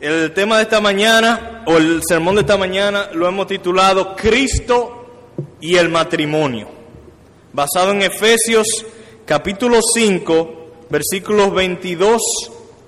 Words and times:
El 0.00 0.32
tema 0.32 0.58
de 0.58 0.62
esta 0.62 0.80
mañana, 0.80 1.64
o 1.66 1.76
el 1.76 2.02
sermón 2.08 2.36
de 2.36 2.42
esta 2.42 2.56
mañana, 2.56 3.10
lo 3.14 3.26
hemos 3.26 3.48
titulado 3.48 4.14
Cristo 4.14 5.34
y 5.60 5.74
el 5.74 5.88
matrimonio, 5.88 6.68
basado 7.52 7.90
en 7.90 8.02
Efesios 8.02 8.86
capítulo 9.24 9.80
5, 9.82 10.86
versículos 10.88 11.52
22 11.52 12.22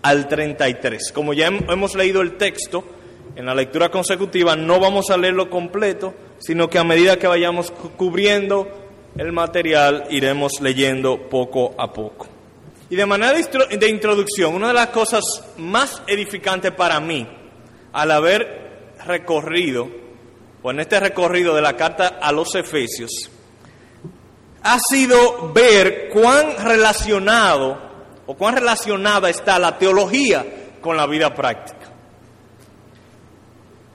al 0.03 0.29
33. 0.29 1.11
Como 1.11 1.33
ya 1.33 1.49
hemos 1.49 1.97
leído 1.97 2.21
el 2.21 2.37
texto 2.37 2.85
en 3.35 3.45
la 3.45 3.57
lectura 3.57 3.91
consecutiva, 3.91 4.55
no 4.55 4.79
vamos 4.79 5.11
a 5.11 5.17
leerlo 5.17 5.51
completo, 5.51 6.15
sino 6.39 6.71
que 6.71 6.79
a 6.79 6.85
medida 6.85 7.19
que 7.19 7.27
vayamos 7.27 7.73
cubriendo 7.97 8.69
el 9.19 9.33
material, 9.33 10.07
iremos 10.11 10.61
leyendo 10.61 11.29
poco 11.29 11.75
a 11.77 11.93
poco. 11.93 12.29
Y 12.91 12.97
de 12.97 13.07
manera 13.07 13.39
de 13.39 13.89
introducción, 13.89 14.53
una 14.53 14.69
de 14.69 14.75
las 14.75 14.89
cosas 14.89 15.23
más 15.57 16.03
edificantes 16.09 16.73
para 16.73 16.99
mí, 16.99 17.25
al 17.93 18.11
haber 18.11 18.95
recorrido, 19.07 19.89
o 20.61 20.71
en 20.73 20.81
este 20.81 20.99
recorrido 20.99 21.55
de 21.55 21.63
la 21.63 21.77
carta 21.77 22.19
a 22.21 22.33
los 22.33 22.53
Efesios, 22.57 23.31
ha 24.65 24.77
sido 24.89 25.53
ver 25.53 26.09
cuán 26.13 26.57
relacionado 26.65 27.79
o 28.27 28.35
cuán 28.35 28.57
relacionada 28.57 29.31
está 29.31 29.61
la 29.61 29.79
teología 29.79 30.45
con 30.81 30.97
la 30.97 31.07
vida 31.07 31.33
práctica. 31.33 31.93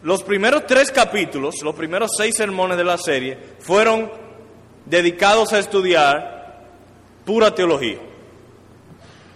Los 0.03 0.23
primeros 0.23 0.65
tres 0.67 0.89
capítulos, 0.91 1.55
los 1.63 1.75
primeros 1.75 2.11
seis 2.17 2.35
sermones 2.37 2.77
de 2.77 2.83
la 2.85 2.97
serie, 2.97 3.37
fueron 3.59 4.09
dedicados 4.85 5.51
a 5.51 5.59
estudiar 5.59 6.63
pura 7.25 7.53
teología 7.53 8.04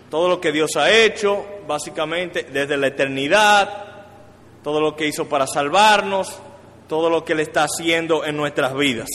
todo 0.10 0.28
lo 0.28 0.42
que 0.42 0.52
Dios 0.52 0.76
ha 0.76 0.92
hecho, 0.92 1.46
básicamente 1.68 2.44
desde 2.44 2.78
la 2.78 2.88
eternidad, 2.88 3.86
todo 4.64 4.82
lo 4.82 4.96
que 4.96 5.08
hizo 5.08 5.30
para 5.30 5.46
salvarnos, 5.46 6.40
todo 6.88 7.10
lo 7.10 7.24
que 7.24 7.34
Él 7.34 7.42
está 7.42 7.64
haciendo 7.64 8.26
en 8.26 8.36
nuestras 8.36 8.74
vidas. 8.76 9.08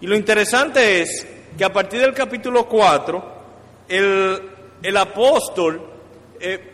Y 0.00 0.06
lo 0.06 0.16
interesante 0.16 1.02
es 1.02 1.26
que 1.56 1.64
a 1.64 1.72
partir 1.72 2.00
del 2.00 2.14
capítulo 2.14 2.66
4, 2.66 3.40
el, 3.88 4.96
apóstol 4.96 5.80
eh, 6.40 6.72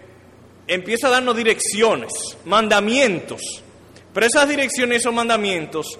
empieza 0.67 1.09
a 1.09 1.11
darnos 1.11 1.37
direcciones, 1.37 2.13
mandamientos, 2.45 3.43
pero 4.15 4.27
esas 4.27 4.49
direcciones, 4.49 4.99
esos 4.99 5.13
mandamientos, 5.13 5.99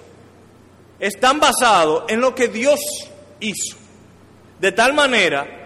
están 0.99 1.39
basados 1.39 2.05
en 2.07 2.21
lo 2.21 2.33
que 2.33 2.47
Dios 2.47 2.79
hizo. 3.39 3.77
De 4.59 4.71
tal 4.71 4.93
manera 4.93 5.56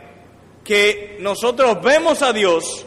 que 0.64 1.18
nosotros 1.20 1.82
vemos 1.82 2.22
a 2.22 2.34
Dios, 2.34 2.86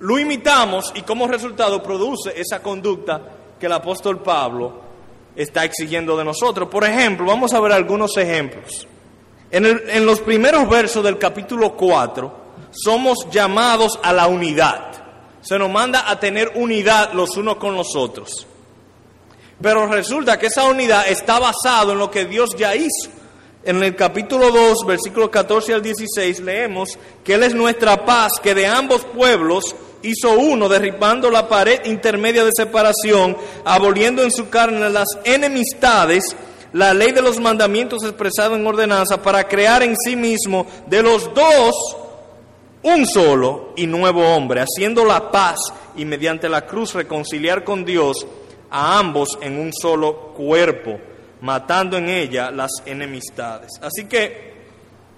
lo 0.00 0.18
imitamos 0.18 0.92
y 0.94 1.02
como 1.02 1.26
resultado 1.26 1.82
produce 1.82 2.32
esa 2.36 2.62
conducta 2.62 3.20
que 3.58 3.66
el 3.66 3.72
apóstol 3.72 4.22
Pablo 4.22 4.82
está 5.36 5.64
exigiendo 5.64 6.16
de 6.16 6.24
nosotros. 6.24 6.68
Por 6.68 6.84
ejemplo, 6.84 7.26
vamos 7.26 7.52
a 7.54 7.60
ver 7.60 7.72
algunos 7.72 8.16
ejemplos. 8.16 8.86
En, 9.50 10.04
los 10.04 10.20
primeros 10.20 10.68
versos 10.68 11.04
del 11.04 11.16
capítulo 11.16 11.76
4 11.76 12.44
somos 12.72 13.28
llamados 13.30 13.98
a 14.02 14.12
la 14.12 14.26
unidad. 14.26 14.90
Se 15.42 15.58
nos 15.58 15.70
manda 15.70 16.10
a 16.10 16.18
tener 16.18 16.52
unidad 16.56 17.12
los 17.12 17.36
unos 17.36 17.56
con 17.56 17.76
los 17.76 17.94
otros. 17.94 18.46
Pero 19.62 19.86
resulta 19.86 20.38
que 20.38 20.46
esa 20.46 20.64
unidad 20.64 21.06
está 21.08 21.38
basada 21.38 21.92
en 21.92 21.98
lo 21.98 22.10
que 22.10 22.24
Dios 22.24 22.56
ya 22.56 22.74
hizo. 22.74 23.10
En 23.66 23.82
el 23.82 23.96
capítulo 23.96 24.50
2, 24.50 24.84
versículos 24.86 25.30
14 25.30 25.72
al 25.72 25.82
16, 25.82 26.40
leemos 26.40 26.98
que 27.24 27.32
Él 27.32 27.44
es 27.44 27.54
nuestra 27.54 28.04
paz, 28.04 28.32
que 28.42 28.54
de 28.54 28.66
ambos 28.66 29.06
pueblos 29.06 29.74
hizo 30.02 30.38
uno, 30.38 30.68
derribando 30.68 31.30
la 31.30 31.48
pared 31.48 31.80
intermedia 31.86 32.44
de 32.44 32.50
separación, 32.54 33.34
aboliendo 33.64 34.22
en 34.22 34.30
su 34.30 34.50
carne 34.50 34.90
las 34.90 35.08
enemistades, 35.24 36.36
la 36.74 36.92
ley 36.92 37.12
de 37.12 37.22
los 37.22 37.40
mandamientos 37.40 38.04
expresado 38.04 38.54
en 38.54 38.66
ordenanza, 38.66 39.22
para 39.22 39.48
crear 39.48 39.82
en 39.82 39.96
sí 39.96 40.14
mismo 40.14 40.66
de 40.86 41.02
los 41.02 41.32
dos 41.32 41.74
un 42.82 43.06
solo 43.06 43.72
y 43.76 43.86
nuevo 43.86 44.28
hombre, 44.36 44.60
haciendo 44.60 45.06
la 45.06 45.30
paz 45.30 45.56
y 45.96 46.04
mediante 46.04 46.50
la 46.50 46.66
cruz 46.66 46.92
reconciliar 46.92 47.64
con 47.64 47.86
Dios 47.86 48.26
a 48.70 48.98
ambos 48.98 49.38
en 49.40 49.58
un 49.58 49.72
solo 49.72 50.34
cuerpo 50.36 51.13
matando 51.44 51.98
en 51.98 52.08
ella 52.08 52.50
las 52.50 52.70
enemistades. 52.86 53.72
Así 53.82 54.06
que 54.06 54.54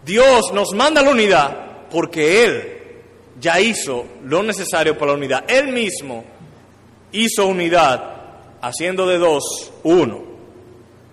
Dios 0.05 0.53
nos 0.53 0.75
manda 0.75 1.01
la 1.01 1.11
unidad 1.11 1.57
porque 1.89 2.45
Él 2.45 2.79
ya 3.41 3.61
hizo 3.61 4.05
lo 4.25 4.43
necesario 4.43 4.99
para 4.99 5.13
la 5.13 5.19
unidad. 5.19 5.45
Él 5.47 5.69
mismo 5.69 6.25
hizo 7.13 7.47
unidad 7.47 8.03
haciendo 8.61 9.07
de 9.07 9.19
dos 9.19 9.73
uno. 9.85 10.25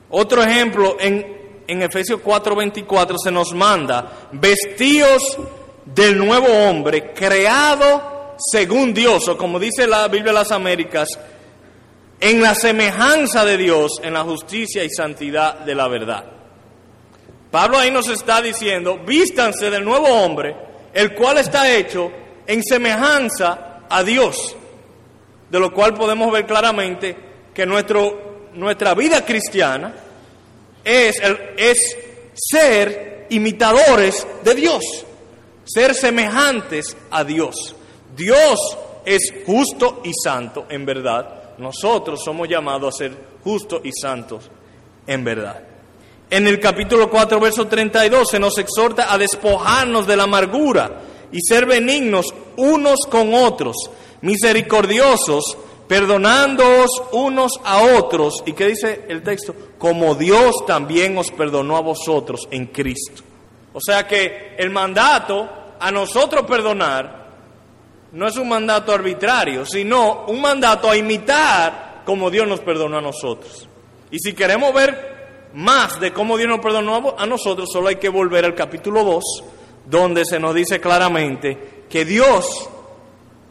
Otro 0.09 0.41
ejemplo, 0.41 0.97
en, 0.99 1.61
en 1.67 1.81
Efesios 1.83 2.19
4:24 2.21 3.15
se 3.23 3.31
nos 3.31 3.53
manda, 3.53 4.29
vestidos 4.31 5.37
del 5.85 6.17
nuevo 6.17 6.47
hombre, 6.47 7.13
creado 7.13 8.35
según 8.51 8.95
Dios, 8.95 9.27
o 9.27 9.37
como 9.37 9.59
dice 9.59 9.85
la 9.85 10.07
Biblia 10.07 10.31
de 10.31 10.39
las 10.39 10.51
Américas, 10.51 11.07
en 12.23 12.41
la 12.41 12.55
semejanza 12.55 13.43
de 13.43 13.57
Dios, 13.57 13.99
en 14.01 14.13
la 14.13 14.23
justicia 14.23 14.81
y 14.81 14.89
santidad 14.89 15.59
de 15.59 15.75
la 15.75 15.89
verdad. 15.89 16.23
Pablo 17.51 17.77
ahí 17.77 17.91
nos 17.91 18.07
está 18.07 18.41
diciendo, 18.41 18.97
vístanse 19.05 19.69
del 19.69 19.83
nuevo 19.83 20.07
hombre, 20.07 20.55
el 20.93 21.13
cual 21.15 21.39
está 21.39 21.69
hecho 21.69 22.09
en 22.47 22.63
semejanza 22.63 23.81
a 23.89 24.03
Dios, 24.05 24.55
de 25.49 25.59
lo 25.59 25.73
cual 25.73 25.95
podemos 25.95 26.31
ver 26.31 26.45
claramente 26.45 27.13
que 27.53 27.65
nuestro, 27.65 28.51
nuestra 28.53 28.93
vida 28.93 29.25
cristiana 29.25 29.93
es, 30.81 31.19
el, 31.19 31.37
es 31.57 31.97
ser 32.33 33.27
imitadores 33.31 34.25
de 34.45 34.55
Dios, 34.55 35.05
ser 35.65 35.93
semejantes 35.93 36.95
a 37.11 37.25
Dios. 37.25 37.75
Dios 38.15 38.77
es 39.03 39.33
justo 39.45 39.99
y 40.05 40.13
santo 40.23 40.67
en 40.69 40.85
verdad 40.85 41.42
nosotros 41.57 42.21
somos 42.23 42.47
llamados 42.47 42.95
a 42.95 42.97
ser 42.97 43.17
justos 43.43 43.81
y 43.83 43.91
santos 43.91 44.49
en 45.07 45.23
verdad. 45.23 45.61
En 46.29 46.47
el 46.47 46.59
capítulo 46.59 47.09
4, 47.09 47.39
verso 47.39 47.67
32 47.67 48.29
se 48.29 48.39
nos 48.39 48.57
exhorta 48.57 49.13
a 49.13 49.17
despojarnos 49.17 50.07
de 50.07 50.15
la 50.15 50.23
amargura 50.23 51.01
y 51.31 51.39
ser 51.41 51.65
benignos 51.65 52.33
unos 52.57 53.05
con 53.09 53.33
otros, 53.33 53.75
misericordiosos, 54.21 55.57
perdonándoos 55.87 56.89
unos 57.11 57.59
a 57.63 57.81
otros. 57.97 58.43
¿Y 58.45 58.53
qué 58.53 58.67
dice 58.67 59.05
el 59.09 59.21
texto? 59.21 59.53
Como 59.77 60.15
Dios 60.15 60.65
también 60.65 61.17
os 61.17 61.29
perdonó 61.31 61.77
a 61.77 61.81
vosotros 61.81 62.47
en 62.49 62.67
Cristo. 62.67 63.21
O 63.73 63.79
sea 63.79 64.07
que 64.07 64.55
el 64.57 64.69
mandato 64.69 65.49
a 65.79 65.91
nosotros 65.91 66.45
perdonar 66.47 67.22
no 68.13 68.27
es 68.27 68.37
un 68.37 68.47
mandato 68.47 68.91
arbitrario, 68.91 69.65
sino 69.65 70.25
un 70.27 70.39
mandato 70.39 70.89
a 70.89 70.95
imitar 70.95 72.03
como 72.05 72.29
Dios 72.29 72.47
nos 72.47 72.59
perdonó 72.59 72.97
a 72.97 73.01
nosotros. 73.01 73.67
Y 74.11 74.19
si 74.19 74.33
queremos 74.33 74.71
ver 74.73 75.49
más 75.55 75.99
de 75.99 76.13
cómo 76.13 76.37
Dios 76.37 76.49
nos 76.49 76.59
perdonó 76.59 77.15
a 77.17 77.25
nosotros, 77.25 77.69
solo 77.71 77.87
hay 77.87 77.95
que 77.95 78.09
volver 78.09 78.45
al 78.45 78.53
capítulo 78.53 79.03
2, 79.03 79.23
donde 79.85 80.25
se 80.25 80.39
nos 80.39 80.53
dice 80.53 80.79
claramente 80.79 81.85
que 81.89 82.05
Dios, 82.05 82.69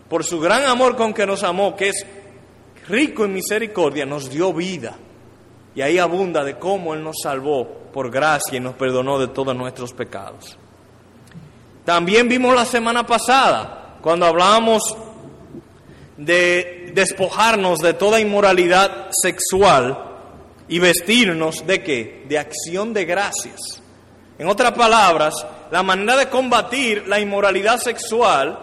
por 0.09 0.25
su 0.25 0.39
gran 0.39 0.65
amor 0.65 0.95
con 0.95 1.13
que 1.13 1.27
nos 1.27 1.43
amó, 1.43 1.75
que 1.75 1.89
es 1.89 2.07
rico 2.87 3.25
en 3.25 3.33
misericordia, 3.33 4.07
nos 4.07 4.31
dio 4.31 4.53
vida. 4.53 4.97
Y 5.75 5.81
ahí 5.81 5.99
abunda 5.99 6.45
de 6.45 6.57
cómo 6.57 6.95
Él 6.95 7.03
nos 7.03 7.17
salvó 7.21 7.67
por 7.93 8.13
gracia 8.13 8.59
y 8.59 8.61
nos 8.61 8.75
perdonó 8.75 9.19
de 9.19 9.29
todos 9.29 9.57
nuestros 9.57 9.93
pecados. 9.93 10.57
También 11.85 12.29
vimos 12.29 12.55
la 12.55 12.65
semana 12.65 13.05
pasada 13.05 13.82
cuando 14.03 14.27
hablamos 14.27 14.97
de 16.17 16.91
despojarnos 16.93 17.79
de 17.79 17.95
toda 17.95 18.21
inmoralidad 18.21 19.09
sexual 19.11 20.11
y 20.69 20.81
vestirnos 20.81 21.67
de 21.67 21.83
qué? 21.83 22.25
De 22.29 22.39
acción 22.39 22.93
de 22.93 23.05
gracias. 23.05 23.81
En 24.39 24.49
otras 24.49 24.73
palabras, 24.73 25.35
la 25.71 25.83
manera 25.83 26.17
de 26.17 26.29
combatir 26.29 27.07
la 27.07 27.21
inmoralidad 27.21 27.79
sexual 27.79 28.59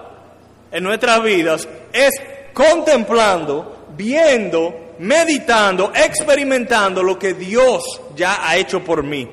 en 0.71 0.83
nuestras 0.83 1.23
vidas 1.23 1.67
es 1.93 2.11
contemplando, 2.53 3.87
viendo, 3.95 4.95
meditando, 4.99 5.91
experimentando 5.95 7.01
lo 7.01 7.17
que 7.17 7.33
Dios 7.33 7.83
ya 8.15 8.47
ha 8.47 8.57
hecho 8.57 8.83
por 8.83 9.03
mí. 9.03 9.29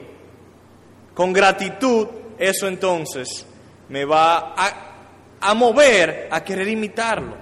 Con 1.14 1.32
gratitud, 1.32 2.06
eso 2.38 2.68
entonces 2.68 3.44
me 3.88 4.04
va 4.04 4.54
a 4.56 4.86
a 5.40 5.54
mover 5.54 6.28
a 6.30 6.42
querer 6.42 6.68
imitarlo. 6.68 7.34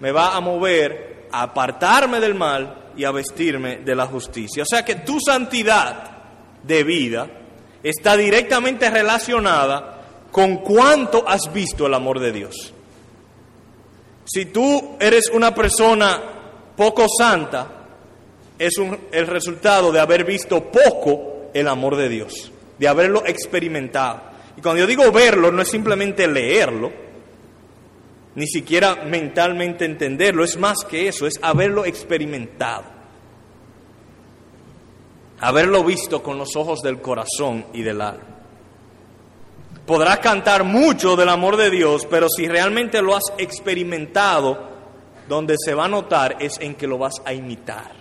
Me 0.00 0.12
va 0.12 0.36
a 0.36 0.40
mover 0.40 1.28
a 1.30 1.42
apartarme 1.42 2.20
del 2.20 2.34
mal 2.34 2.92
y 2.96 3.04
a 3.04 3.10
vestirme 3.10 3.78
de 3.78 3.94
la 3.94 4.06
justicia. 4.06 4.62
O 4.62 4.66
sea 4.66 4.84
que 4.84 4.96
tu 4.96 5.18
santidad 5.20 6.10
de 6.62 6.84
vida 6.84 7.28
está 7.82 8.16
directamente 8.16 8.90
relacionada 8.90 10.00
con 10.30 10.58
cuánto 10.58 11.28
has 11.28 11.52
visto 11.52 11.86
el 11.86 11.94
amor 11.94 12.18
de 12.18 12.32
Dios. 12.32 12.72
Si 14.24 14.46
tú 14.46 14.96
eres 14.98 15.30
una 15.30 15.54
persona 15.54 16.20
poco 16.76 17.06
santa, 17.08 17.68
es 18.58 18.78
un, 18.78 18.98
el 19.12 19.26
resultado 19.26 19.92
de 19.92 20.00
haber 20.00 20.24
visto 20.24 20.70
poco 20.70 21.50
el 21.52 21.68
amor 21.68 21.96
de 21.96 22.08
Dios, 22.08 22.50
de 22.78 22.88
haberlo 22.88 23.24
experimentado. 23.26 24.33
Y 24.56 24.60
cuando 24.60 24.80
yo 24.80 24.86
digo 24.86 25.10
verlo, 25.10 25.50
no 25.50 25.62
es 25.62 25.68
simplemente 25.68 26.26
leerlo, 26.26 26.92
ni 28.34 28.46
siquiera 28.46 29.04
mentalmente 29.04 29.84
entenderlo, 29.84 30.44
es 30.44 30.56
más 30.56 30.84
que 30.84 31.08
eso, 31.08 31.26
es 31.26 31.38
haberlo 31.42 31.84
experimentado, 31.84 32.84
haberlo 35.40 35.84
visto 35.84 36.22
con 36.22 36.38
los 36.38 36.56
ojos 36.56 36.80
del 36.80 37.00
corazón 37.00 37.66
y 37.72 37.82
del 37.82 38.00
alma. 38.00 38.34
Podrás 39.86 40.18
cantar 40.20 40.64
mucho 40.64 41.14
del 41.14 41.28
amor 41.28 41.56
de 41.56 41.70
Dios, 41.70 42.06
pero 42.08 42.28
si 42.28 42.48
realmente 42.48 43.02
lo 43.02 43.14
has 43.14 43.24
experimentado, 43.36 44.72
donde 45.28 45.56
se 45.62 45.74
va 45.74 45.84
a 45.84 45.88
notar 45.88 46.36
es 46.40 46.58
en 46.60 46.74
que 46.74 46.86
lo 46.86 46.98
vas 46.98 47.14
a 47.24 47.32
imitar. 47.32 47.92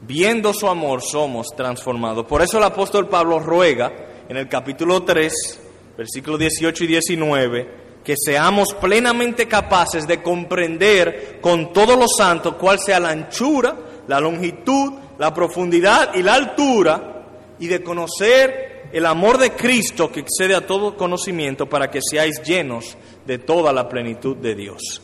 Viendo 0.00 0.54
su 0.54 0.68
amor 0.68 1.02
somos 1.02 1.48
transformados. 1.54 2.24
Por 2.26 2.40
eso 2.40 2.58
el 2.58 2.64
apóstol 2.64 3.08
Pablo 3.08 3.38
ruega 3.40 4.07
en 4.28 4.36
el 4.36 4.48
capítulo 4.48 5.02
3, 5.02 5.60
versículos 5.96 6.38
18 6.38 6.84
y 6.84 6.86
19, 6.86 7.68
que 8.04 8.14
seamos 8.16 8.74
plenamente 8.74 9.48
capaces 9.48 10.06
de 10.06 10.22
comprender 10.22 11.38
con 11.40 11.72
todos 11.72 11.98
los 11.98 12.10
santos 12.16 12.54
cuál 12.54 12.78
sea 12.78 13.00
la 13.00 13.10
anchura, 13.10 13.74
la 14.06 14.20
longitud, 14.20 14.92
la 15.18 15.32
profundidad 15.32 16.14
y 16.14 16.22
la 16.22 16.34
altura, 16.34 17.24
y 17.58 17.66
de 17.66 17.82
conocer 17.82 18.90
el 18.92 19.06
amor 19.06 19.38
de 19.38 19.52
Cristo 19.52 20.10
que 20.12 20.20
excede 20.20 20.54
a 20.54 20.66
todo 20.66 20.96
conocimiento 20.96 21.68
para 21.68 21.90
que 21.90 22.00
seáis 22.02 22.42
llenos 22.42 22.96
de 23.26 23.38
toda 23.38 23.72
la 23.72 23.88
plenitud 23.88 24.36
de 24.36 24.54
Dios. 24.54 25.02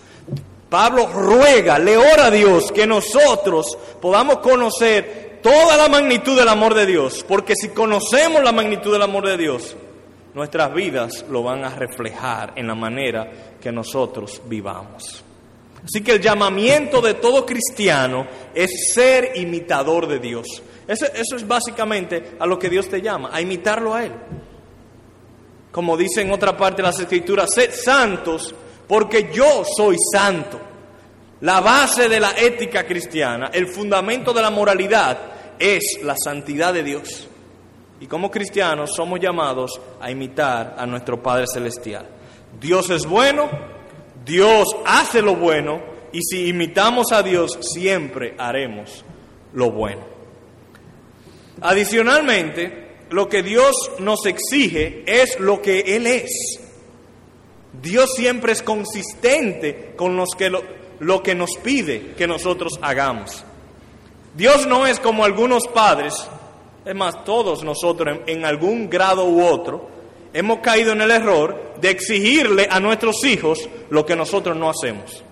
Pablo 0.69 1.06
ruega, 1.06 1.79
le 1.79 1.97
ora 1.97 2.26
a 2.26 2.31
Dios 2.31 2.73
que 2.73 2.87
nosotros 2.87 3.79
podamos 4.00 4.38
conocer 4.38 5.34
toda 5.44 5.76
la 5.76 5.91
magnitud 5.91 6.38
del 6.38 6.49
amor 6.49 6.73
de 6.73 6.87
Dios, 6.87 7.23
porque 7.29 7.52
si 7.55 7.69
conocemos 7.69 8.43
la 8.43 8.50
magnitud 8.50 8.91
del 8.91 9.02
amor 9.02 9.26
de 9.26 9.37
Dios, 9.37 9.76
nuestras 10.32 10.73
vidas 10.73 11.26
lo 11.29 11.43
van 11.43 11.62
a 11.64 11.69
reflejar 11.69 12.55
en 12.56 12.67
la 12.67 12.75
manera 12.75 13.31
que 13.61 13.70
nosotros 13.70 14.41
vivamos. 14.46 15.23
Así 15.85 16.02
que 16.02 16.12
el 16.12 16.20
llamamiento 16.23 17.02
de 17.02 17.12
todo 17.12 17.44
cristiano 17.44 18.26
es 18.55 18.94
ser 18.94 19.32
imitador 19.35 20.06
de 20.06 20.19
Dios. 20.19 20.62
Eso, 20.88 21.06
es 21.14 21.47
básicamente 21.47 22.37
a 22.40 22.47
lo 22.47 22.58
que 22.58 22.70
Dios 22.70 22.88
te 22.88 23.02
llama, 23.02 23.29
a 23.31 23.43
imitarlo 23.43 23.93
a 23.93 24.02
Él. 24.02 24.12
Como 25.70 25.94
dice 25.94 26.23
en 26.23 26.32
otra 26.32 26.56
parte 26.56 26.81
de 26.81 26.88
las 26.88 27.00
Escrituras, 27.00 27.52
sed 27.52 27.70
santos 27.70 28.55
porque 28.88 29.31
yo 29.31 29.62
soy 29.76 29.97
santo. 30.11 30.58
La 31.43 31.61
base 31.61 32.08
de 32.08 32.19
la 32.19 32.31
ética 32.31 32.87
cristiana, 32.87 33.50
el 33.52 33.67
fundamento 33.67 34.32
de 34.32 34.40
la 34.40 34.49
moralidad 34.49 35.34
es 35.59 35.99
la 36.03 36.17
santidad 36.17 36.75
de 36.75 36.83
Dios. 36.83 37.29
Y 38.01 38.06
como 38.06 38.31
cristianos 38.31 38.91
somos 38.95 39.21
llamados 39.21 39.81
a 40.01 40.11
imitar 40.11 40.77
a 40.79 40.87
nuestro 40.87 41.23
Padre 41.23 41.47
Celestial. 41.53 42.06
Dios 42.61 42.91
es 42.91 43.06
bueno, 43.06 43.49
Dios 44.25 44.69
hace 44.87 45.23
lo 45.23 45.37
bueno 45.37 45.81
y 46.12 46.21
si 46.23 46.49
imitamos 46.49 47.12
a 47.12 47.23
Dios 47.23 47.59
siempre 47.61 48.35
haremos 48.39 49.05
lo 49.53 49.71
bueno. 49.71 50.03
Adicionalmente, 51.61 52.85
lo 53.11 53.29
que 53.29 53.43
Dios 53.43 53.75
nos 54.00 54.27
exige 54.27 55.05
es 55.07 55.39
lo 55.39 55.61
que 55.62 55.97
Él 55.97 56.07
es. 56.07 56.61
Dios 57.81 58.15
siempre 58.15 58.53
es 58.53 58.62
consistente 58.62 59.93
con 59.97 60.17
lo, 60.17 61.23
que 61.23 61.35
nos 61.35 61.50
pide 61.62 62.12
que 62.17 62.27
nosotros 62.27 62.79
hagamos. 62.81 63.45
Dios 64.35 64.67
no 64.67 64.87
es 64.87 64.99
como 64.99 65.25
algunos 65.25 65.69
padres, 65.69 66.29
es 66.85 66.95
más, 66.95 67.25
todos 67.25 67.63
nosotros 67.63 68.19
en, 68.27 68.45
algún 68.45 68.91
grado 68.91 69.27
u 69.27 69.45
otro, 69.45 69.89
hemos 70.33 70.59
caído 70.59 70.93
en 70.93 71.03
el 71.03 71.11
error 71.13 71.75
de 71.81 71.91
exigirle 71.91 72.67
a 72.69 72.81
nuestros 72.81 73.25
hijos 73.25 73.69
lo 73.91 74.05
que 74.05 74.17
nosotros 74.17 74.57
no 74.57 74.69
hacemos. 74.69 75.23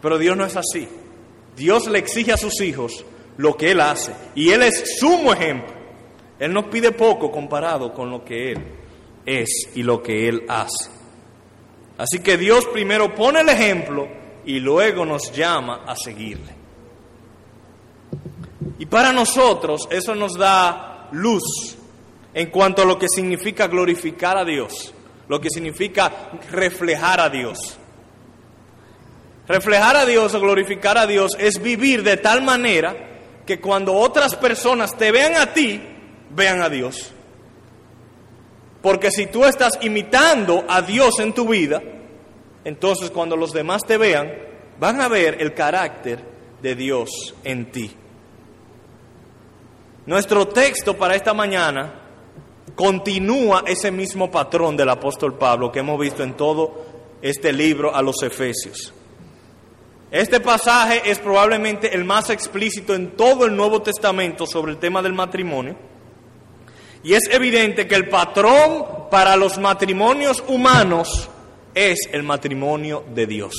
Pero 0.00 0.18
Dios 0.18 0.36
no 0.36 0.46
es 0.46 0.56
así. 0.56 0.88
Dios 1.56 1.86
le 1.86 1.98
exige 1.98 2.32
a 2.32 2.36
sus 2.36 2.60
hijos 2.62 3.04
lo 3.36 3.56
que 3.56 3.70
Él 3.72 3.80
hace. 3.80 4.14
Y 4.34 4.50
Él 4.50 4.62
es 4.62 4.98
sumo 4.98 5.32
ejemplo. 5.32 5.74
Él 6.38 6.52
nos 6.52 6.64
pide 6.66 6.90
poco 6.92 7.30
comparado 7.30 7.92
con 7.92 8.10
lo 8.10 8.24
que 8.24 8.52
Él 8.52 8.58
es 9.26 9.68
y 9.74 9.82
lo 9.82 10.02
que 10.02 10.28
Él 10.28 10.44
hace. 10.48 10.90
Así 11.96 12.20
que 12.20 12.36
Dios 12.36 12.66
primero 12.72 13.14
pone 13.14 13.40
el 13.40 13.48
ejemplo 13.48 14.08
y 14.44 14.58
luego 14.58 15.04
nos 15.04 15.32
llama 15.32 15.84
a 15.86 15.94
seguirle. 15.96 16.63
Y 18.78 18.86
para 18.86 19.12
nosotros 19.12 19.88
eso 19.90 20.14
nos 20.14 20.34
da 20.34 21.08
luz 21.12 21.76
en 22.32 22.50
cuanto 22.50 22.82
a 22.82 22.84
lo 22.84 22.98
que 22.98 23.08
significa 23.08 23.68
glorificar 23.68 24.36
a 24.36 24.44
Dios, 24.44 24.92
lo 25.28 25.40
que 25.40 25.50
significa 25.50 26.30
reflejar 26.50 27.20
a 27.20 27.28
Dios. 27.28 27.78
Reflejar 29.46 29.96
a 29.96 30.06
Dios 30.06 30.34
o 30.34 30.40
glorificar 30.40 30.96
a 30.98 31.06
Dios 31.06 31.36
es 31.38 31.60
vivir 31.62 32.02
de 32.02 32.16
tal 32.16 32.42
manera 32.42 32.96
que 33.46 33.60
cuando 33.60 33.92
otras 33.92 34.34
personas 34.36 34.96
te 34.96 35.12
vean 35.12 35.36
a 35.36 35.52
ti, 35.52 35.80
vean 36.30 36.62
a 36.62 36.68
Dios. 36.68 37.12
Porque 38.80 39.10
si 39.10 39.26
tú 39.26 39.44
estás 39.44 39.78
imitando 39.82 40.64
a 40.68 40.82
Dios 40.82 41.18
en 41.20 41.32
tu 41.32 41.48
vida, 41.48 41.82
entonces 42.64 43.10
cuando 43.10 43.36
los 43.36 43.52
demás 43.52 43.84
te 43.86 43.98
vean, 43.98 44.32
van 44.80 45.00
a 45.00 45.08
ver 45.08 45.40
el 45.40 45.54
carácter 45.54 46.24
de 46.60 46.74
Dios 46.74 47.34
en 47.44 47.70
ti. 47.70 47.94
Nuestro 50.06 50.48
texto 50.48 50.98
para 50.98 51.14
esta 51.14 51.32
mañana 51.32 51.94
continúa 52.74 53.64
ese 53.66 53.90
mismo 53.90 54.30
patrón 54.30 54.76
del 54.76 54.90
apóstol 54.90 55.38
Pablo 55.38 55.72
que 55.72 55.78
hemos 55.78 55.98
visto 55.98 56.22
en 56.22 56.34
todo 56.34 56.84
este 57.22 57.54
libro 57.54 57.94
a 57.94 58.02
los 58.02 58.22
Efesios. 58.22 58.92
Este 60.10 60.40
pasaje 60.40 61.10
es 61.10 61.18
probablemente 61.18 61.94
el 61.94 62.04
más 62.04 62.28
explícito 62.28 62.94
en 62.94 63.12
todo 63.16 63.46
el 63.46 63.56
Nuevo 63.56 63.80
Testamento 63.80 64.46
sobre 64.46 64.72
el 64.72 64.78
tema 64.78 65.00
del 65.00 65.14
matrimonio. 65.14 65.74
Y 67.02 67.14
es 67.14 67.24
evidente 67.30 67.86
que 67.86 67.94
el 67.94 68.10
patrón 68.10 69.08
para 69.10 69.36
los 69.36 69.58
matrimonios 69.58 70.44
humanos 70.46 71.30
es 71.74 72.10
el 72.12 72.22
matrimonio 72.22 73.04
de 73.14 73.26
Dios. 73.26 73.54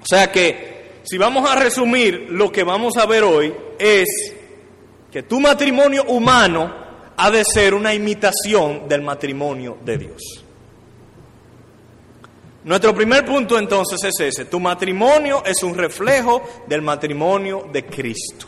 O 0.00 0.06
sea 0.06 0.30
que, 0.30 1.00
si 1.02 1.18
vamos 1.18 1.50
a 1.50 1.56
resumir 1.56 2.28
lo 2.30 2.52
que 2.52 2.62
vamos 2.62 2.96
a 2.96 3.06
ver 3.06 3.24
hoy, 3.24 3.52
es 3.78 4.35
que 5.16 5.22
tu 5.22 5.40
matrimonio 5.40 6.04
humano 6.04 6.70
ha 7.16 7.30
de 7.30 7.42
ser 7.42 7.72
una 7.72 7.94
imitación 7.94 8.86
del 8.86 9.00
matrimonio 9.00 9.78
de 9.82 9.96
Dios. 9.96 10.44
Nuestro 12.64 12.94
primer 12.94 13.24
punto 13.24 13.58
entonces 13.58 13.98
es 14.04 14.20
ese. 14.20 14.44
Tu 14.44 14.60
matrimonio 14.60 15.42
es 15.46 15.62
un 15.62 15.74
reflejo 15.74 16.42
del 16.66 16.82
matrimonio 16.82 17.66
de 17.72 17.86
Cristo. 17.86 18.44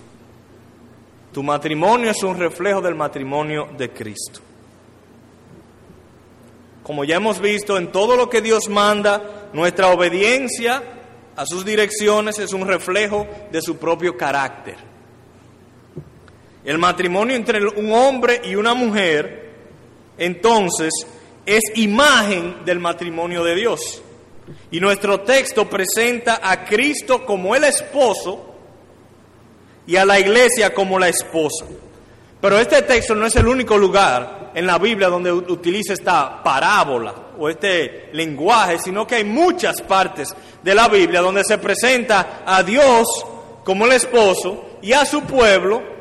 Tu 1.33 1.43
matrimonio 1.43 2.11
es 2.11 2.23
un 2.23 2.39
reflejo 2.39 2.83
del 2.83 2.97
matrimonio 2.97 3.71
de 3.75 3.91
Cristo. 3.91 4.41
Como 6.83 7.03
ya 7.03 7.17
hemos 7.17 7.41
visto, 7.41 7.79
en 7.79 7.91
todo 7.91 8.15
lo 8.15 8.29
que 8.29 8.43
Dios 8.43 8.69
manda, 8.69 9.49
nuestra 9.55 9.89
obediencia 9.89 10.83
a 11.35 11.47
sus 11.47 11.65
direcciones 11.65 12.39
es 12.39 12.53
un 12.53 12.67
reflejo 12.69 13.27
de 13.51 13.63
su 13.63 13.79
propio 13.79 14.19
carácter. 14.19 14.88
El 16.65 16.79
matrimonio 16.79 17.37
entre 17.37 17.65
un 17.67 17.93
hombre 17.93 18.41
y 18.45 18.55
una 18.55 18.75
mujer, 18.75 19.51
entonces, 20.19 20.93
es 21.47 21.63
imagen 21.77 22.65
del 22.65 22.79
matrimonio 22.79 23.43
de 23.43 23.55
Dios. 23.55 24.03
Y 24.71 24.81
nuestro 24.81 25.21
texto 25.21 25.69
presenta 25.69 26.41
a 26.43 26.65
Cristo 26.65 27.25
como 27.25 27.55
el 27.55 27.65
esposo 27.65 28.55
y 29.87 29.97
a 29.97 30.05
la 30.05 30.19
iglesia 30.19 30.75
como 30.75 30.99
la 30.99 31.09
esposa. 31.09 31.65
Pero 32.41 32.59
este 32.59 32.83
texto 32.83 33.15
no 33.15 33.27
es 33.27 33.37
el 33.37 33.49
único 33.49 33.77
lugar 33.77 34.53
en 34.55 34.67
la 34.67 34.79
Biblia 34.79 35.09
donde 35.09 35.33
utiliza 35.33 35.95
esta 35.95 36.43
parábola 36.43 37.15
o 37.39 37.49
este 37.49 38.11
lenguaje, 38.13 38.79
sino 38.79 39.07
que 39.07 39.17
hay 39.17 39.25
muchas 39.25 39.81
partes 39.83 40.35
de 40.63 40.75
la 40.75 40.89
Biblia 40.89 41.21
donde 41.21 41.45
se 41.45 41.59
presenta 41.59 42.43
a 42.45 42.63
Dios 42.63 43.07
como 43.65 43.87
el 43.87 43.93
esposo 43.93 44.79
y 44.83 44.93
a 44.93 45.05
su 45.05 45.23
pueblo 45.23 45.98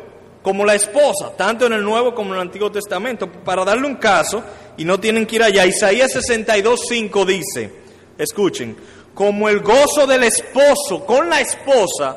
como 0.48 0.63
la 0.63 0.75
esposa, 0.75 1.34
tanto 1.36 1.66
en 1.66 1.74
el 1.74 1.84
Nuevo 1.84 2.16
como 2.16 2.30
en 2.30 2.36
el 2.36 2.44
Antiguo 2.44 2.72
Testamento. 2.72 3.30
Para 3.30 3.66
darle 3.66 3.86
un 3.86 3.96
caso, 3.96 4.42
y 4.77 4.86
no 4.86 4.98
tienen 4.98 5.25
que 5.25 5.36
ir 5.36 5.44
allá, 5.44 5.66
Isaías 5.66 6.10
62.5 6.16 7.25
dice, 7.25 7.74
escuchen, 8.18 8.77
como 9.13 9.50
el 9.50 9.60
gozo 9.60 10.08
del 10.08 10.24
esposo 10.24 11.06
con 11.06 11.30
la 11.30 11.42
esposa, 11.42 12.16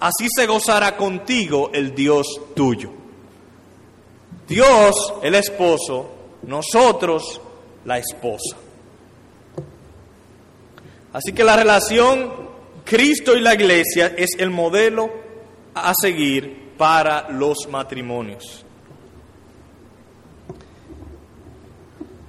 así 0.00 0.26
se 0.34 0.46
gozará 0.46 0.96
contigo 0.96 1.68
el 1.74 1.94
Dios 1.94 2.26
tuyo. 2.54 2.90
Dios, 4.48 5.12
el 5.22 5.34
esposo, 5.34 6.08
nosotros, 6.44 7.42
la 7.84 7.98
esposa. 7.98 8.56
Así 11.12 11.34
que 11.34 11.44
la 11.44 11.56
relación 11.56 12.32
Cristo 12.86 13.36
y 13.36 13.42
la 13.42 13.52
iglesia 13.52 14.14
es 14.16 14.30
el 14.38 14.48
modelo 14.48 15.10
a 15.74 15.92
seguir 16.00 16.65
para 16.76 17.28
los 17.30 17.66
matrimonios. 17.68 18.64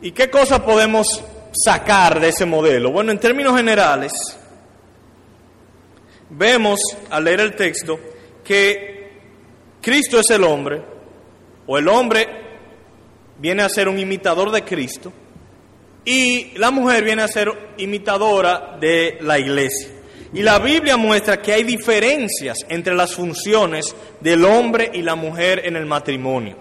¿Y 0.01 0.11
qué 0.11 0.29
cosas 0.29 0.59
podemos 0.61 1.07
sacar 1.51 2.19
de 2.19 2.29
ese 2.29 2.45
modelo? 2.45 2.91
Bueno, 2.91 3.11
en 3.11 3.19
términos 3.19 3.55
generales, 3.55 4.13
vemos 6.29 6.79
al 7.09 7.23
leer 7.23 7.39
el 7.39 7.55
texto 7.55 7.99
que 8.43 9.19
Cristo 9.81 10.19
es 10.19 10.29
el 10.29 10.43
hombre, 10.43 10.81
o 11.65 11.77
el 11.77 11.87
hombre 11.87 12.27
viene 13.39 13.63
a 13.63 13.69
ser 13.69 13.89
un 13.89 13.99
imitador 13.99 14.51
de 14.51 14.63
Cristo, 14.63 15.11
y 16.05 16.57
la 16.57 16.71
mujer 16.71 17.03
viene 17.03 17.23
a 17.23 17.27
ser 17.27 17.73
imitadora 17.77 18.77
de 18.79 19.17
la 19.21 19.39
iglesia. 19.39 19.96
Y 20.33 20.41
la 20.41 20.59
Biblia 20.59 20.97
muestra 20.97 21.41
que 21.41 21.53
hay 21.53 21.63
diferencias 21.63 22.57
entre 22.67 22.95
las 22.95 23.15
funciones 23.15 23.95
del 24.19 24.43
hombre 24.45 24.91
y 24.93 25.01
la 25.01 25.15
mujer 25.15 25.61
en 25.65 25.75
el 25.75 25.85
matrimonio. 25.85 26.57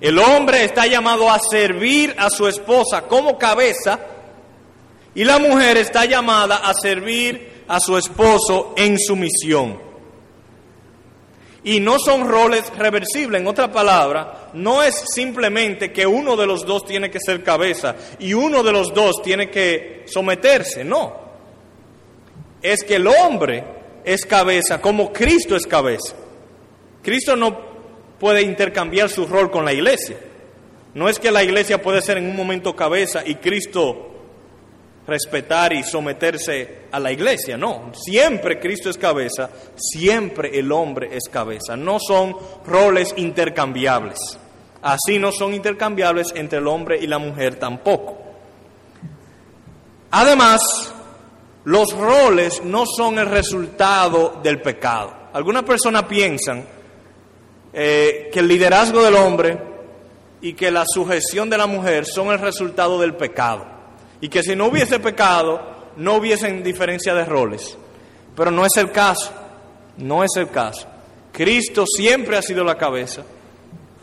El 0.00 0.18
hombre 0.18 0.64
está 0.64 0.86
llamado 0.86 1.30
a 1.30 1.38
servir 1.38 2.14
a 2.18 2.28
su 2.28 2.48
esposa 2.48 3.02
como 3.02 3.38
cabeza 3.38 4.00
y 5.14 5.22
la 5.22 5.38
mujer 5.38 5.76
está 5.76 6.04
llamada 6.06 6.56
a 6.56 6.74
servir 6.74 7.64
a 7.68 7.78
su 7.78 7.96
esposo 7.96 8.74
en 8.76 8.98
su 8.98 9.14
misión. 9.14 9.92
Y 11.64 11.78
no 11.78 12.00
son 12.00 12.26
roles 12.26 12.64
reversibles, 12.76 13.40
en 13.40 13.46
otra 13.46 13.70
palabra, 13.70 14.50
no 14.54 14.82
es 14.82 15.04
simplemente 15.14 15.92
que 15.92 16.04
uno 16.04 16.36
de 16.36 16.46
los 16.46 16.66
dos 16.66 16.84
tiene 16.84 17.08
que 17.08 17.20
ser 17.20 17.44
cabeza 17.44 17.94
y 18.18 18.34
uno 18.34 18.64
de 18.64 18.72
los 18.72 18.92
dos 18.92 19.22
tiene 19.22 19.48
que 19.48 20.02
someterse, 20.06 20.82
no. 20.82 21.21
Es 22.62 22.82
que 22.84 22.96
el 22.96 23.06
hombre 23.06 23.64
es 24.04 24.24
cabeza 24.24 24.80
como 24.80 25.12
Cristo 25.12 25.56
es 25.56 25.66
cabeza. 25.66 26.14
Cristo 27.02 27.36
no 27.36 27.58
puede 28.18 28.42
intercambiar 28.42 29.08
su 29.08 29.26
rol 29.26 29.50
con 29.50 29.64
la 29.64 29.72
iglesia. 29.72 30.16
No 30.94 31.08
es 31.08 31.18
que 31.18 31.30
la 31.30 31.42
iglesia 31.42 31.82
puede 31.82 32.02
ser 32.02 32.18
en 32.18 32.28
un 32.28 32.36
momento 32.36 32.76
cabeza 32.76 33.22
y 33.26 33.36
Cristo 33.36 34.10
respetar 35.06 35.72
y 35.72 35.82
someterse 35.82 36.82
a 36.92 37.00
la 37.00 37.10
iglesia, 37.10 37.56
no. 37.56 37.92
Siempre 37.94 38.60
Cristo 38.60 38.90
es 38.90 38.98
cabeza, 38.98 39.50
siempre 39.74 40.58
el 40.58 40.70
hombre 40.70 41.10
es 41.16 41.28
cabeza. 41.28 41.76
No 41.76 41.98
son 41.98 42.36
roles 42.66 43.12
intercambiables. 43.16 44.18
Así 44.82 45.18
no 45.18 45.32
son 45.32 45.54
intercambiables 45.54 46.32
entre 46.34 46.58
el 46.58 46.66
hombre 46.66 46.98
y 47.00 47.06
la 47.06 47.18
mujer 47.18 47.56
tampoco. 47.56 48.18
Además, 50.10 50.92
los 51.64 51.92
roles 51.92 52.62
no 52.64 52.84
son 52.86 53.18
el 53.18 53.26
resultado 53.26 54.40
del 54.42 54.60
pecado. 54.60 55.14
Algunas 55.32 55.62
personas 55.62 56.04
piensan 56.04 56.64
eh, 57.72 58.30
que 58.32 58.40
el 58.40 58.48
liderazgo 58.48 59.02
del 59.02 59.14
hombre 59.14 59.58
y 60.40 60.54
que 60.54 60.70
la 60.70 60.84
sujeción 60.86 61.48
de 61.48 61.58
la 61.58 61.66
mujer 61.66 62.04
son 62.04 62.28
el 62.28 62.38
resultado 62.38 63.00
del 63.00 63.14
pecado. 63.14 63.64
Y 64.20 64.28
que 64.28 64.42
si 64.42 64.56
no 64.56 64.66
hubiese 64.66 64.98
pecado, 64.98 65.60
no 65.96 66.16
hubiesen 66.16 66.62
diferencia 66.62 67.14
de 67.14 67.24
roles. 67.24 67.76
Pero 68.36 68.50
no 68.50 68.64
es 68.66 68.76
el 68.76 68.90
caso, 68.90 69.32
no 69.98 70.24
es 70.24 70.30
el 70.36 70.48
caso. 70.48 70.88
Cristo 71.32 71.84
siempre 71.86 72.36
ha 72.36 72.42
sido 72.42 72.64
la 72.64 72.76
cabeza 72.76 73.22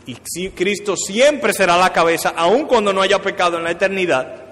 y 0.06 0.50
Cristo 0.50 0.96
siempre 0.96 1.52
será 1.52 1.76
la 1.76 1.92
cabeza, 1.92 2.32
aun 2.36 2.64
cuando 2.64 2.92
no 2.92 3.02
haya 3.02 3.20
pecado 3.20 3.58
en 3.58 3.64
la 3.64 3.70
eternidad. 3.70 4.49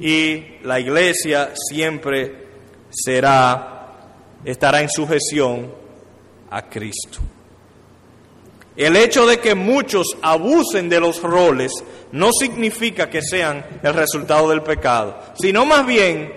Y 0.00 0.58
la 0.62 0.80
iglesia 0.80 1.52
siempre 1.54 2.46
será, 2.90 3.92
estará 4.44 4.80
en 4.80 4.88
sujeción 4.88 5.70
a 6.50 6.62
Cristo. 6.62 7.20
El 8.76 8.96
hecho 8.96 9.26
de 9.26 9.38
que 9.38 9.54
muchos 9.54 10.16
abusen 10.22 10.88
de 10.88 11.00
los 11.00 11.22
roles 11.22 11.72
no 12.12 12.30
significa 12.32 13.10
que 13.10 13.20
sean 13.20 13.64
el 13.82 13.92
resultado 13.94 14.48
del 14.48 14.62
pecado, 14.62 15.18
sino 15.38 15.66
más 15.66 15.86
bien 15.86 16.32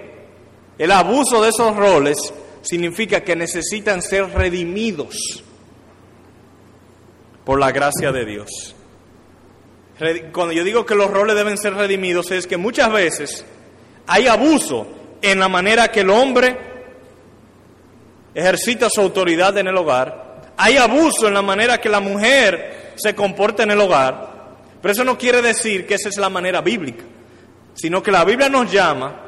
el 0.77 0.91
abuso 0.91 1.41
de 1.41 1.49
esos 1.49 1.75
roles 1.75 2.33
significa 2.61 3.21
que 3.21 3.35
necesitan 3.35 4.01
ser 4.01 4.29
redimidos 4.29 5.43
por 7.45 7.59
la 7.59 7.71
gracia 7.71 8.11
de 8.11 8.25
Dios. 8.25 8.75
Cuando 10.33 10.53
yo 10.53 10.63
digo 10.63 10.85
que 10.85 10.95
los 10.95 11.11
roles 11.11 11.35
deben 11.35 11.57
ser 11.57 11.75
redimidos 11.75 12.31
es 12.31 12.47
que 12.47 12.57
muchas 12.57 12.91
veces 12.91 13.45
hay 14.07 14.27
abuso 14.27 14.87
en 15.21 15.39
la 15.39 15.47
manera 15.47 15.89
que 15.89 16.01
el 16.01 16.09
hombre 16.09 16.57
ejercita 18.33 18.87
su 18.89 19.01
autoridad 19.01 19.57
en 19.57 19.67
el 19.67 19.77
hogar 19.77 20.23
hay 20.57 20.77
abuso 20.77 21.27
en 21.27 21.33
la 21.33 21.41
manera 21.41 21.79
que 21.79 21.89
la 21.89 21.99
mujer 21.99 22.93
se 22.95 23.15
comporta 23.15 23.63
en 23.63 23.71
el 23.71 23.81
hogar, 23.81 24.29
pero 24.81 24.91
eso 24.91 25.03
no 25.03 25.17
quiere 25.17 25.41
decir 25.41 25.85
que 25.85 25.95
esa 25.95 26.09
es 26.09 26.17
la 26.17 26.29
manera 26.29 26.61
bíblica, 26.61 27.03
sino 27.73 28.03
que 28.03 28.11
la 28.11 28.23
Biblia 28.23 28.49
nos 28.49 28.71
llama 28.71 29.21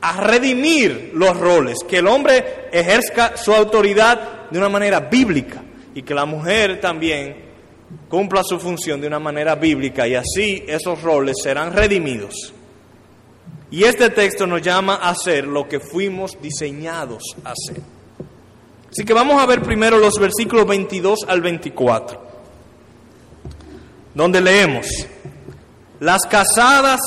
a 0.00 0.20
redimir 0.20 1.10
los 1.14 1.36
roles, 1.36 1.78
que 1.88 1.98
el 1.98 2.06
hombre 2.06 2.68
ejerza 2.70 3.36
su 3.36 3.52
autoridad 3.52 4.48
de 4.50 4.58
una 4.58 4.68
manera 4.68 5.00
bíblica 5.00 5.62
y 5.94 6.02
que 6.02 6.14
la 6.14 6.24
mujer 6.24 6.80
también 6.80 7.48
cumpla 8.08 8.44
su 8.44 8.60
función 8.60 9.00
de 9.00 9.08
una 9.08 9.18
manera 9.18 9.56
bíblica 9.56 10.06
y 10.06 10.14
así 10.14 10.64
esos 10.68 11.02
roles 11.02 11.36
serán 11.42 11.72
redimidos. 11.72 12.54
Y 13.70 13.84
este 13.84 14.10
texto 14.10 14.46
nos 14.46 14.62
llama 14.62 14.94
a 14.94 15.10
hacer 15.10 15.46
lo 15.46 15.68
que 15.68 15.80
fuimos 15.80 16.40
diseñados 16.40 17.22
a 17.44 17.52
hacer. 17.52 17.82
Así 18.90 19.04
que 19.04 19.12
vamos 19.12 19.40
a 19.40 19.46
ver 19.46 19.62
primero 19.62 19.98
los 19.98 20.18
versículos 20.18 20.66
22 20.66 21.20
al 21.28 21.42
24, 21.42 22.20
donde 24.14 24.40
leemos, 24.40 24.86
las 26.00 26.22
casadas 26.22 27.00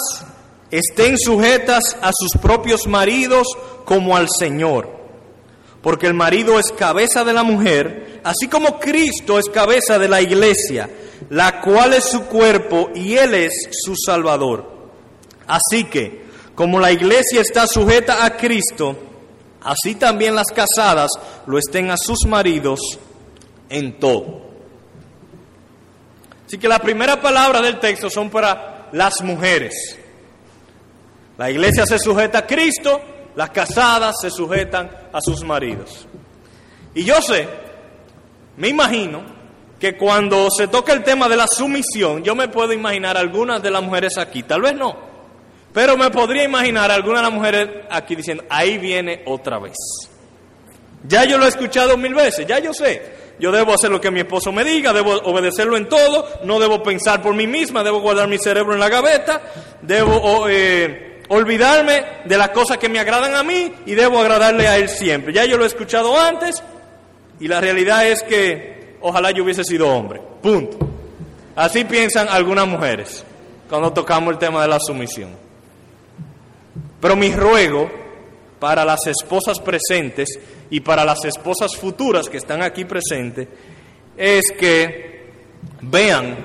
estén 0.69 1.17
sujetas 1.17 1.97
a 2.01 2.11
sus 2.13 2.39
propios 2.39 2.87
maridos 2.87 3.47
como 3.83 4.15
al 4.15 4.27
Señor, 4.29 4.89
porque 5.81 6.05
el 6.05 6.13
marido 6.13 6.59
es 6.59 6.71
cabeza 6.71 7.23
de 7.23 7.33
la 7.33 7.43
mujer, 7.43 8.21
así 8.23 8.47
como 8.47 8.79
Cristo 8.79 9.39
es 9.39 9.49
cabeza 9.49 9.97
de 9.97 10.07
la 10.07 10.21
iglesia, 10.21 10.87
la 11.29 11.61
cual 11.61 11.93
es 11.93 12.05
su 12.05 12.25
cuerpo 12.25 12.91
y 12.93 13.15
Él 13.15 13.33
es 13.33 13.53
su 13.71 13.95
Salvador. 13.95 14.69
Así 15.47 15.85
que, 15.85 16.20
como 16.61 16.79
la 16.79 16.91
iglesia 16.91 17.41
está 17.41 17.65
sujeta 17.65 18.23
a 18.23 18.37
Cristo, 18.37 18.95
así 19.63 19.95
también 19.95 20.35
las 20.35 20.45
casadas 20.49 21.09
lo 21.47 21.57
estén 21.57 21.89
a 21.89 21.97
sus 21.97 22.27
maridos 22.27 22.79
en 23.67 23.99
todo. 23.99 24.41
Así 26.45 26.59
que 26.59 26.67
la 26.67 26.77
primera 26.77 27.19
palabra 27.19 27.63
del 27.63 27.79
texto 27.79 28.11
son 28.11 28.29
para 28.29 28.89
las 28.91 29.23
mujeres. 29.23 29.97
La 31.39 31.49
iglesia 31.49 31.87
se 31.87 31.97
sujeta 31.97 32.37
a 32.37 32.45
Cristo, 32.45 33.01
las 33.33 33.49
casadas 33.49 34.17
se 34.21 34.29
sujetan 34.29 34.87
a 35.11 35.19
sus 35.19 35.43
maridos. 35.43 36.05
Y 36.93 37.03
yo 37.03 37.23
sé, 37.23 37.49
me 38.57 38.67
imagino, 38.67 39.23
que 39.79 39.97
cuando 39.97 40.51
se 40.55 40.67
toca 40.67 40.93
el 40.93 41.03
tema 41.03 41.27
de 41.27 41.37
la 41.37 41.47
sumisión, 41.47 42.21
yo 42.21 42.35
me 42.35 42.49
puedo 42.49 42.71
imaginar 42.71 43.17
algunas 43.17 43.63
de 43.63 43.71
las 43.71 43.81
mujeres 43.81 44.19
aquí, 44.19 44.43
tal 44.43 44.61
vez 44.61 44.75
no, 44.75 45.10
pero 45.73 45.97
me 45.97 46.09
podría 46.09 46.43
imaginar 46.43 46.91
alguna 46.91 47.19
de 47.19 47.23
las 47.23 47.33
mujeres 47.33 47.69
aquí 47.89 48.15
diciendo, 48.15 48.43
ahí 48.49 48.77
viene 48.77 49.23
otra 49.25 49.59
vez. 49.59 49.77
Ya 51.07 51.25
yo 51.25 51.37
lo 51.37 51.45
he 51.45 51.49
escuchado 51.49 51.97
mil 51.97 52.13
veces, 52.13 52.45
ya 52.45 52.59
yo 52.59 52.73
sé. 52.73 53.21
Yo 53.39 53.51
debo 53.51 53.73
hacer 53.73 53.89
lo 53.89 53.99
que 53.99 54.11
mi 54.11 54.19
esposo 54.19 54.51
me 54.51 54.63
diga, 54.63 54.93
debo 54.93 55.13
obedecerlo 55.13 55.75
en 55.75 55.89
todo, 55.89 56.27
no 56.43 56.59
debo 56.59 56.83
pensar 56.83 57.23
por 57.23 57.33
mí 57.33 57.47
misma, 57.47 57.83
debo 57.83 57.99
guardar 57.99 58.27
mi 58.27 58.37
cerebro 58.37 58.73
en 58.73 58.79
la 58.79 58.89
gaveta, 58.89 59.41
debo 59.81 60.47
eh, 60.47 61.23
olvidarme 61.29 62.03
de 62.25 62.37
las 62.37 62.49
cosas 62.49 62.77
que 62.77 62.87
me 62.87 62.99
agradan 62.99 63.33
a 63.33 63.41
mí 63.41 63.73
y 63.87 63.95
debo 63.95 64.19
agradarle 64.19 64.67
a 64.67 64.77
él 64.77 64.89
siempre. 64.89 65.33
Ya 65.33 65.45
yo 65.45 65.57
lo 65.57 65.63
he 65.63 65.67
escuchado 65.67 66.19
antes 66.19 66.61
y 67.39 67.47
la 67.47 67.59
realidad 67.59 68.05
es 68.05 68.21
que 68.21 68.97
ojalá 69.01 69.31
yo 69.31 69.43
hubiese 69.43 69.63
sido 69.63 69.87
hombre. 69.87 70.21
Punto. 70.43 70.77
Así 71.55 71.83
piensan 71.83 72.27
algunas 72.29 72.67
mujeres 72.67 73.25
cuando 73.67 73.91
tocamos 73.91 74.33
el 74.33 74.39
tema 74.39 74.61
de 74.61 74.67
la 74.67 74.79
sumisión. 74.79 75.31
Pero 77.01 77.15
mi 77.15 77.33
ruego 77.33 77.89
para 78.59 78.85
las 78.85 79.07
esposas 79.07 79.59
presentes 79.59 80.29
y 80.69 80.79
para 80.81 81.03
las 81.03 81.25
esposas 81.25 81.75
futuras 81.75 82.29
que 82.29 82.37
están 82.37 82.61
aquí 82.61 82.85
presentes 82.85 83.47
es 84.15 84.43
que 84.57 85.31
vean 85.81 86.37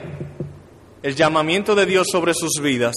el 1.03 1.15
llamamiento 1.15 1.75
de 1.75 1.85
Dios 1.85 2.07
sobre 2.11 2.33
sus 2.33 2.61
vidas 2.61 2.95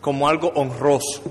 como 0.00 0.28
algo 0.28 0.48
honroso, 0.54 1.22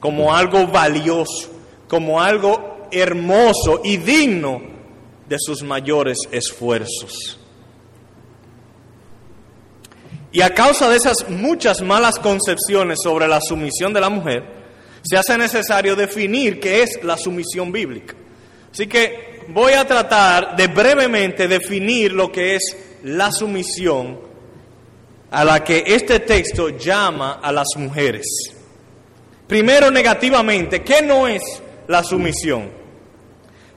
como 0.00 0.34
algo 0.34 0.66
valioso, 0.66 1.50
como 1.88 2.20
algo 2.20 2.88
hermoso 2.92 3.80
y 3.82 3.96
digno 3.96 4.62
de 5.28 5.36
sus 5.38 5.62
mayores 5.62 6.18
esfuerzos. 6.30 7.38
Y 10.34 10.42
a 10.42 10.52
causa 10.52 10.90
de 10.90 10.96
esas 10.96 11.28
muchas 11.28 11.80
malas 11.80 12.18
concepciones 12.18 12.98
sobre 13.04 13.28
la 13.28 13.40
sumisión 13.40 13.92
de 13.92 14.00
la 14.00 14.10
mujer, 14.10 14.42
se 15.00 15.16
hace 15.16 15.38
necesario 15.38 15.94
definir 15.94 16.58
qué 16.58 16.82
es 16.82 16.98
la 17.04 17.16
sumisión 17.16 17.70
bíblica. 17.70 18.16
Así 18.72 18.88
que 18.88 19.44
voy 19.50 19.74
a 19.74 19.86
tratar 19.86 20.56
de 20.56 20.66
brevemente 20.66 21.46
definir 21.46 22.12
lo 22.12 22.32
que 22.32 22.56
es 22.56 22.76
la 23.04 23.30
sumisión 23.30 24.18
a 25.30 25.44
la 25.44 25.62
que 25.62 25.84
este 25.86 26.18
texto 26.18 26.70
llama 26.70 27.38
a 27.40 27.52
las 27.52 27.68
mujeres. 27.76 28.26
Primero, 29.46 29.88
negativamente, 29.92 30.82
¿qué 30.82 31.00
no 31.00 31.28
es 31.28 31.42
la 31.86 32.02
sumisión? 32.02 32.72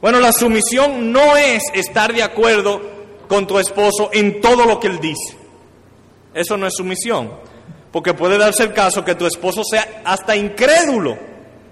Bueno, 0.02 0.20
la 0.20 0.34
sumisión 0.34 1.12
no 1.12 1.38
es 1.38 1.62
estar 1.76 2.12
de 2.16 2.24
acuerdo 2.24 2.82
con 3.28 3.46
tu 3.46 3.60
esposo 3.60 4.10
en 4.12 4.42
todo 4.42 4.66
lo 4.66 4.80
que 4.80 4.88
él 4.88 5.00
dice. 5.00 5.47
Eso 6.38 6.56
no 6.56 6.67
es 6.67 6.75
sumisión, 6.75 7.32
porque 7.91 8.13
puede 8.13 8.38
darse 8.38 8.62
el 8.62 8.72
caso 8.72 9.03
que 9.03 9.15
tu 9.15 9.25
esposo 9.25 9.63
sea 9.63 10.03
hasta 10.06 10.36
incrédulo 10.36 11.17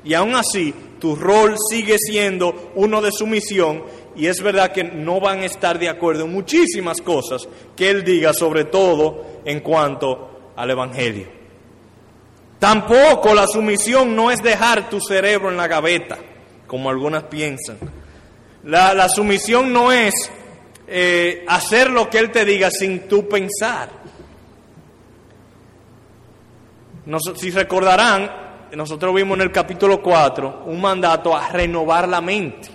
y 0.03 0.15
aún 0.15 0.33
así 0.33 0.73
tu 0.99 1.15
rol 1.15 1.55
sigue 1.69 1.97
siendo 1.99 2.71
uno 2.73 2.99
de 2.99 3.11
sumisión 3.11 3.83
y 4.15 4.25
es 4.25 4.41
verdad 4.41 4.71
que 4.71 4.83
no 4.83 5.19
van 5.19 5.41
a 5.41 5.45
estar 5.45 5.77
de 5.77 5.87
acuerdo 5.87 6.25
en 6.25 6.31
muchísimas 6.31 6.99
cosas 7.01 7.47
que 7.75 7.91
él 7.91 8.03
diga, 8.03 8.33
sobre 8.33 8.65
todo 8.65 9.41
en 9.45 9.59
cuanto 9.59 10.53
al 10.55 10.71
Evangelio. 10.71 11.27
Tampoco 12.57 13.35
la 13.35 13.45
sumisión 13.45 14.15
no 14.15 14.31
es 14.31 14.41
dejar 14.41 14.89
tu 14.89 14.99
cerebro 14.99 15.51
en 15.51 15.57
la 15.57 15.67
gaveta, 15.67 16.17
como 16.65 16.89
algunas 16.89 17.25
piensan. 17.25 17.77
La, 18.63 19.07
sumisión 19.09 19.71
no 19.71 19.91
es 19.91 20.15
eh, 20.87 21.45
hacer 21.47 21.91
lo 21.91 22.09
que 22.09 22.17
Él 22.17 22.31
te 22.31 22.45
diga 22.45 22.71
sin 22.71 23.07
tú 23.07 23.29
pensar. 23.29 24.04
Si 27.35 27.51
recordarán, 27.51 28.45
nosotros 28.75 29.13
vimos 29.13 29.37
en 29.37 29.43
el 29.43 29.51
capítulo 29.51 30.01
4 30.01 30.63
un 30.65 30.81
mandato 30.81 31.35
a 31.35 31.49
renovar 31.49 32.07
la 32.07 32.21
mente. 32.21 32.69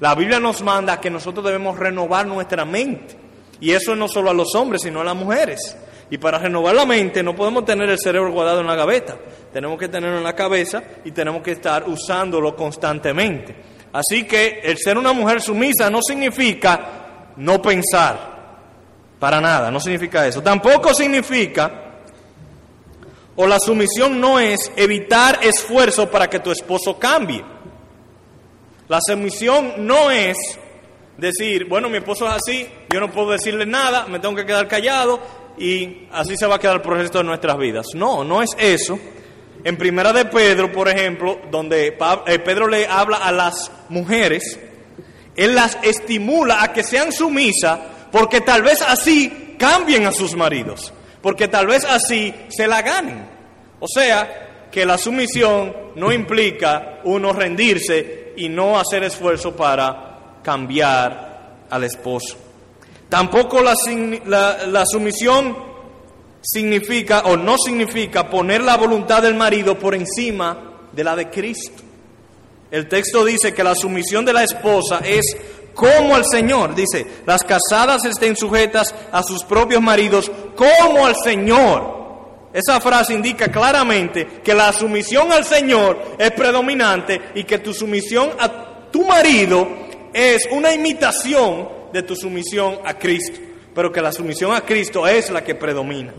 La 0.00 0.14
Biblia 0.14 0.38
nos 0.38 0.62
manda 0.62 1.00
que 1.00 1.10
nosotros 1.10 1.44
debemos 1.44 1.78
renovar 1.78 2.26
nuestra 2.26 2.64
mente. 2.64 3.16
Y 3.60 3.70
eso 3.70 3.94
no 3.94 4.08
solo 4.08 4.30
a 4.30 4.34
los 4.34 4.54
hombres, 4.54 4.82
sino 4.82 5.00
a 5.00 5.04
las 5.04 5.16
mujeres. 5.16 5.76
Y 6.10 6.18
para 6.18 6.38
renovar 6.38 6.74
la 6.74 6.84
mente 6.84 7.22
no 7.22 7.34
podemos 7.34 7.64
tener 7.64 7.88
el 7.88 7.98
cerebro 7.98 8.32
guardado 8.32 8.60
en 8.60 8.66
la 8.66 8.74
gaveta. 8.74 9.16
Tenemos 9.52 9.78
que 9.78 9.88
tenerlo 9.88 10.18
en 10.18 10.24
la 10.24 10.34
cabeza 10.34 10.82
y 11.04 11.12
tenemos 11.12 11.42
que 11.42 11.52
estar 11.52 11.88
usándolo 11.88 12.54
constantemente. 12.54 13.56
Así 13.92 14.24
que 14.24 14.60
el 14.62 14.76
ser 14.76 14.98
una 14.98 15.12
mujer 15.12 15.40
sumisa 15.40 15.88
no 15.88 16.00
significa 16.02 17.32
no 17.36 17.62
pensar. 17.62 18.34
Para 19.18 19.40
nada, 19.40 19.70
no 19.70 19.80
significa 19.80 20.26
eso. 20.26 20.42
Tampoco 20.42 20.92
significa 20.92 21.83
o 23.36 23.46
la 23.46 23.58
sumisión 23.58 24.20
no 24.20 24.38
es 24.38 24.70
evitar 24.76 25.40
esfuerzo 25.42 26.10
para 26.10 26.28
que 26.28 26.40
tu 26.40 26.50
esposo 26.50 26.98
cambie. 26.98 27.42
La 28.88 28.98
sumisión 29.00 29.74
no 29.78 30.10
es 30.10 30.36
decir, 31.16 31.66
bueno, 31.66 31.88
mi 31.88 31.98
esposo 31.98 32.26
es 32.26 32.34
así, 32.34 32.68
yo 32.92 33.00
no 33.00 33.10
puedo 33.10 33.30
decirle 33.30 33.66
nada, 33.66 34.06
me 34.06 34.18
tengo 34.18 34.34
que 34.34 34.46
quedar 34.46 34.68
callado 34.68 35.20
y 35.58 36.06
así 36.12 36.36
se 36.36 36.46
va 36.46 36.56
a 36.56 36.58
quedar 36.58 36.82
el 36.84 36.90
resto 36.90 37.18
de 37.18 37.24
nuestras 37.24 37.56
vidas. 37.58 37.86
No, 37.94 38.24
no 38.24 38.42
es 38.42 38.50
eso. 38.58 38.98
En 39.64 39.76
Primera 39.78 40.12
de 40.12 40.26
Pedro, 40.26 40.70
por 40.70 40.88
ejemplo, 40.88 41.40
donde 41.50 41.96
eh, 42.26 42.38
Pedro 42.40 42.68
le 42.68 42.86
habla 42.86 43.16
a 43.16 43.32
las 43.32 43.72
mujeres, 43.88 44.58
él 45.34 45.54
las 45.54 45.78
estimula 45.82 46.62
a 46.62 46.72
que 46.72 46.84
sean 46.84 47.12
sumisas 47.12 47.80
porque 48.12 48.42
tal 48.42 48.62
vez 48.62 48.82
así 48.82 49.56
cambien 49.58 50.06
a 50.06 50.12
sus 50.12 50.36
maridos 50.36 50.92
porque 51.24 51.48
tal 51.48 51.66
vez 51.66 51.86
así 51.86 52.34
se 52.50 52.66
la 52.68 52.82
ganen. 52.82 53.26
O 53.80 53.86
sea, 53.88 54.68
que 54.70 54.84
la 54.84 54.98
sumisión 54.98 55.74
no 55.94 56.12
implica 56.12 57.00
uno 57.04 57.32
rendirse 57.32 58.34
y 58.36 58.50
no 58.50 58.78
hacer 58.78 59.04
esfuerzo 59.04 59.56
para 59.56 60.40
cambiar 60.42 61.64
al 61.70 61.82
esposo. 61.82 62.36
Tampoco 63.08 63.62
la, 63.62 63.74
la, 64.66 64.84
sumisión 64.84 65.56
significa 66.42 67.20
o 67.20 67.38
no 67.38 67.56
significa 67.56 68.28
poner 68.28 68.60
la 68.60 68.76
voluntad 68.76 69.22
del 69.22 69.34
marido 69.34 69.78
por 69.78 69.94
encima 69.94 70.88
de 70.92 71.04
la 71.04 71.16
de 71.16 71.30
Cristo. 71.30 71.82
El 72.70 72.86
texto 72.86 73.24
dice 73.24 73.54
que 73.54 73.64
la 73.64 73.74
sumisión 73.74 74.26
de 74.26 74.34
la 74.34 74.44
esposa 74.44 74.98
es 74.98 75.24
como 75.74 76.14
al 76.14 76.24
Señor. 76.24 76.74
Dice, 76.74 77.06
las 77.26 77.42
casadas 77.42 78.04
estén 78.04 78.36
sujetas 78.36 78.94
a 79.12 79.22
sus 79.22 79.44
propios 79.44 79.82
maridos 79.82 80.30
como 80.54 81.04
al 81.04 81.16
Señor. 81.16 82.04
Esa 82.52 82.80
frase 82.80 83.14
indica 83.14 83.48
claramente 83.48 84.26
que 84.42 84.54
la 84.54 84.72
sumisión 84.72 85.32
al 85.32 85.44
Señor 85.44 86.16
es 86.18 86.30
predominante 86.30 87.20
y 87.34 87.42
que 87.42 87.58
tu 87.58 87.74
sumisión 87.74 88.30
a 88.38 88.90
tu 88.92 89.04
marido 89.04 89.66
es 90.12 90.46
una 90.52 90.72
imitación 90.72 91.68
de 91.92 92.04
tu 92.04 92.14
sumisión 92.14 92.78
a 92.84 92.94
Cristo, 92.96 93.40
pero 93.74 93.90
que 93.90 94.00
la 94.00 94.12
sumisión 94.12 94.54
a 94.54 94.60
Cristo 94.60 95.04
es 95.06 95.30
la 95.30 95.42
que 95.42 95.56
predomina. 95.56 96.14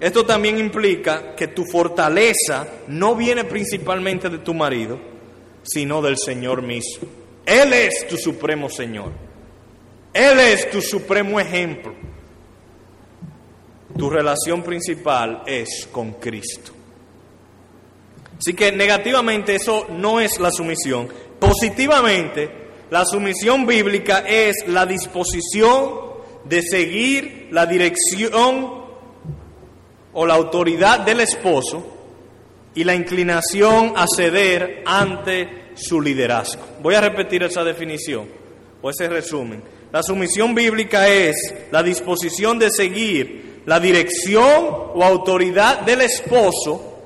Esto 0.00 0.26
también 0.26 0.58
implica 0.58 1.36
que 1.36 1.48
tu 1.48 1.64
fortaleza 1.64 2.66
no 2.88 3.14
viene 3.14 3.44
principalmente 3.44 4.30
de 4.30 4.38
tu 4.38 4.52
marido, 4.54 4.98
sino 5.62 6.02
del 6.02 6.16
Señor 6.18 6.62
mismo. 6.62 7.08
Él 7.46 7.72
es 7.72 8.06
tu 8.08 8.16
supremo 8.16 8.68
Señor. 8.68 9.12
Él 10.12 10.40
es 10.40 10.70
tu 10.70 10.80
supremo 10.80 11.40
ejemplo. 11.40 11.94
Tu 13.96 14.08
relación 14.08 14.62
principal 14.62 15.42
es 15.46 15.88
con 15.90 16.12
Cristo. 16.14 16.72
Así 18.38 18.54
que 18.54 18.72
negativamente 18.72 19.54
eso 19.54 19.86
no 19.90 20.20
es 20.20 20.40
la 20.40 20.50
sumisión. 20.50 21.08
Positivamente, 21.38 22.50
la 22.90 23.04
sumisión 23.04 23.66
bíblica 23.66 24.24
es 24.26 24.66
la 24.66 24.86
disposición 24.86 26.12
de 26.44 26.62
seguir 26.62 27.48
la 27.50 27.66
dirección 27.66 28.82
o 30.12 30.26
la 30.26 30.34
autoridad 30.34 31.00
del 31.00 31.20
esposo 31.20 31.91
y 32.74 32.84
la 32.84 32.94
inclinación 32.94 33.92
a 33.96 34.06
ceder 34.14 34.82
ante 34.86 35.72
su 35.74 36.00
liderazgo. 36.00 36.62
Voy 36.80 36.94
a 36.94 37.00
repetir 37.00 37.42
esa 37.42 37.64
definición 37.64 38.28
o 38.80 38.90
ese 38.90 39.08
resumen. 39.08 39.62
La 39.92 40.02
sumisión 40.02 40.54
bíblica 40.54 41.08
es 41.08 41.36
la 41.70 41.82
disposición 41.82 42.58
de 42.58 42.70
seguir 42.70 43.52
la 43.66 43.78
dirección 43.78 44.64
o 44.94 45.04
autoridad 45.04 45.82
del 45.82 46.00
esposo 46.00 46.98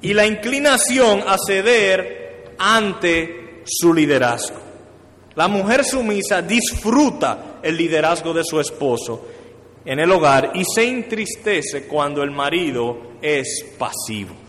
y 0.00 0.12
la 0.14 0.26
inclinación 0.26 1.22
a 1.26 1.36
ceder 1.38 2.54
ante 2.58 3.62
su 3.64 3.94
liderazgo. 3.94 4.58
La 5.36 5.46
mujer 5.46 5.84
sumisa 5.84 6.42
disfruta 6.42 7.60
el 7.62 7.76
liderazgo 7.76 8.32
de 8.32 8.42
su 8.44 8.58
esposo 8.58 9.28
en 9.84 10.00
el 10.00 10.10
hogar 10.10 10.52
y 10.54 10.64
se 10.64 10.88
entristece 10.88 11.84
cuando 11.86 12.22
el 12.22 12.30
marido 12.30 13.12
es 13.22 13.64
pasivo 13.78 14.39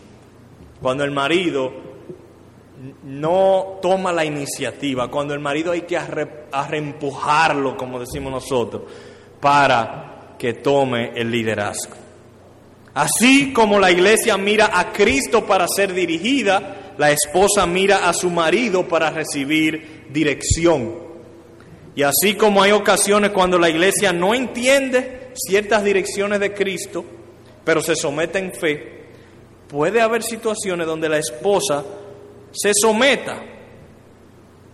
cuando 0.82 1.04
el 1.04 1.12
marido 1.12 1.72
no 3.04 3.78
toma 3.80 4.12
la 4.12 4.24
iniciativa, 4.24 5.08
cuando 5.08 5.34
el 5.34 5.40
marido 5.40 5.72
hay 5.72 5.82
que 5.82 5.96
arrempujarlo, 5.96 7.76
como 7.76 8.00
decimos 8.00 8.32
nosotros, 8.32 8.82
para 9.40 10.34
que 10.38 10.54
tome 10.54 11.12
el 11.14 11.30
liderazgo. 11.30 11.94
Así 12.94 13.52
como 13.52 13.78
la 13.78 13.90
iglesia 13.90 14.36
mira 14.36 14.70
a 14.72 14.92
Cristo 14.92 15.46
para 15.46 15.66
ser 15.68 15.94
dirigida, 15.94 16.94
la 16.98 17.10
esposa 17.10 17.66
mira 17.66 18.08
a 18.08 18.12
su 18.12 18.28
marido 18.28 18.86
para 18.86 19.10
recibir 19.10 20.06
dirección. 20.10 21.12
Y 21.94 22.02
así 22.02 22.34
como 22.34 22.62
hay 22.62 22.72
ocasiones 22.72 23.30
cuando 23.30 23.58
la 23.58 23.70
iglesia 23.70 24.12
no 24.12 24.34
entiende 24.34 25.30
ciertas 25.34 25.84
direcciones 25.84 26.40
de 26.40 26.52
Cristo, 26.52 27.04
pero 27.64 27.80
se 27.80 27.96
somete 27.96 28.38
en 28.38 28.52
fe, 28.52 29.01
puede 29.72 30.02
haber 30.02 30.22
situaciones 30.22 30.86
donde 30.86 31.08
la 31.08 31.16
esposa 31.16 31.82
se 32.52 32.72
someta 32.74 33.42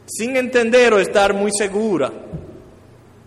sin 0.06 0.36
entender 0.36 0.92
o 0.92 0.98
estar 0.98 1.32
muy 1.34 1.52
segura 1.56 2.12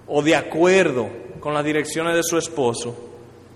o 0.06 0.22
de 0.22 0.36
acuerdo 0.36 1.10
con 1.40 1.54
las 1.54 1.64
direcciones 1.64 2.14
de 2.16 2.24
su 2.24 2.38
esposo, 2.38 2.94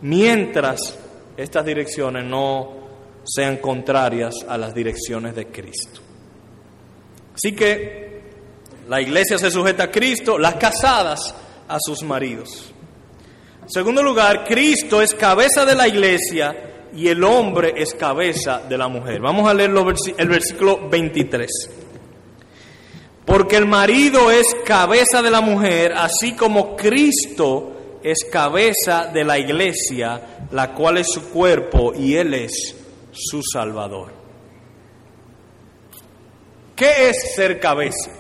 mientras 0.01 0.97
estas 1.35 1.65
direcciones 1.65 2.23
no 2.23 2.85
sean 3.25 3.57
contrarias 3.57 4.33
a 4.47 4.57
las 4.57 4.73
direcciones 4.73 5.35
de 5.35 5.47
Cristo. 5.47 5.99
Así 7.33 7.53
que 7.53 8.21
la 8.87 9.01
iglesia 9.01 9.37
se 9.37 9.51
sujeta 9.51 9.83
a 9.83 9.91
Cristo, 9.91 10.37
las 10.37 10.55
casadas 10.55 11.35
a 11.67 11.77
sus 11.81 12.01
maridos. 12.01 12.71
En 13.63 13.69
segundo 13.69 14.01
lugar, 14.01 14.45
Cristo 14.45 15.01
es 15.01 15.13
cabeza 15.13 15.65
de 15.65 15.75
la 15.75 15.87
iglesia 15.87 16.71
y 16.95 17.09
el 17.09 17.23
hombre 17.23 17.73
es 17.75 17.93
cabeza 17.93 18.61
de 18.67 18.77
la 18.77 18.87
mujer. 18.87 19.21
Vamos 19.21 19.47
a 19.49 19.53
leer 19.53 19.71
el 20.17 20.27
versículo 20.29 20.87
23. 20.89 21.49
Porque 23.25 23.57
el 23.57 23.65
marido 23.65 24.31
es 24.31 24.55
cabeza 24.65 25.21
de 25.21 25.31
la 25.31 25.41
mujer, 25.41 25.93
así 25.93 26.35
como 26.35 26.75
Cristo 26.75 27.99
es 28.01 28.23
cabeza 28.31 29.07
de 29.07 29.23
la 29.23 29.37
iglesia, 29.37 30.47
la 30.51 30.73
cual 30.73 30.99
es 30.99 31.07
su 31.11 31.29
cuerpo 31.29 31.93
y 31.93 32.15
él 32.15 32.33
es 32.33 32.75
su 33.11 33.41
Salvador. 33.41 34.13
¿Qué 36.75 37.09
es 37.09 37.33
ser 37.35 37.59
cabeza? 37.59 38.11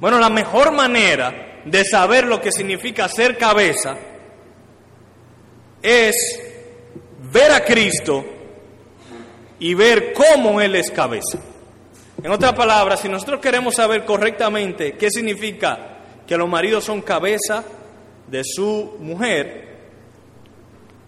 Bueno, 0.00 0.18
la 0.18 0.30
mejor 0.30 0.72
manera 0.72 1.60
de 1.64 1.84
saber 1.84 2.26
lo 2.26 2.40
que 2.40 2.52
significa 2.52 3.08
ser 3.08 3.36
cabeza 3.36 3.96
es 5.82 6.47
ver 7.32 7.52
a 7.52 7.64
Cristo 7.64 8.24
y 9.58 9.74
ver 9.74 10.12
cómo 10.12 10.60
Él 10.60 10.76
es 10.76 10.90
cabeza. 10.90 11.38
En 12.22 12.30
otras 12.30 12.52
palabras, 12.54 13.00
si 13.00 13.08
nosotros 13.08 13.40
queremos 13.40 13.74
saber 13.74 14.04
correctamente 14.04 14.92
qué 14.92 15.10
significa 15.10 15.98
que 16.26 16.36
los 16.36 16.48
maridos 16.48 16.84
son 16.84 17.02
cabeza 17.02 17.64
de 18.26 18.42
su 18.44 18.96
mujer, 19.00 19.68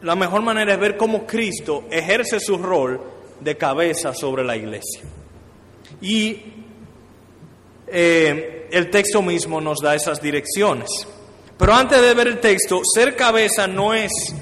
la 0.03 0.15
mejor 0.15 0.43
manera 0.43 0.73
es 0.73 0.81
ver 0.81 0.97
cómo 0.97 1.27
Cristo 1.27 1.85
ejerce 1.91 2.41
su 2.41 2.59
rol 2.59 3.01
de 3.41 3.57
cabeza 3.57 4.15
sobre 4.15 4.45
la 4.45 4.57
iglesia. 4.57 5.03
Y 6.01 6.43
eh, 7.89 8.69
el 8.71 8.89
texto 8.89 9.21
mismo 9.21 9.61
nos 9.61 9.81
da 9.81 9.95
esas 9.95 10.23
direcciones. 10.23 10.89
Pero 11.59 11.75
antes 11.75 12.01
de 12.01 12.15
ver 12.15 12.29
el 12.29 12.41
texto, 12.41 12.81
ser 12.85 13.17
cabeza 13.17 13.67
no 13.67 13.93
es 13.93 14.35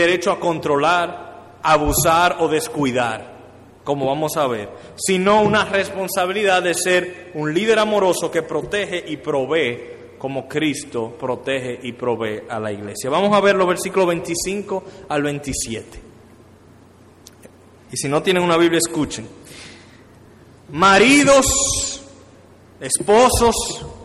derecho 0.00 0.30
a 0.30 0.40
controlar, 0.40 1.58
abusar 1.62 2.36
o 2.40 2.48
descuidar, 2.48 3.32
como 3.84 4.06
vamos 4.06 4.36
a 4.36 4.46
ver, 4.46 4.68
sino 4.96 5.42
una 5.42 5.64
responsabilidad 5.64 6.62
de 6.62 6.74
ser 6.74 7.30
un 7.34 7.54
líder 7.54 7.78
amoroso 7.78 8.30
que 8.30 8.42
protege 8.42 9.04
y 9.06 9.16
provee 9.16 9.94
como 10.18 10.48
Cristo 10.48 11.14
protege 11.18 11.78
y 11.82 11.92
provee 11.92 12.42
a 12.48 12.58
la 12.58 12.72
iglesia. 12.72 13.10
Vamos 13.10 13.34
a 13.36 13.40
ver 13.40 13.56
los 13.56 13.68
versículos 13.68 14.08
25 14.08 14.84
al 15.08 15.22
27. 15.22 16.00
Y 17.92 17.96
si 17.96 18.08
no 18.08 18.22
tienen 18.22 18.42
una 18.42 18.56
Biblia, 18.56 18.78
escuchen. 18.78 19.28
Maridos, 20.72 22.02
esposos, 22.80 23.54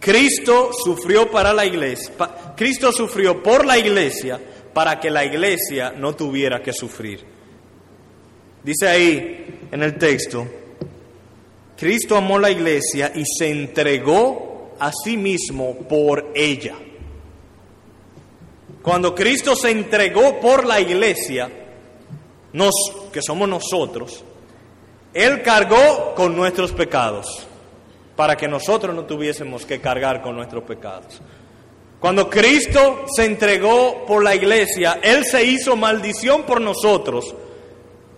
Cristo 0.00 0.70
sufrió 0.72 1.30
para 1.30 1.52
la 1.52 1.66
iglesia, 1.66 2.12
Cristo 2.56 2.92
sufrió 2.92 3.42
por 3.42 3.66
la 3.66 3.78
iglesia 3.78 4.40
para 4.72 5.00
que 5.00 5.10
la 5.10 5.24
iglesia 5.24 5.92
no 5.96 6.14
tuviera 6.14 6.62
que 6.62 6.72
sufrir. 6.72 7.24
Dice 8.62 8.86
ahí 8.86 9.60
en 9.72 9.82
el 9.82 9.98
texto, 9.98 10.46
Cristo 11.76 12.16
amó 12.16 12.38
la 12.38 12.50
iglesia 12.50 13.12
y 13.14 13.24
se 13.24 13.50
entregó 13.50 14.74
a 14.78 14.92
sí 14.92 15.16
mismo 15.16 15.74
por 15.88 16.30
ella. 16.34 16.74
Cuando 18.82 19.14
Cristo 19.14 19.56
se 19.56 19.70
entregó 19.70 20.40
por 20.40 20.64
la 20.64 20.80
iglesia, 20.80 21.50
nos, 22.52 22.74
que 23.12 23.20
somos 23.20 23.48
nosotros, 23.48 24.24
Él 25.12 25.42
cargó 25.42 26.14
con 26.14 26.36
nuestros 26.36 26.72
pecados, 26.72 27.47
para 28.18 28.36
que 28.36 28.48
nosotros 28.48 28.96
no 28.96 29.04
tuviésemos 29.04 29.64
que 29.64 29.80
cargar 29.80 30.20
con 30.20 30.34
nuestros 30.34 30.64
pecados. 30.64 31.20
Cuando 32.00 32.28
Cristo 32.28 33.04
se 33.14 33.24
entregó 33.24 34.04
por 34.04 34.24
la 34.24 34.34
iglesia, 34.34 34.98
Él 35.00 35.24
se 35.24 35.44
hizo 35.44 35.76
maldición 35.76 36.42
por 36.42 36.60
nosotros, 36.60 37.32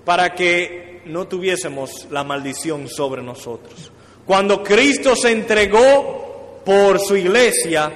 para 0.07 0.35
que 0.35 1.03
no 1.05 1.29
tuviésemos 1.29 2.09
la 2.11 2.25
maldición 2.25 2.89
sobre 2.89 3.23
nosotros. 3.23 3.93
Cuando 4.25 4.63
Cristo 4.63 5.15
se 5.15 5.33
entregó 5.33 6.63
por 6.65 6.99
su 6.99 7.15
iglesia, 7.15 7.93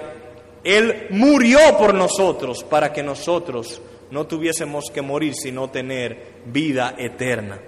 Él 0.63 1.07
murió 1.09 1.59
por 1.79 1.95
nosotros 1.95 2.65
para 2.65 2.93
que 2.93 3.03
nosotros 3.03 3.81
no 4.11 4.27
tuviésemos 4.27 4.91
que 4.93 5.01
morir, 5.01 5.33
sino 5.35 5.71
tener 5.71 6.35
vida 6.45 6.97
eterna. 6.99 7.63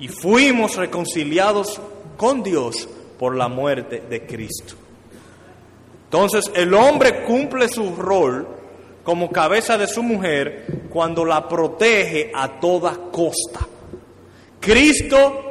Y 0.00 0.08
fuimos 0.08 0.74
reconciliados 0.74 1.80
con 2.16 2.42
Dios 2.42 2.88
por 3.18 3.36
la 3.36 3.48
muerte 3.48 4.02
de 4.08 4.26
Cristo. 4.26 4.74
Entonces 6.04 6.50
el 6.54 6.72
hombre 6.72 7.24
cumple 7.24 7.68
su 7.68 7.94
rol 7.96 8.46
como 9.04 9.30
cabeza 9.30 9.76
de 9.76 9.86
su 9.86 10.02
mujer 10.02 10.86
cuando 10.90 11.24
la 11.24 11.48
protege 11.48 12.30
a 12.34 12.60
toda 12.60 12.96
costa. 13.10 13.60
Cristo 14.60 15.44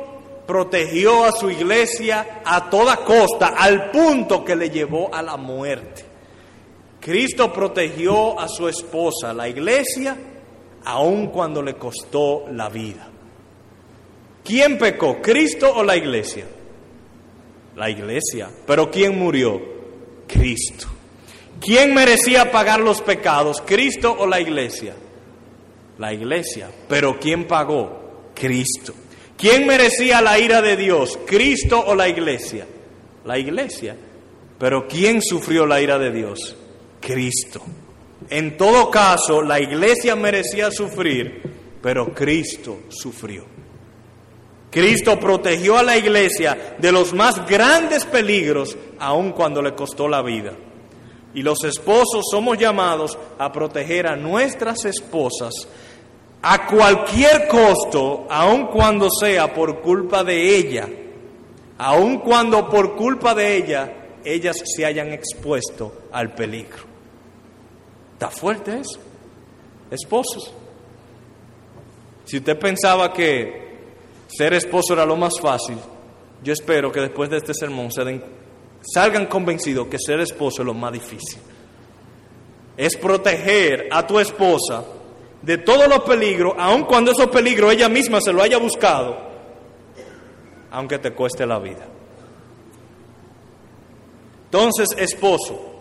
protegió 0.48 1.26
a 1.26 1.32
su 1.32 1.50
iglesia 1.50 2.42
a 2.44 2.70
toda 2.70 2.98
costa, 2.98 3.54
al 3.58 3.92
punto 3.92 4.44
que 4.44 4.56
le 4.56 4.70
llevó 4.70 5.14
a 5.14 5.22
la 5.22 5.38
muerte. 5.38 6.06
Cristo 7.00 7.54
protegió 7.54 8.40
a 8.40 8.48
su 8.48 8.68
esposa, 8.68 9.34
la 9.34 9.48
iglesia, 9.48 10.18
aun 10.86 11.28
cuando 11.28 11.62
le 11.62 11.76
costó 11.76 12.46
la 12.52 12.70
vida. 12.70 13.08
¿Quién 14.44 14.78
pecó, 14.78 15.22
Cristo 15.22 15.72
o 15.76 15.84
la 15.84 15.96
iglesia? 15.96 16.46
La 17.78 17.92
iglesia. 17.92 18.50
Pero 18.66 18.90
¿quién 18.90 19.18
murió? 19.18 19.62
Cristo. 20.28 20.88
¿Quién 21.62 21.94
merecía 21.94 22.52
pagar 22.52 22.80
los 22.80 23.02
pecados, 23.02 23.62
Cristo 23.66 24.16
o 24.18 24.26
la 24.26 24.42
iglesia? 24.42 24.96
La 26.00 26.12
iglesia. 26.12 26.70
Pero 26.90 27.20
¿quién 27.20 27.46
pagó? 27.46 28.32
Cristo. 28.34 28.94
¿Quién 29.38 29.68
merecía 29.68 30.22
la 30.22 30.40
ira 30.40 30.64
de 30.64 30.76
Dios, 30.76 31.20
Cristo 31.28 31.84
o 31.86 31.94
la 31.94 32.10
iglesia? 32.10 32.66
La 33.26 33.38
iglesia. 33.38 33.96
Pero 34.58 34.88
¿quién 34.88 35.22
sufrió 35.22 35.68
la 35.68 35.80
ira 35.80 36.00
de 36.00 36.12
Dios? 36.12 36.56
Cristo. 37.00 37.62
En 38.30 38.58
todo 38.58 38.90
caso, 38.90 39.44
la 39.44 39.60
iglesia 39.60 40.16
merecía 40.16 40.72
sufrir, 40.72 41.44
pero 41.82 42.12
Cristo 42.14 42.80
sufrió. 42.90 43.57
Cristo 44.70 45.20
protegió 45.20 45.78
a 45.78 45.84
la 45.84 45.98
iglesia 45.98 46.76
de 46.78 46.92
los 46.92 47.14
más 47.14 47.48
grandes 47.48 48.06
peligros, 48.06 48.78
aun 49.00 49.32
cuando 49.32 49.62
le 49.62 49.74
costó 49.74 50.08
la 50.08 50.22
vida. 50.22 50.54
Y 51.34 51.42
los 51.42 51.64
esposos 51.64 52.26
somos 52.30 52.58
llamados 52.58 53.18
a 53.38 53.52
proteger 53.52 54.08
a 54.08 54.16
nuestras 54.16 54.86
esposas 54.86 55.68
a 56.42 56.66
cualquier 56.68 57.48
costo, 57.48 58.28
aun 58.30 58.68
cuando 58.68 59.10
sea 59.10 59.54
por 59.54 59.82
culpa 59.82 60.24
de 60.24 60.56
ella, 60.58 60.88
aun 61.78 62.20
cuando 62.20 62.70
por 62.70 62.96
culpa 62.96 63.34
de 63.34 63.58
ella 63.58 63.94
ellas 64.24 64.58
se 64.64 64.86
hayan 64.86 65.12
expuesto 65.14 66.04
al 66.12 66.34
peligro. 66.34 66.86
¿Está 68.14 68.30
fuerte 68.30 68.80
eso? 68.80 69.00
Esposos. 69.92 70.54
Si 72.26 72.38
usted 72.38 72.58
pensaba 72.58 73.14
que 73.14 73.67
ser 74.38 74.54
esposo 74.54 74.94
era 74.94 75.06
lo 75.06 75.16
más 75.16 75.40
fácil, 75.40 75.78
yo 76.44 76.54
espero 76.54 76.92
que 76.92 77.02
después 77.02 77.30
de 77.30 77.38
este 77.38 77.54
sermón 77.54 77.90
salgan 78.82 79.26
convencidos 79.26 79.88
que 79.88 79.98
ser 79.98 80.20
esposo 80.20 80.62
es 80.62 80.66
lo 80.66 80.74
más 80.74 80.94
difícil. 80.94 81.40
Es 82.76 82.96
proteger 82.96 83.88
a 83.92 84.06
tu 84.06 84.20
esposa 84.20 84.84
de 85.42 85.58
todos 85.58 85.88
los 85.88 86.02
peligros, 86.02 86.54
aun 86.58 86.84
cuando 86.84 87.12
esos 87.12 87.28
peligros 87.28 87.74
ella 87.74 87.90
misma 87.90 88.22
se 88.22 88.32
lo 88.32 88.42
haya 88.42 88.58
buscado, 88.58 89.18
aunque 90.72 91.00
te 91.00 91.14
cueste 91.14 91.46
la 91.46 91.58
vida. 91.58 91.88
Entonces, 94.46 94.88
esposo, 94.98 95.78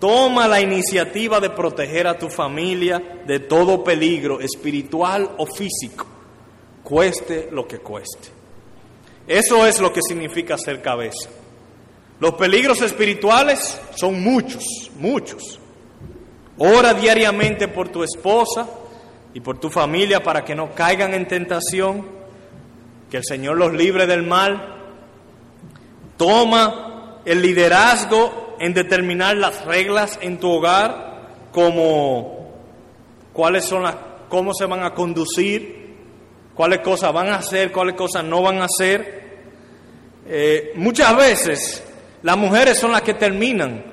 toma 0.00 0.48
la 0.48 0.60
iniciativa 0.60 1.38
de 1.38 1.50
proteger 1.50 2.06
a 2.06 2.18
tu 2.18 2.28
familia 2.28 3.20
de 3.26 3.40
todo 3.40 3.84
peligro 3.84 4.40
espiritual 4.40 5.30
o 5.38 5.46
físico, 5.46 6.06
cueste 6.82 7.48
lo 7.50 7.66
que 7.66 7.78
cueste. 7.78 8.28
Eso 9.26 9.66
es 9.66 9.80
lo 9.80 9.92
que 9.92 10.00
significa 10.06 10.58
ser 10.58 10.82
cabeza. 10.82 11.28
Los 12.20 12.34
peligros 12.34 12.82
espirituales 12.82 13.80
son 13.94 14.22
muchos, 14.22 14.64
muchos. 14.98 15.60
Ora 16.58 16.94
diariamente 16.94 17.68
por 17.68 17.88
tu 17.88 18.02
esposa, 18.04 18.68
y 19.34 19.40
por 19.40 19.58
tu 19.58 19.70
familia 19.70 20.22
para 20.22 20.44
que 20.44 20.54
no 20.54 20.74
caigan 20.74 21.14
en 21.14 21.26
tentación, 21.26 22.06
que 23.10 23.18
el 23.18 23.24
Señor 23.24 23.56
los 23.56 23.72
libre 23.72 24.06
del 24.06 24.22
mal. 24.22 24.78
Toma 26.16 27.20
el 27.24 27.42
liderazgo 27.42 28.56
en 28.58 28.74
determinar 28.74 29.36
las 29.36 29.64
reglas 29.64 30.18
en 30.22 30.38
tu 30.38 30.50
hogar, 30.50 31.48
como 31.52 32.50
cuáles 33.32 33.64
son 33.64 33.82
las, 33.82 33.96
cómo 34.28 34.52
se 34.54 34.66
van 34.66 34.82
a 34.82 34.94
conducir 34.94 35.81
cuáles 36.54 36.80
cosas 36.80 37.12
van 37.12 37.28
a 37.28 37.36
hacer, 37.36 37.72
cuáles 37.72 37.94
cosas 37.94 38.24
no 38.24 38.42
van 38.42 38.60
a 38.60 38.66
hacer. 38.66 39.22
Eh, 40.26 40.72
muchas 40.76 41.16
veces 41.16 41.84
las 42.22 42.36
mujeres 42.36 42.78
son 42.78 42.92
las 42.92 43.02
que 43.02 43.14
terminan 43.14 43.84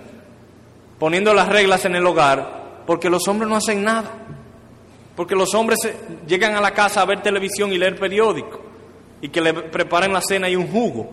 poniendo 0.98 1.34
las 1.34 1.48
reglas 1.48 1.86
en 1.86 1.95
el 1.95 2.06
hogar 2.06 2.60
porque 2.86 3.10
los 3.10 3.28
hombres 3.28 3.50
no 3.50 3.56
hacen 3.56 3.84
nada. 3.84 4.12
Porque 5.15 5.36
los 5.36 5.54
hombres 5.54 5.78
llegan 6.26 6.56
a 6.56 6.62
la 6.62 6.72
casa 6.72 7.02
a 7.02 7.06
ver 7.06 7.22
televisión 7.22 7.72
y 7.72 7.78
leer 7.78 8.00
periódico 8.00 8.62
y 9.22 9.30
que 9.30 9.41
le 9.41 9.54
preparen 9.54 10.13
la 10.13 10.22
cena 10.22 10.50
y 10.50 10.56
un 10.56 10.67
jugo. 10.67 11.10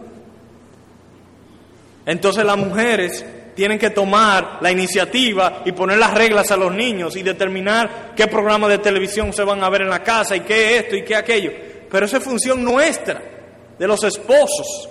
Entonces 2.06 2.44
las 2.44 2.56
mujeres 2.56 3.26
tienen 3.56 3.78
que 3.78 3.88
tomar 3.88 4.58
la 4.60 4.70
iniciativa 4.70 5.62
y 5.64 5.72
poner 5.72 5.96
las 5.98 6.12
reglas 6.12 6.50
a 6.50 6.58
los 6.58 6.72
niños 6.72 7.16
y 7.16 7.22
determinar 7.22 8.12
qué 8.14 8.26
programas 8.26 8.68
de 8.68 8.78
televisión 8.78 9.32
se 9.32 9.42
van 9.44 9.64
a 9.64 9.70
ver 9.70 9.80
en 9.80 9.88
la 9.88 10.02
casa 10.02 10.36
y 10.36 10.40
qué 10.40 10.76
esto 10.76 10.94
y 10.94 11.02
qué 11.02 11.16
aquello. 11.16 11.52
Pero 11.90 12.04
esa 12.04 12.18
es 12.18 12.22
función 12.22 12.62
nuestra, 12.62 13.22
de 13.78 13.86
los 13.88 14.04
esposos. 14.04 14.90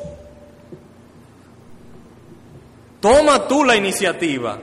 Toma 2.99 3.47
tú 3.47 3.63
la 3.63 3.75
iniciativa 3.75 4.59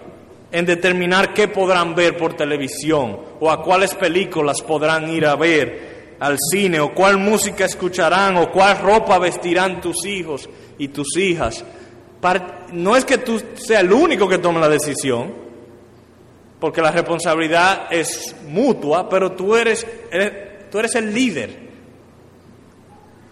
en 0.51 0.67
determinar 0.67 1.33
qué 1.33 1.47
podrán 1.47 1.95
ver 1.95 2.17
por 2.17 2.35
televisión 2.35 3.21
o 3.39 3.53
a 3.53 3.63
cuáles 3.63 3.95
películas 3.95 4.63
podrán 4.63 5.09
ir 5.11 5.27
a 5.27 5.37
ver 5.37 6.17
al 6.19 6.39
cine 6.51 6.81
o 6.81 6.93
cuál 6.93 7.19
música 7.19 7.67
escucharán 7.67 8.37
o 8.37 8.51
cuál 8.51 8.81
ropa 8.81 9.21
vestirán 9.21 9.81
tus 9.81 10.05
hijos 10.07 10.51
y 10.77 10.89
tus 10.89 11.17
hijas 11.17 11.65
no 12.73 12.97
es 12.97 13.05
que 13.05 13.19
tú 13.19 13.41
seas 13.55 13.83
el 13.83 13.93
único 13.93 14.29
que 14.29 14.39
tome 14.39 14.61
la 14.61 14.69
decisión, 14.69 15.33
porque 16.61 16.81
la 16.81 16.93
responsabilidad 16.93 17.89
es 17.91 18.37
mutua, 18.47 19.09
pero 19.09 19.33
tú 19.33 19.57
eres, 19.57 19.87
tú 20.71 20.79
eres 20.79 20.95
el 20.95 21.13
líder. 21.13 21.73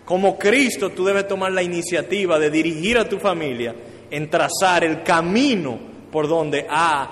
Como 0.05 0.37
Cristo, 0.37 0.91
tú 0.91 1.05
debes 1.05 1.29
tomar 1.29 1.53
la 1.53 1.63
iniciativa 1.63 2.39
de 2.41 2.51
dirigir 2.51 2.99
a 2.99 3.09
tu 3.09 3.19
familia 3.19 3.75
en 4.11 4.29
trazar 4.29 4.83
el 4.83 5.05
camino 5.05 5.79
por 6.11 6.27
donde 6.27 6.67
ha 6.69 7.11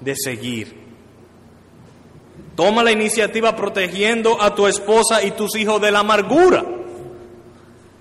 de 0.00 0.14
seguir. 0.14 0.86
Toma 2.54 2.84
la 2.84 2.92
iniciativa 2.92 3.56
protegiendo 3.56 4.40
a 4.40 4.54
tu 4.54 4.68
esposa 4.68 5.24
y 5.24 5.32
tus 5.32 5.56
hijos 5.56 5.80
de 5.80 5.90
la 5.90 5.98
amargura. 6.00 6.64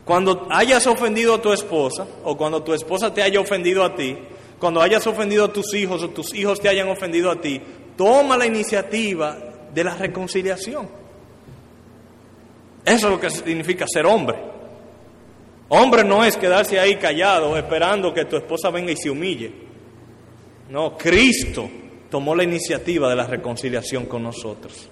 Cuando 0.06 0.48
hayas 0.52 0.86
ofendido 0.86 1.34
a 1.34 1.42
tu 1.42 1.52
esposa 1.52 2.06
o 2.24 2.38
cuando 2.38 2.62
tu 2.62 2.74
esposa 2.74 3.12
te 3.12 3.24
haya 3.24 3.40
ofendido 3.40 3.84
a 3.84 3.96
ti, 3.96 4.16
cuando 4.60 4.80
hayas 4.80 5.06
ofendido 5.08 5.46
a 5.46 5.52
tus 5.52 5.74
hijos 5.74 6.04
o 6.04 6.10
tus 6.12 6.34
hijos 6.36 6.60
te 6.60 6.70
hayan 6.70 6.88
ofendido 6.88 7.32
a 7.32 7.42
ti, 7.42 7.60
toma 7.98 8.38
la 8.38 8.46
iniciativa 8.46 9.36
de 9.74 9.84
la 9.84 9.96
reconciliación. 9.96 10.88
Eso 12.86 13.08
es 13.08 13.12
lo 13.12 13.20
que 13.20 13.32
significa 13.32 13.86
ser 13.88 14.06
hombre. 14.06 14.38
Hombre 15.70 16.04
no 16.04 16.24
es 16.24 16.38
quedarse 16.38 16.80
ahí 16.80 16.98
callado 16.98 17.58
esperando 17.58 18.14
que 18.14 18.26
tu 18.26 18.38
esposa 18.38 18.70
venga 18.70 18.92
y 18.92 18.98
se 18.98 19.10
humille. 19.10 19.52
No, 20.70 20.96
Cristo 20.96 21.68
tomó 22.12 22.36
la 22.36 22.44
iniciativa 22.44 23.10
de 23.10 23.16
la 23.16 23.26
reconciliación 23.26 24.06
con 24.06 24.22
nosotros. 24.22 24.88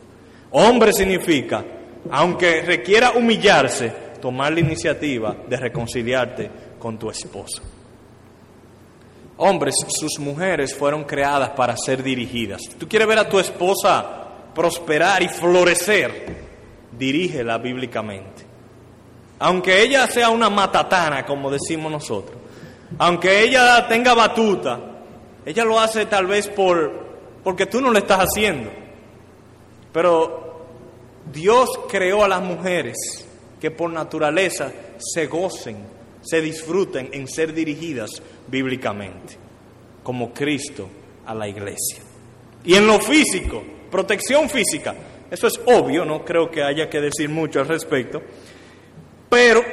Hombre 0.51 0.91
significa, 0.91 1.63
aunque 2.09 2.63
requiera 2.63 3.11
humillarse, 3.11 4.02
tomar 4.23 4.53
la 4.53 4.61
iniciativa 4.61 5.35
de 5.49 5.57
reconciliarte 5.57 6.49
con 6.79 6.97
tu 6.97 7.09
esposa. 7.09 7.61
Hombres, 9.35 9.75
sus 9.89 10.17
mujeres 10.17 10.73
fueron 10.73 11.03
creadas 11.03 11.49
para 11.49 11.75
ser 11.75 12.01
dirigidas. 12.01 12.61
Tú 12.79 12.87
quieres 12.87 13.05
ver 13.05 13.19
a 13.19 13.27
tu 13.27 13.37
esposa 13.37 14.27
prosperar 14.55 15.21
y 15.23 15.27
florecer, 15.27 16.37
dirígela 16.97 17.57
bíblicamente. 17.57 18.45
Aunque 19.39 19.81
ella 19.81 20.07
sea 20.07 20.29
una 20.29 20.49
matatana, 20.49 21.25
como 21.25 21.51
decimos 21.51 21.91
nosotros, 21.91 22.37
aunque 22.99 23.41
ella 23.41 23.85
tenga 23.89 24.13
batuta, 24.13 24.79
ella 25.45 25.65
lo 25.65 25.81
hace 25.81 26.05
tal 26.05 26.27
vez 26.27 26.47
por 26.47 27.03
porque 27.43 27.65
tú 27.65 27.81
no 27.81 27.91
lo 27.91 27.97
estás 27.97 28.19
haciendo. 28.19 28.71
Pero 29.91 30.65
Dios 31.29 31.69
creó 31.89 32.23
a 32.23 32.29
las 32.29 32.41
mujeres 32.41 33.27
que 33.63 33.71
por 33.71 33.89
naturaleza 33.89 34.73
se 34.97 35.27
gocen, 35.27 35.77
se 36.21 36.41
disfruten 36.41 37.07
en 37.13 37.29
ser 37.29 37.53
dirigidas 37.53 38.21
bíblicamente, 38.45 39.37
como 40.03 40.33
Cristo 40.33 40.89
a 41.25 41.33
la 41.33 41.47
iglesia. 41.47 41.99
Y 42.65 42.73
en 42.73 42.85
lo 42.85 42.99
físico, 42.99 43.63
protección 43.89 44.49
física, 44.49 44.93
eso 45.31 45.47
es 45.47 45.61
obvio, 45.65 46.03
no 46.03 46.25
creo 46.25 46.51
que 46.51 46.61
haya 46.61 46.89
que 46.89 46.99
decir 46.99 47.29
mucho 47.29 47.61
al 47.61 47.69
respecto, 47.69 48.21
pero 49.29 49.63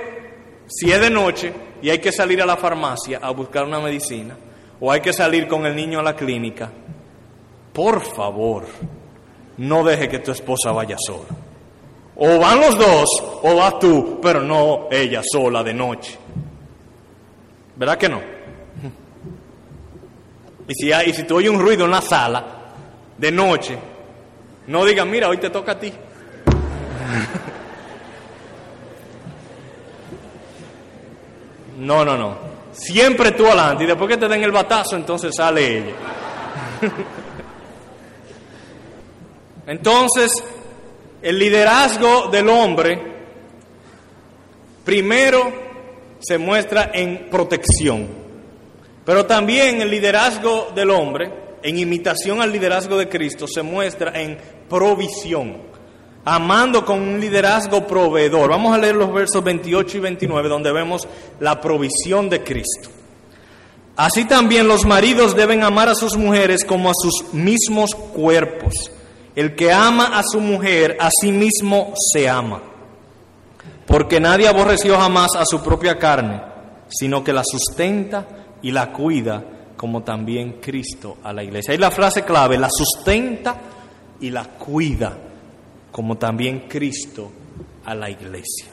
si 0.68 0.92
es 0.92 1.00
de 1.00 1.10
noche 1.10 1.52
y 1.82 1.90
hay 1.90 1.98
que 1.98 2.12
salir 2.12 2.40
a 2.40 2.46
la 2.46 2.58
farmacia 2.58 3.18
a 3.20 3.32
buscar 3.32 3.64
una 3.64 3.80
medicina, 3.80 4.36
o 4.78 4.92
hay 4.92 5.00
que 5.00 5.12
salir 5.12 5.48
con 5.48 5.66
el 5.66 5.74
niño 5.74 5.98
a 5.98 6.04
la 6.04 6.14
clínica, 6.14 6.70
por 7.72 8.04
favor, 8.04 8.66
no 9.56 9.82
deje 9.82 10.08
que 10.08 10.20
tu 10.20 10.30
esposa 10.30 10.70
vaya 10.70 10.96
sola. 10.96 11.49
O 12.22 12.38
van 12.38 12.60
los 12.60 12.76
dos 12.76 13.08
o 13.42 13.56
vas 13.56 13.78
tú, 13.78 14.18
pero 14.20 14.42
no 14.42 14.88
ella 14.90 15.22
sola 15.24 15.62
de 15.62 15.72
noche. 15.72 16.18
¿Verdad 17.76 17.96
que 17.96 18.08
no? 18.08 18.20
Y 20.68 20.74
si, 20.74 20.92
y 20.92 21.12
si 21.14 21.22
tú 21.24 21.36
oyes 21.36 21.50
un 21.50 21.60
ruido 21.60 21.86
en 21.86 21.90
la 21.90 22.02
sala 22.02 22.44
de 23.16 23.32
noche, 23.32 23.78
no 24.66 24.84
digan, 24.84 25.10
mira, 25.10 25.28
hoy 25.28 25.38
te 25.38 25.50
toca 25.50 25.72
a 25.72 25.78
ti. 25.78 25.92
No, 31.78 32.04
no, 32.04 32.14
no. 32.14 32.36
Siempre 32.72 33.32
tú 33.32 33.46
adelante 33.46 33.84
y 33.84 33.86
después 33.86 34.10
que 34.10 34.18
te 34.18 34.28
den 34.28 34.42
el 34.42 34.52
batazo, 34.52 34.96
entonces 34.96 35.34
sale 35.34 35.78
ella. 35.78 35.94
Entonces, 39.66 40.30
el 41.22 41.38
liderazgo 41.38 42.28
del 42.28 42.48
hombre 42.48 43.00
primero 44.84 45.52
se 46.18 46.38
muestra 46.38 46.90
en 46.92 47.28
protección, 47.30 48.08
pero 49.04 49.26
también 49.26 49.80
el 49.80 49.90
liderazgo 49.90 50.72
del 50.74 50.90
hombre, 50.90 51.30
en 51.62 51.78
imitación 51.78 52.40
al 52.40 52.52
liderazgo 52.52 52.96
de 52.96 53.08
Cristo, 53.08 53.46
se 53.46 53.62
muestra 53.62 54.18
en 54.20 54.38
provisión, 54.68 55.58
amando 56.24 56.84
con 56.84 57.00
un 57.00 57.20
liderazgo 57.20 57.86
proveedor. 57.86 58.50
Vamos 58.50 58.74
a 58.74 58.78
leer 58.78 58.96
los 58.96 59.12
versos 59.12 59.44
28 59.44 59.98
y 59.98 60.00
29 60.00 60.48
donde 60.48 60.72
vemos 60.72 61.06
la 61.38 61.60
provisión 61.60 62.28
de 62.28 62.42
Cristo. 62.42 62.90
Así 63.96 64.24
también 64.24 64.66
los 64.66 64.86
maridos 64.86 65.36
deben 65.36 65.62
amar 65.62 65.90
a 65.90 65.94
sus 65.94 66.16
mujeres 66.16 66.64
como 66.64 66.90
a 66.90 66.94
sus 66.94 67.34
mismos 67.34 67.94
cuerpos. 67.94 68.90
El 69.34 69.54
que 69.54 69.72
ama 69.72 70.18
a 70.18 70.22
su 70.22 70.40
mujer, 70.40 70.96
a 71.00 71.08
sí 71.10 71.32
mismo 71.32 71.92
se 72.12 72.28
ama. 72.28 72.60
Porque 73.86 74.20
nadie 74.20 74.48
aborreció 74.48 74.96
jamás 74.98 75.30
a 75.36 75.44
su 75.44 75.62
propia 75.62 75.98
carne, 75.98 76.40
sino 76.88 77.22
que 77.24 77.32
la 77.32 77.42
sustenta 77.44 78.26
y 78.62 78.70
la 78.70 78.92
cuida, 78.92 79.42
como 79.76 80.02
también 80.02 80.60
Cristo 80.60 81.18
a 81.22 81.32
la 81.32 81.42
iglesia. 81.42 81.72
Ahí 81.72 81.78
la 81.78 81.90
frase 81.90 82.24
clave, 82.24 82.58
la 82.58 82.68
sustenta 82.70 83.56
y 84.20 84.30
la 84.30 84.44
cuida, 84.44 85.16
como 85.90 86.18
también 86.18 86.68
Cristo 86.68 87.30
a 87.84 87.94
la 87.94 88.10
iglesia. 88.10 88.66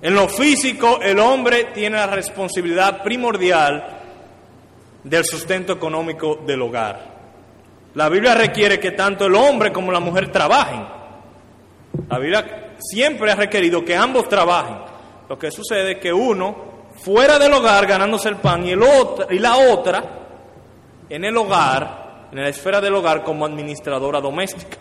En 0.00 0.14
lo 0.14 0.28
físico, 0.28 1.00
el 1.02 1.18
hombre 1.18 1.70
tiene 1.74 1.96
la 1.96 2.06
responsabilidad 2.06 3.02
primordial 3.02 3.98
del 5.02 5.24
sustento 5.24 5.72
económico 5.72 6.36
del 6.46 6.62
hogar. 6.62 7.17
La 7.94 8.08
Biblia 8.08 8.34
requiere 8.34 8.78
que 8.78 8.92
tanto 8.92 9.26
el 9.26 9.34
hombre 9.34 9.72
como 9.72 9.90
la 9.90 10.00
mujer 10.00 10.30
trabajen. 10.30 10.84
La 12.08 12.18
Biblia 12.18 12.74
siempre 12.78 13.32
ha 13.32 13.34
requerido 13.34 13.84
que 13.84 13.96
ambos 13.96 14.28
trabajen. 14.28 14.76
Lo 15.28 15.38
que 15.38 15.50
sucede 15.50 15.92
es 15.92 15.98
que 15.98 16.12
uno 16.12 16.68
fuera 17.02 17.38
del 17.38 17.52
hogar 17.52 17.86
ganándose 17.86 18.28
el 18.28 18.36
pan 18.36 18.64
y, 18.66 18.70
el 18.70 18.82
y 19.30 19.38
la 19.38 19.56
otra 19.56 20.04
en 21.08 21.24
el 21.24 21.36
hogar, 21.36 22.28
en 22.30 22.42
la 22.42 22.48
esfera 22.48 22.80
del 22.80 22.94
hogar 22.94 23.22
como 23.22 23.46
administradora 23.46 24.20
doméstica. 24.20 24.76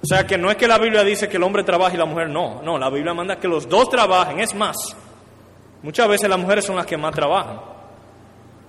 O 0.00 0.06
sea 0.06 0.26
que 0.26 0.38
no 0.38 0.50
es 0.50 0.56
que 0.56 0.68
la 0.68 0.78
Biblia 0.78 1.02
dice 1.02 1.28
que 1.28 1.36
el 1.36 1.42
hombre 1.42 1.64
trabaja 1.64 1.94
y 1.94 1.98
la 1.98 2.04
mujer 2.04 2.28
no, 2.28 2.62
no, 2.62 2.78
la 2.78 2.88
Biblia 2.88 3.12
manda 3.14 3.36
que 3.36 3.48
los 3.48 3.68
dos 3.68 3.88
trabajen, 3.90 4.38
es 4.38 4.54
más, 4.54 4.96
muchas 5.82 6.08
veces 6.08 6.30
las 6.30 6.38
mujeres 6.38 6.64
son 6.64 6.76
las 6.76 6.86
que 6.86 6.96
más 6.96 7.12
trabajan. 7.12 7.60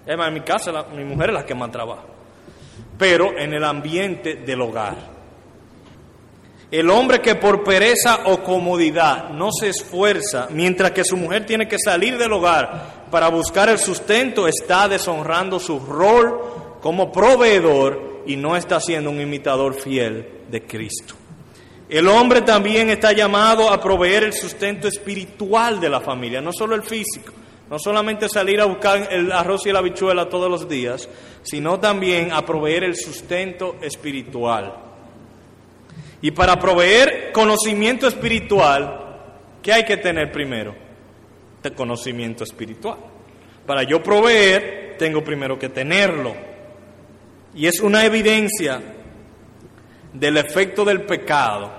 en 0.07 0.33
mi 0.33 0.41
casa 0.41 0.85
mi 0.95 1.03
mujer 1.03 1.29
es 1.29 1.35
la 1.35 1.45
que 1.45 1.53
más 1.53 1.71
trabaja 1.71 2.01
pero 2.99 3.39
en 3.39 3.53
el 3.53 3.63
ambiente 3.63 4.35
del 4.35 4.61
hogar. 4.61 5.17
El 6.69 6.91
hombre 6.91 7.19
que 7.19 7.33
por 7.33 7.63
pereza 7.63 8.25
o 8.25 8.43
comodidad 8.43 9.29
no 9.29 9.49
se 9.51 9.69
esfuerza, 9.69 10.47
mientras 10.51 10.91
que 10.91 11.03
su 11.03 11.17
mujer 11.17 11.45
tiene 11.45 11.67
que 11.67 11.79
salir 11.79 12.17
del 12.19 12.33
hogar 12.33 13.07
para 13.09 13.29
buscar 13.29 13.69
el 13.69 13.79
sustento, 13.79 14.47
está 14.47 14.87
deshonrando 14.87 15.59
su 15.59 15.79
rol 15.79 16.77
como 16.81 17.11
proveedor 17.11 18.23
y 18.27 18.35
no 18.35 18.55
está 18.55 18.79
siendo 18.79 19.09
un 19.09 19.19
imitador 19.19 19.73
fiel 19.73 20.27
de 20.51 20.61
Cristo. 20.61 21.15
El 21.87 22.07
hombre 22.07 22.41
también 22.41 22.91
está 22.91 23.13
llamado 23.13 23.71
a 23.71 23.81
proveer 23.81 24.25
el 24.25 24.33
sustento 24.33 24.87
espiritual 24.87 25.79
de 25.79 25.89
la 25.89 26.01
familia, 26.01 26.39
no 26.39 26.51
solo 26.53 26.75
el 26.75 26.83
físico, 26.83 27.33
no 27.69 27.77
solamente 27.77 28.27
salir 28.27 28.59
a 28.61 28.65
buscar 28.65 29.07
el 29.11 29.31
arroz 29.31 29.65
y 29.65 29.71
la 29.71 29.79
habichuela 29.79 30.27
todos 30.27 30.49
los 30.49 30.67
días, 30.67 31.07
sino 31.43 31.79
también 31.79 32.31
a 32.31 32.45
proveer 32.45 32.83
el 32.83 32.95
sustento 32.95 33.75
espiritual. 33.81 34.73
Y 36.21 36.31
para 36.31 36.59
proveer 36.59 37.31
conocimiento 37.31 38.07
espiritual, 38.07 39.17
¿qué 39.61 39.73
hay 39.73 39.85
que 39.85 39.97
tener 39.97 40.31
primero? 40.31 40.75
El 41.63 41.73
conocimiento 41.73 42.43
espiritual. 42.43 42.97
Para 43.65 43.83
yo 43.83 44.01
proveer, 44.01 44.95
tengo 44.97 45.23
primero 45.23 45.57
que 45.59 45.69
tenerlo. 45.69 46.35
Y 47.53 47.67
es 47.67 47.79
una 47.79 48.03
evidencia 48.03 48.81
del 50.13 50.37
efecto 50.37 50.83
del 50.83 51.03
pecado, 51.03 51.71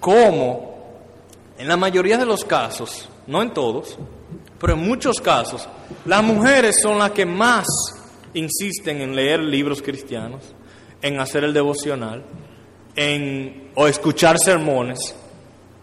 como 0.00 0.74
en 1.58 1.66
la 1.66 1.76
mayoría 1.76 2.18
de 2.18 2.26
los 2.26 2.44
casos, 2.44 3.08
no 3.26 3.42
en 3.42 3.52
todos, 3.52 3.98
pero 4.58 4.74
en 4.74 4.80
muchos 4.80 5.20
casos, 5.20 5.68
las 6.04 6.22
mujeres 6.22 6.76
son 6.80 6.98
las 6.98 7.10
que 7.10 7.26
más 7.26 7.66
insisten 8.34 9.00
en 9.00 9.14
leer 9.14 9.40
libros 9.40 9.82
cristianos, 9.82 10.54
en 11.02 11.20
hacer 11.20 11.44
el 11.44 11.52
devocional, 11.52 12.24
en 12.96 13.70
o 13.74 13.86
escuchar 13.86 14.38
sermones, 14.38 15.14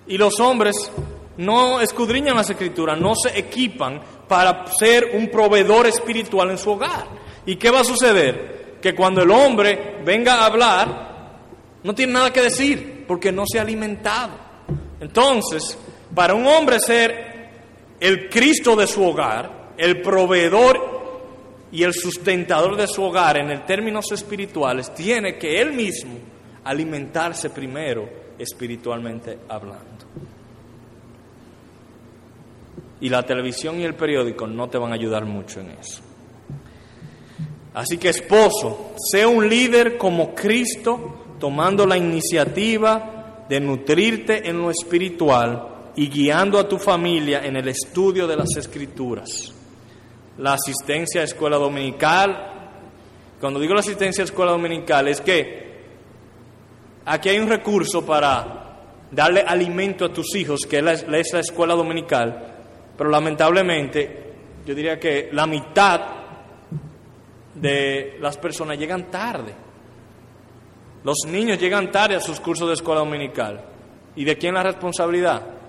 y 0.07 0.17
los 0.17 0.39
hombres 0.39 0.91
no 1.37 1.79
escudriñan 1.79 2.35
las 2.35 2.49
escrituras, 2.49 2.99
no 2.99 3.13
se 3.15 3.37
equipan 3.37 4.01
para 4.27 4.67
ser 4.67 5.11
un 5.13 5.29
proveedor 5.29 5.87
espiritual 5.87 6.51
en 6.51 6.57
su 6.57 6.71
hogar. 6.71 7.05
¿Y 7.45 7.55
qué 7.55 7.69
va 7.69 7.81
a 7.81 7.83
suceder? 7.83 8.77
Que 8.81 8.93
cuando 8.93 9.21
el 9.21 9.31
hombre 9.31 10.01
venga 10.03 10.35
a 10.35 10.45
hablar, 10.45 11.11
no 11.83 11.95
tiene 11.95 12.13
nada 12.13 12.33
que 12.33 12.41
decir, 12.41 13.05
porque 13.07 13.31
no 13.31 13.43
se 13.45 13.59
ha 13.59 13.63
alimentado. 13.63 14.33
Entonces, 14.99 15.77
para 16.13 16.33
un 16.33 16.45
hombre 16.45 16.79
ser 16.79 17.30
el 18.01 18.29
Cristo 18.29 18.75
de 18.75 18.87
su 18.87 19.03
hogar, 19.03 19.73
el 19.77 20.01
proveedor 20.01 21.01
y 21.71 21.83
el 21.83 21.93
sustentador 21.93 22.75
de 22.75 22.87
su 22.87 23.03
hogar 23.03 23.37
en 23.37 23.65
términos 23.65 24.11
espirituales, 24.11 24.93
tiene 24.93 25.37
que 25.37 25.61
él 25.61 25.71
mismo 25.71 26.17
alimentarse 26.63 27.51
primero 27.51 28.09
espiritualmente 28.39 29.37
hablando. 29.47 29.85
Y 32.99 33.09
la 33.09 33.23
televisión 33.23 33.79
y 33.79 33.83
el 33.83 33.93
periódico 33.93 34.47
no 34.47 34.67
te 34.67 34.79
van 34.79 34.91
a 34.91 34.95
ayudar 34.95 35.25
mucho 35.25 35.59
en 35.59 35.71
eso. 35.71 36.01
Así 37.75 37.99
que 37.99 38.09
esposo, 38.09 38.93
sea 38.97 39.27
un 39.27 39.47
líder 39.47 39.97
como 39.97 40.33
Cristo, 40.33 41.35
tomando 41.39 41.85
la 41.85 41.97
iniciativa 41.97 43.45
de 43.47 43.59
nutrirte 43.59 44.49
en 44.49 44.57
lo 44.59 44.71
espiritual 44.71 45.70
y 45.95 46.09
guiando 46.09 46.57
a 46.59 46.67
tu 46.67 46.77
familia 46.77 47.45
en 47.45 47.55
el 47.57 47.67
estudio 47.67 48.27
de 48.27 48.37
las 48.37 48.55
escrituras. 48.57 49.53
La 50.37 50.53
asistencia 50.53 51.21
a 51.21 51.25
escuela 51.25 51.57
dominical, 51.57 52.77
cuando 53.39 53.59
digo 53.59 53.73
la 53.73 53.81
asistencia 53.81 54.23
a 54.23 54.25
escuela 54.25 54.51
dominical 54.51 55.07
es 55.07 55.21
que 55.21 55.71
aquí 57.05 57.29
hay 57.29 57.39
un 57.39 57.49
recurso 57.49 58.05
para 58.05 58.61
darle 59.11 59.41
alimento 59.41 60.05
a 60.05 60.13
tus 60.13 60.35
hijos, 60.35 60.61
que 60.61 60.79
es 60.79 61.07
la, 61.07 61.19
escuela 61.19 61.75
dominical, 61.75 62.55
pero 62.97 63.09
lamentablemente 63.09 64.33
yo 64.65 64.73
diría 64.73 64.99
que 64.99 65.29
la 65.33 65.45
mitad 65.45 66.01
de 67.55 68.17
las 68.21 68.37
personas 68.37 68.77
llegan 68.77 69.11
tarde. 69.11 69.53
Los 71.03 71.17
niños 71.27 71.59
llegan 71.59 71.91
tarde 71.91 72.15
a 72.15 72.19
sus 72.19 72.39
cursos 72.39 72.67
de 72.67 72.75
escuela 72.75 73.01
dominical. 73.01 73.65
¿Y 74.15 74.23
de 74.23 74.37
quién 74.37 74.53
la 74.53 74.63
responsabilidad? 74.63 75.60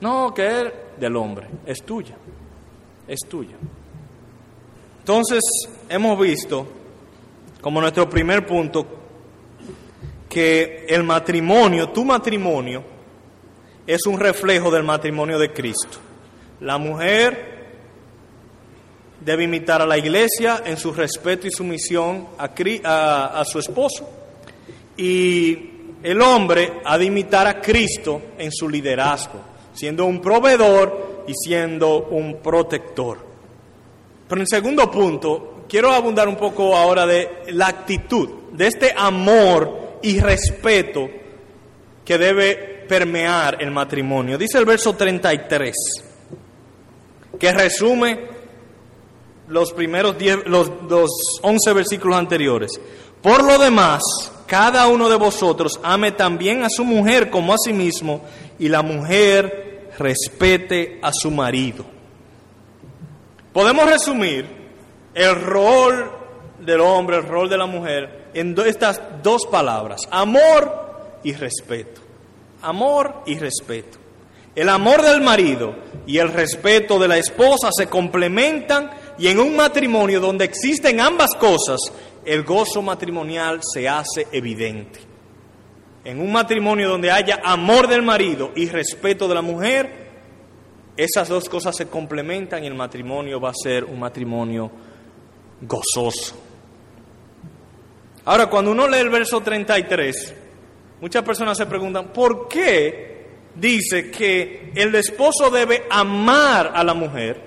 No, 0.00 0.32
que 0.34 0.46
es 0.46 0.72
del 0.98 1.16
hombre, 1.16 1.46
es 1.66 1.82
tuya, 1.82 2.16
es 3.06 3.20
tuya. 3.28 3.56
Entonces, 4.98 5.42
hemos 5.88 6.18
visto, 6.18 6.66
como 7.60 7.80
nuestro 7.80 8.08
primer 8.08 8.46
punto, 8.46 8.86
que 10.28 10.86
el 10.88 11.04
matrimonio, 11.04 11.90
tu 11.90 12.04
matrimonio, 12.04 12.82
es 13.86 14.06
un 14.06 14.18
reflejo 14.18 14.70
del 14.70 14.82
matrimonio 14.82 15.38
de 15.38 15.52
Cristo. 15.52 15.98
La 16.60 16.78
mujer 16.78 17.54
debe 19.20 19.44
imitar 19.44 19.80
a 19.80 19.86
la 19.86 19.96
iglesia 19.96 20.62
en 20.64 20.76
su 20.76 20.92
respeto 20.92 21.46
y 21.46 21.50
sumisión 21.50 22.28
a, 22.38 23.40
a, 23.40 23.44
su 23.44 23.58
esposo. 23.58 24.08
Y 24.96 25.70
el 26.02 26.20
hombre 26.20 26.80
ha 26.84 26.98
de 26.98 27.04
imitar 27.06 27.46
a 27.46 27.60
Cristo 27.60 28.20
en 28.38 28.52
su 28.52 28.68
liderazgo, 28.68 29.40
siendo 29.74 30.06
un 30.06 30.20
proveedor 30.20 31.24
y 31.26 31.34
siendo 31.34 32.04
un 32.04 32.36
protector. 32.36 33.18
Pero 34.28 34.40
en 34.40 34.46
segundo 34.46 34.90
punto, 34.90 35.64
quiero 35.68 35.92
abundar 35.92 36.28
un 36.28 36.36
poco 36.36 36.76
ahora 36.76 37.06
de 37.06 37.42
la 37.48 37.68
actitud, 37.68 38.28
de 38.52 38.66
este 38.66 38.94
amor 38.96 39.98
y 40.02 40.20
respeto 40.20 41.08
que 42.04 42.18
debe 42.18 42.84
permear 42.88 43.58
el 43.60 43.70
matrimonio. 43.70 44.38
Dice 44.38 44.58
el 44.58 44.64
verso 44.64 44.94
33, 44.94 45.74
que 47.38 47.52
resume 47.52 48.34
los 49.48 49.72
primeros 49.72 50.16
diez, 50.16 50.38
los, 50.46 50.70
los 50.88 51.10
once 51.42 51.72
versículos 51.72 52.18
anteriores. 52.18 52.80
Por 53.22 53.42
lo 53.42 53.58
demás, 53.58 54.02
cada 54.46 54.86
uno 54.88 55.08
de 55.08 55.16
vosotros 55.16 55.80
ame 55.82 56.12
también 56.12 56.62
a 56.62 56.68
su 56.68 56.84
mujer 56.84 57.30
como 57.30 57.54
a 57.54 57.56
sí 57.58 57.72
mismo 57.72 58.22
y 58.58 58.68
la 58.68 58.82
mujer 58.82 59.63
respete 59.98 60.98
a 61.02 61.12
su 61.12 61.30
marido. 61.30 61.84
Podemos 63.52 63.88
resumir 63.88 64.46
el 65.14 65.40
rol 65.40 66.10
del 66.58 66.80
hombre, 66.80 67.16
el 67.18 67.24
rol 67.24 67.48
de 67.48 67.58
la 67.58 67.66
mujer 67.66 68.30
en 68.34 68.56
estas 68.66 69.00
dos 69.22 69.46
palabras, 69.46 70.02
amor 70.10 71.20
y 71.22 71.32
respeto. 71.32 72.00
Amor 72.62 73.22
y 73.26 73.38
respeto. 73.38 73.98
El 74.54 74.68
amor 74.68 75.02
del 75.02 75.20
marido 75.20 75.74
y 76.06 76.18
el 76.18 76.32
respeto 76.32 76.98
de 76.98 77.08
la 77.08 77.18
esposa 77.18 77.70
se 77.76 77.88
complementan 77.88 78.90
y 79.18 79.28
en 79.28 79.38
un 79.38 79.56
matrimonio 79.56 80.20
donde 80.20 80.44
existen 80.44 81.00
ambas 81.00 81.30
cosas, 81.38 81.80
el 82.24 82.42
gozo 82.44 82.80
matrimonial 82.80 83.60
se 83.62 83.88
hace 83.88 84.26
evidente. 84.32 85.13
En 86.04 86.20
un 86.20 86.30
matrimonio 86.30 86.88
donde 86.88 87.10
haya 87.10 87.40
amor 87.42 87.88
del 87.88 88.02
marido 88.02 88.52
y 88.54 88.68
respeto 88.68 89.26
de 89.26 89.34
la 89.34 89.42
mujer, 89.42 90.04
esas 90.96 91.28
dos 91.28 91.48
cosas 91.48 91.74
se 91.76 91.88
complementan 91.88 92.62
y 92.62 92.66
el 92.66 92.74
matrimonio 92.74 93.40
va 93.40 93.50
a 93.50 93.54
ser 93.54 93.84
un 93.84 93.98
matrimonio 93.98 94.70
gozoso. 95.62 96.36
Ahora, 98.26 98.46
cuando 98.46 98.70
uno 98.70 98.86
lee 98.86 98.98
el 98.98 99.10
verso 99.10 99.40
33, 99.40 100.34
muchas 101.00 101.22
personas 101.22 101.58
se 101.58 101.66
preguntan, 101.66 102.12
¿por 102.12 102.48
qué 102.48 103.26
dice 103.54 104.10
que 104.10 104.72
el 104.74 104.94
esposo 104.94 105.50
debe 105.50 105.84
amar 105.90 106.72
a 106.74 106.84
la 106.84 106.94
mujer? 106.94 107.40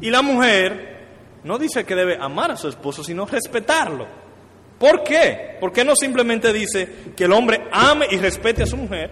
Y 0.00 0.10
la 0.10 0.22
mujer 0.22 0.98
no 1.44 1.58
dice 1.58 1.84
que 1.84 1.94
debe 1.94 2.16
amar 2.20 2.52
a 2.52 2.56
su 2.56 2.68
esposo, 2.68 3.02
sino 3.02 3.26
respetarlo. 3.26 4.06
¿Por 4.78 5.02
qué? 5.02 5.56
¿Por 5.58 5.72
qué 5.72 5.84
no 5.84 5.94
simplemente 5.96 6.52
dice 6.52 6.88
que 7.16 7.24
el 7.24 7.32
hombre 7.32 7.68
ame 7.72 8.06
y 8.10 8.16
respete 8.16 8.62
a 8.62 8.66
su 8.66 8.76
mujer 8.76 9.10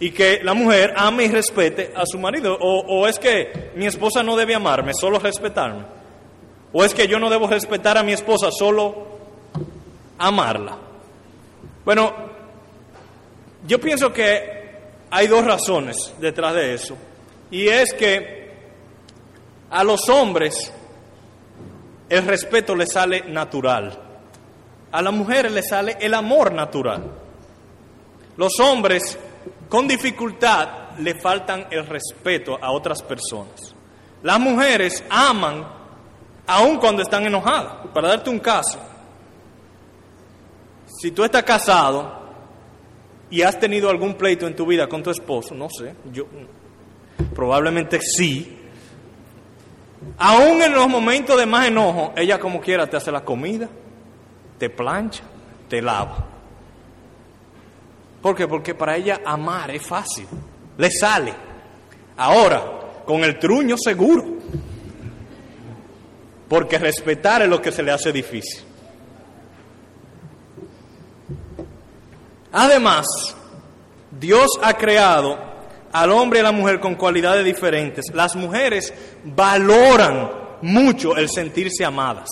y 0.00 0.10
que 0.10 0.40
la 0.42 0.54
mujer 0.54 0.94
ame 0.96 1.24
y 1.24 1.28
respete 1.28 1.92
a 1.94 2.04
su 2.06 2.18
marido? 2.18 2.56
¿O, 2.60 2.80
o 2.80 3.06
es 3.06 3.18
que 3.18 3.70
mi 3.76 3.86
esposa 3.86 4.22
no 4.22 4.36
debe 4.36 4.54
amarme, 4.54 4.92
solo 4.98 5.18
respetarme? 5.18 5.84
¿O 6.72 6.84
es 6.84 6.92
que 6.92 7.06
yo 7.06 7.18
no 7.18 7.30
debo 7.30 7.46
respetar 7.46 7.96
a 7.96 8.02
mi 8.02 8.12
esposa, 8.12 8.50
solo 8.50 9.06
amarla? 10.18 10.76
Bueno, 11.84 12.12
yo 13.66 13.80
pienso 13.80 14.12
que 14.12 14.56
hay 15.10 15.28
dos 15.28 15.44
razones 15.44 16.12
detrás 16.20 16.54
de 16.54 16.74
eso. 16.74 16.96
Y 17.50 17.68
es 17.68 17.92
que 17.94 18.50
a 19.70 19.84
los 19.84 20.08
hombres 20.08 20.72
el 22.08 22.26
respeto 22.26 22.74
les 22.74 22.92
sale 22.92 23.22
natural. 23.28 24.05
A 24.92 25.02
las 25.02 25.12
mujeres 25.12 25.52
les 25.52 25.68
sale 25.68 25.96
el 26.00 26.14
amor 26.14 26.52
natural. 26.52 27.02
Los 28.36 28.52
hombres 28.60 29.18
con 29.68 29.88
dificultad 29.88 30.96
le 30.98 31.14
faltan 31.20 31.66
el 31.70 31.86
respeto 31.86 32.58
a 32.60 32.72
otras 32.72 33.02
personas. 33.02 33.74
Las 34.22 34.40
mujeres 34.40 35.04
aman 35.10 35.66
aun 36.46 36.78
cuando 36.78 37.02
están 37.02 37.26
enojadas. 37.26 37.88
Para 37.92 38.08
darte 38.08 38.30
un 38.30 38.38
caso, 38.38 38.78
si 41.00 41.10
tú 41.10 41.24
estás 41.24 41.42
casado 41.42 42.24
y 43.30 43.42
has 43.42 43.58
tenido 43.58 43.90
algún 43.90 44.14
pleito 44.14 44.46
en 44.46 44.54
tu 44.54 44.66
vida 44.66 44.88
con 44.88 45.02
tu 45.02 45.10
esposo, 45.10 45.54
no 45.54 45.68
sé, 45.68 45.94
yo 46.12 46.26
probablemente 47.34 48.00
sí, 48.00 48.56
Aún 50.18 50.62
en 50.62 50.72
los 50.72 50.88
momentos 50.88 51.36
de 51.38 51.46
más 51.46 51.66
enojo, 51.66 52.12
ella 52.16 52.38
como 52.38 52.60
quiera 52.60 52.86
te 52.86 52.96
hace 52.96 53.10
la 53.10 53.24
comida, 53.24 53.68
te 54.58 54.70
plancha, 54.70 55.22
te 55.68 55.80
lava. 55.82 56.24
¿Por 58.22 58.34
qué? 58.34 58.48
Porque 58.48 58.74
para 58.74 58.96
ella 58.96 59.20
amar 59.24 59.70
es 59.70 59.86
fácil, 59.86 60.26
le 60.78 60.90
sale. 60.90 61.32
Ahora, 62.16 62.76
con 63.04 63.22
el 63.22 63.38
truño 63.38 63.76
seguro. 63.78 64.24
Porque 66.48 66.78
respetar 66.78 67.42
es 67.42 67.48
lo 67.48 67.60
que 67.60 67.72
se 67.72 67.82
le 67.82 67.92
hace 67.92 68.12
difícil. 68.12 68.62
Además, 72.52 73.06
Dios 74.10 74.46
ha 74.62 74.74
creado 74.74 75.38
al 75.92 76.10
hombre 76.10 76.38
y 76.38 76.40
a 76.40 76.44
la 76.44 76.52
mujer 76.52 76.80
con 76.80 76.94
cualidades 76.94 77.44
diferentes. 77.44 78.06
Las 78.14 78.36
mujeres 78.36 78.92
valoran 79.24 80.30
mucho 80.62 81.16
el 81.16 81.28
sentirse 81.28 81.84
amadas. 81.84 82.28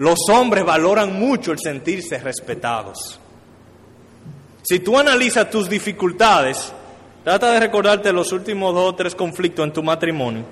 Los 0.00 0.30
hombres 0.32 0.64
valoran 0.64 1.12
mucho 1.12 1.52
el 1.52 1.58
sentirse 1.58 2.18
respetados. 2.18 3.20
Si 4.62 4.78
tú 4.78 4.98
analizas 4.98 5.50
tus 5.50 5.68
dificultades, 5.68 6.72
trata 7.22 7.52
de 7.52 7.60
recordarte 7.60 8.10
los 8.10 8.32
últimos 8.32 8.74
dos 8.74 8.94
o 8.94 8.94
tres 8.94 9.14
conflictos 9.14 9.62
en 9.62 9.74
tu 9.74 9.82
matrimonio. 9.82 10.44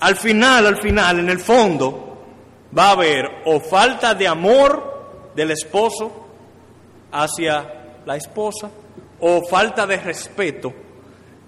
Al 0.00 0.16
final, 0.16 0.66
al 0.66 0.76
final, 0.76 1.20
en 1.20 1.30
el 1.30 1.38
fondo, 1.38 2.18
va 2.76 2.88
a 2.88 2.90
haber 2.90 3.24
o 3.46 3.58
falta 3.58 4.14
de 4.14 4.28
amor 4.28 5.32
del 5.34 5.52
esposo 5.52 6.12
hacia 7.12 8.02
la 8.04 8.16
esposa 8.16 8.70
o 9.18 9.40
falta 9.48 9.86
de 9.86 9.96
respeto 9.96 10.74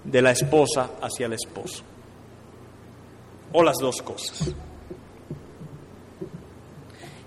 de 0.03 0.21
la 0.23 0.31
esposa 0.31 0.89
hacia 0.99 1.27
el 1.27 1.33
esposo. 1.33 1.83
O 3.51 3.61
las 3.61 3.77
dos 3.77 4.01
cosas. 4.01 4.55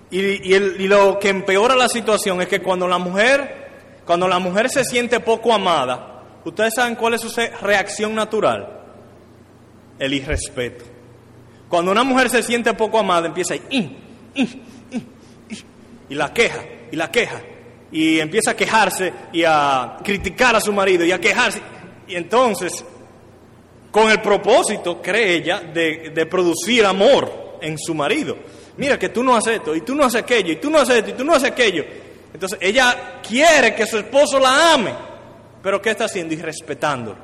Y, 0.09 0.19
y, 0.19 0.87
lo 0.87 1.19
que 1.19 1.29
empeora 1.29 1.75
la 1.75 1.89
situación 1.89 2.41
es 2.41 2.47
que 2.47 2.61
cuando 2.61 2.87
la 2.87 2.97
mujer, 2.97 4.01
cuando 4.05 4.27
la 4.27 4.39
mujer 4.39 4.69
se 4.69 4.85
siente 4.85 5.19
poco 5.19 5.53
amada, 5.53 6.23
ustedes 6.45 6.73
saben 6.75 6.95
cuál 6.95 7.15
es 7.15 7.21
su 7.21 7.41
reacción 7.61 8.15
natural, 8.15 8.83
el 9.99 10.13
irrespeto. 10.13 10.85
Cuando 11.67 11.91
una 11.91 12.05
mujer 12.05 12.29
se 12.29 12.41
siente 12.41 12.73
poco 12.73 12.99
amada, 12.99 13.27
empieza 13.27 13.55
a 13.55 13.57
y, 13.57 13.97
y 16.09 16.15
la 16.15 16.33
queja, 16.33 16.63
y 16.89 16.95
la 16.95 17.11
queja, 17.11 17.41
y 17.91 18.19
empieza 18.19 18.51
a 18.51 18.55
quejarse 18.55 19.13
y 19.33 19.43
a 19.43 19.97
criticar 20.03 20.55
a 20.55 20.61
su 20.61 20.71
marido 20.71 21.03
y 21.03 21.11
a 21.11 21.19
quejarse. 21.19 21.61
Y 22.07 22.15
entonces, 22.15 22.85
con 23.91 24.09
el 24.09 24.21
propósito, 24.21 25.01
cree 25.01 25.35
ella, 25.35 25.59
de, 25.59 26.11
de 26.15 26.25
producir 26.25 26.85
amor 26.85 27.57
en 27.61 27.77
su 27.77 27.93
marido. 27.93 28.37
Mira 28.77 28.99
que 28.99 29.09
tú 29.09 29.23
no 29.23 29.35
haces 29.35 29.55
esto, 29.55 29.75
y 29.75 29.81
tú 29.81 29.95
no 29.95 30.05
haces 30.05 30.21
aquello, 30.21 30.53
y 30.53 30.57
tú 30.57 30.69
no 30.69 30.77
haces 30.77 30.97
esto, 30.97 31.09
y 31.09 31.13
tú 31.13 31.25
no 31.25 31.33
haces 31.33 31.51
aquello. 31.51 31.83
Entonces, 32.33 32.59
ella 32.61 33.19
quiere 33.27 33.73
que 33.73 33.87
su 33.87 33.97
esposo 33.97 34.39
la 34.39 34.73
ame, 34.73 34.93
pero 35.63 35.81
¿qué 35.81 35.91
está 35.91 36.05
haciendo? 36.05 36.33
Irrespetándolo. 36.33 37.17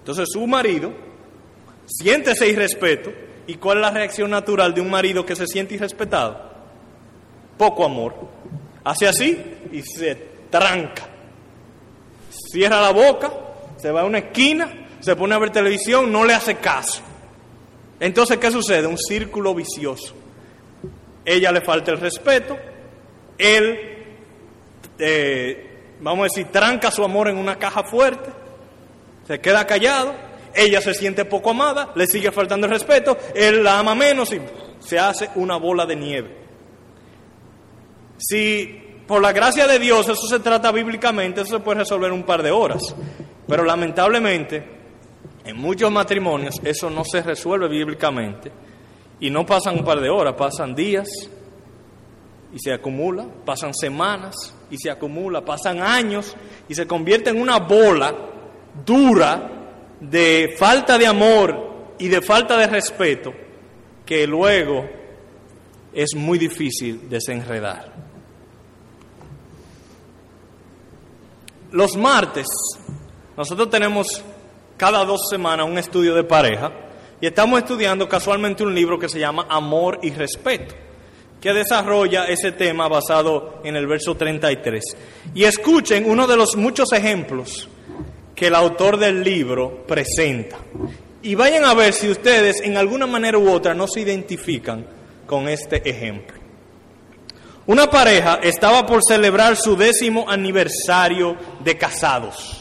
Entonces, 0.00 0.28
su 0.32 0.46
marido 0.46 0.92
siente 1.86 2.32
ese 2.32 2.48
irrespeto, 2.48 3.12
¿y 3.46 3.54
cuál 3.54 3.78
es 3.78 3.82
la 3.82 3.90
reacción 3.90 4.30
natural 4.30 4.74
de 4.74 4.80
un 4.80 4.90
marido 4.90 5.24
que 5.24 5.36
se 5.36 5.46
siente 5.46 5.74
irrespetado? 5.74 6.48
Poco 7.56 7.84
amor. 7.84 8.14
Hace 8.82 9.06
así 9.06 9.40
y 9.72 9.82
se 9.82 10.14
tranca. 10.50 11.06
Cierra 12.30 12.80
la 12.80 12.90
boca, 12.90 13.32
se 13.76 13.90
va 13.90 14.00
a 14.00 14.04
una 14.04 14.18
esquina, 14.18 14.88
se 15.00 15.14
pone 15.14 15.34
a 15.34 15.38
ver 15.38 15.50
televisión, 15.50 16.10
no 16.10 16.24
le 16.24 16.34
hace 16.34 16.56
caso. 16.56 17.02
Entonces, 18.00 18.38
¿qué 18.38 18.50
sucede? 18.50 18.86
Un 18.86 18.98
círculo 18.98 19.54
vicioso. 19.54 20.14
Ella 21.30 21.52
le 21.52 21.60
falta 21.60 21.90
el 21.90 22.00
respeto, 22.00 22.56
él, 23.36 23.78
eh, 24.98 25.96
vamos 26.00 26.20
a 26.20 26.24
decir, 26.24 26.46
tranca 26.46 26.90
su 26.90 27.04
amor 27.04 27.28
en 27.28 27.36
una 27.36 27.58
caja 27.58 27.82
fuerte, 27.82 28.30
se 29.26 29.38
queda 29.38 29.66
callado, 29.66 30.14
ella 30.54 30.80
se 30.80 30.94
siente 30.94 31.26
poco 31.26 31.50
amada, 31.50 31.92
le 31.94 32.06
sigue 32.06 32.32
faltando 32.32 32.66
el 32.66 32.72
respeto, 32.72 33.18
él 33.34 33.62
la 33.62 33.78
ama 33.78 33.94
menos 33.94 34.32
y 34.32 34.40
se 34.78 34.98
hace 34.98 35.28
una 35.34 35.58
bola 35.58 35.84
de 35.84 35.96
nieve. 35.96 36.34
Si 38.16 39.02
por 39.06 39.20
la 39.20 39.32
gracia 39.32 39.66
de 39.66 39.78
Dios 39.78 40.08
eso 40.08 40.26
se 40.26 40.40
trata 40.40 40.72
bíblicamente, 40.72 41.42
eso 41.42 41.58
se 41.58 41.62
puede 41.62 41.80
resolver 41.80 42.08
en 42.08 42.14
un 42.14 42.24
par 42.24 42.42
de 42.42 42.52
horas. 42.52 42.80
Pero 43.46 43.64
lamentablemente, 43.64 44.64
en 45.44 45.58
muchos 45.58 45.92
matrimonios 45.92 46.54
eso 46.64 46.88
no 46.88 47.04
se 47.04 47.20
resuelve 47.20 47.68
bíblicamente. 47.68 48.50
Y 49.20 49.30
no 49.30 49.44
pasan 49.44 49.78
un 49.78 49.84
par 49.84 50.00
de 50.00 50.08
horas, 50.08 50.34
pasan 50.36 50.74
días 50.74 51.08
y 52.52 52.58
se 52.58 52.72
acumula, 52.72 53.26
pasan 53.44 53.74
semanas 53.74 54.54
y 54.70 54.78
se 54.78 54.90
acumula, 54.90 55.44
pasan 55.44 55.82
años 55.82 56.36
y 56.68 56.74
se 56.74 56.86
convierte 56.86 57.30
en 57.30 57.40
una 57.40 57.58
bola 57.58 58.14
dura 58.84 59.50
de 60.00 60.54
falta 60.56 60.96
de 60.98 61.06
amor 61.06 61.94
y 61.98 62.08
de 62.08 62.22
falta 62.22 62.56
de 62.56 62.66
respeto 62.66 63.32
que 64.06 64.26
luego 64.26 64.88
es 65.92 66.14
muy 66.14 66.38
difícil 66.38 67.08
desenredar. 67.08 67.92
Los 71.72 71.96
martes, 71.96 72.46
nosotros 73.36 73.68
tenemos 73.68 74.06
cada 74.78 75.04
dos 75.04 75.28
semanas 75.28 75.66
un 75.66 75.76
estudio 75.76 76.14
de 76.14 76.24
pareja 76.24 76.72
y 77.20 77.26
estamos 77.26 77.58
estudiando 77.58 78.08
casualmente 78.08 78.62
un 78.62 78.74
libro 78.74 78.98
que 78.98 79.08
se 79.08 79.18
llama 79.18 79.46
Amor 79.48 79.98
y 80.02 80.10
Respeto, 80.10 80.74
que 81.40 81.52
desarrolla 81.52 82.26
ese 82.26 82.52
tema 82.52 82.88
basado 82.88 83.60
en 83.64 83.76
el 83.76 83.86
verso 83.86 84.16
33. 84.16 84.84
Y 85.34 85.44
escuchen 85.44 86.08
uno 86.08 86.26
de 86.26 86.36
los 86.36 86.56
muchos 86.56 86.92
ejemplos 86.92 87.68
que 88.34 88.46
el 88.46 88.54
autor 88.54 88.98
del 88.98 89.24
libro 89.24 89.84
presenta. 89.86 90.58
Y 91.22 91.34
vayan 91.34 91.64
a 91.64 91.74
ver 91.74 91.92
si 91.92 92.08
ustedes 92.08 92.60
en 92.60 92.76
alguna 92.76 93.06
manera 93.06 93.36
u 93.36 93.50
otra 93.50 93.74
no 93.74 93.88
se 93.88 94.00
identifican 94.00 94.86
con 95.26 95.48
este 95.48 95.88
ejemplo. 95.88 96.38
Una 97.66 97.90
pareja 97.90 98.38
estaba 98.42 98.86
por 98.86 99.02
celebrar 99.06 99.56
su 99.56 99.76
décimo 99.76 100.24
aniversario 100.30 101.36
de 101.62 101.76
casados. 101.76 102.57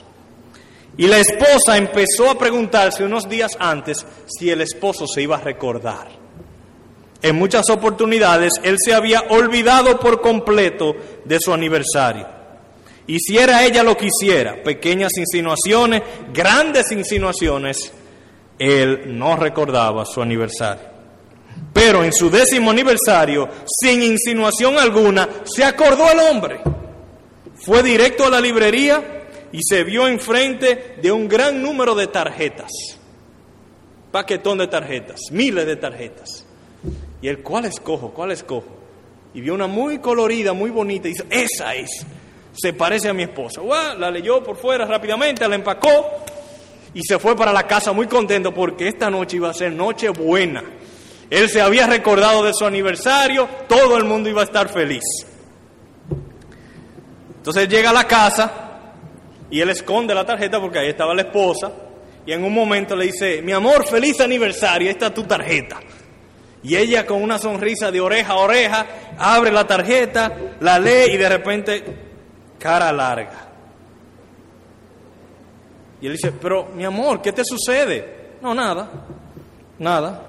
Y 0.98 1.06
la 1.06 1.20
esposa 1.20 1.78
empezó 1.78 2.30
a 2.30 2.38
preguntarse 2.38 3.04
unos 3.04 3.30
días 3.30 3.52
antes 3.60 4.04
si 4.26 4.50
el 4.50 4.62
esposo 4.62 5.06
se 5.08 5.22
iba 5.22 5.38
a 5.38 5.41
recordar. 5.41 6.08
En 7.22 7.36
muchas 7.36 7.70
oportunidades 7.70 8.54
él 8.64 8.78
se 8.84 8.93
había 8.93 9.22
olvidado 9.30 10.00
por 10.00 10.22
completo 10.22 10.95
de 11.24 11.39
su 11.39 11.54
aniversario. 11.54 12.28
Y 13.06 13.20
si 13.20 13.38
era 13.38 13.64
ella 13.64 13.84
lo 13.84 13.95
que 13.95 14.08
hiciera, 14.08 14.62
pequeñas 14.64 15.12
insinuaciones, 15.18 16.02
grandes 16.34 16.91
insinuaciones, 16.91 17.93
él 18.60 19.18
no 19.18 19.36
recordaba 19.36 20.04
su 20.04 20.22
aniversario. 20.22 20.98
Pero 21.74 22.04
en 22.04 22.12
su 22.12 22.30
décimo 22.30 22.72
aniversario, 22.72 23.48
sin 23.66 24.04
insinuación 24.04 24.78
alguna, 24.78 25.30
se 25.45 25.64
acordó 25.64 26.12
el 26.12 26.20
hombre. 26.20 26.60
Fue 27.56 27.82
directo 27.82 28.26
a 28.26 28.30
la 28.30 28.41
librería 28.41 29.26
y 29.52 29.60
se 29.64 29.84
vio 29.84 30.08
enfrente 30.08 30.95
de 31.02 31.12
un 31.12 31.28
gran 31.28 31.62
número 31.62 31.95
de 31.95 32.08
tarjetas. 32.08 32.72
Paquetón 34.12 34.58
de 34.58 34.68
tarjetas, 34.68 35.22
miles 35.32 35.66
de 35.66 35.76
tarjetas. 35.76 36.45
Y 37.22 37.28
él, 37.28 37.39
¿cuál 37.41 37.66
escojo? 37.66 38.12
¿Cuál 38.12 38.32
escojo? 38.32 38.78
Y 39.34 39.41
vio 39.41 39.54
una 39.54 39.68
muy 39.68 40.00
colorida, 40.00 40.54
muy 40.54 40.70
bonita, 40.70 41.08
y 41.08 41.12
dice, 41.12 41.26
esa 41.30 41.76
es, 41.76 42.06
se 42.54 42.74
parece 42.74 43.10
a 43.10 43.14
mi 43.14 43.24
esposa. 43.24 43.62
la 43.98 44.10
leyó 44.10 44.43
por 44.43 44.58
fuera 44.58 44.86
rápidamente, 44.86 45.48
la 45.48 45.56
empacó 45.56 45.89
y 46.93 47.02
se 47.04 47.20
fue 47.20 47.36
para 47.36 47.54
la 47.54 47.68
casa 47.68 47.91
muy 47.91 48.08
contento 48.08 48.54
porque 48.54 48.88
esta 48.88 49.10
noche 49.10 49.38
iba 49.38 49.50
a 49.50 49.54
ser 49.54 49.72
noche 49.72 50.10
buena. 50.10 50.64
Él 51.30 51.50
se 51.50 51.62
había 51.62 51.86
recordado 51.88 52.43
de 52.43 52.54
su 52.54 52.66
aniversario, 52.66 53.48
todo 53.68 53.98
el 53.98 54.06
mundo 54.06 54.30
iba 54.30 54.41
a 54.41 54.45
estar 54.45 54.70
feliz. 54.70 55.04
Entonces 57.38 57.68
llega 57.68 57.91
a 57.91 57.93
la 57.93 58.08
casa 58.08 58.66
y 59.50 59.62
él 59.62 59.70
esconde 59.70 60.14
la 60.14 60.26
tarjeta 60.26 60.60
porque 60.60 60.80
ahí 60.80 60.89
estaba 60.89 61.14
la 61.14 61.24
esposa 61.24 61.72
y 62.26 62.34
en 62.34 62.43
un 62.43 62.54
momento 62.54 62.95
le 62.95 63.06
dice, 63.06 63.41
mi 63.41 63.54
amor, 63.54 63.86
feliz 63.86 64.20
aniversario, 64.20 64.89
esta 64.89 65.08
es 65.08 65.14
tu 65.14 65.24
tarjeta. 65.24 65.80
Y 66.64 66.76
ella 66.76 67.06
con 67.06 67.24
una 67.24 67.39
sonrisa 67.39 67.89
de 67.91 68.02
oreja 68.02 68.34
a 68.34 68.38
oreja 68.38 68.86
abre 69.18 69.52
la 69.52 69.66
tarjeta, 69.66 70.36
la 70.60 70.78
lee 70.78 71.14
y 71.14 71.18
de 71.18 71.30
repente 71.30 71.84
cara 72.60 72.91
larga. 72.91 73.48
Y 76.02 76.08
él 76.08 76.14
dice, 76.14 76.34
pero 76.34 76.66
mi 76.76 76.84
amor, 76.84 77.22
¿qué 77.22 77.32
te 77.32 77.43
sucede? 77.45 78.36
No, 78.41 78.54
nada, 78.54 78.89
nada. 79.80 80.24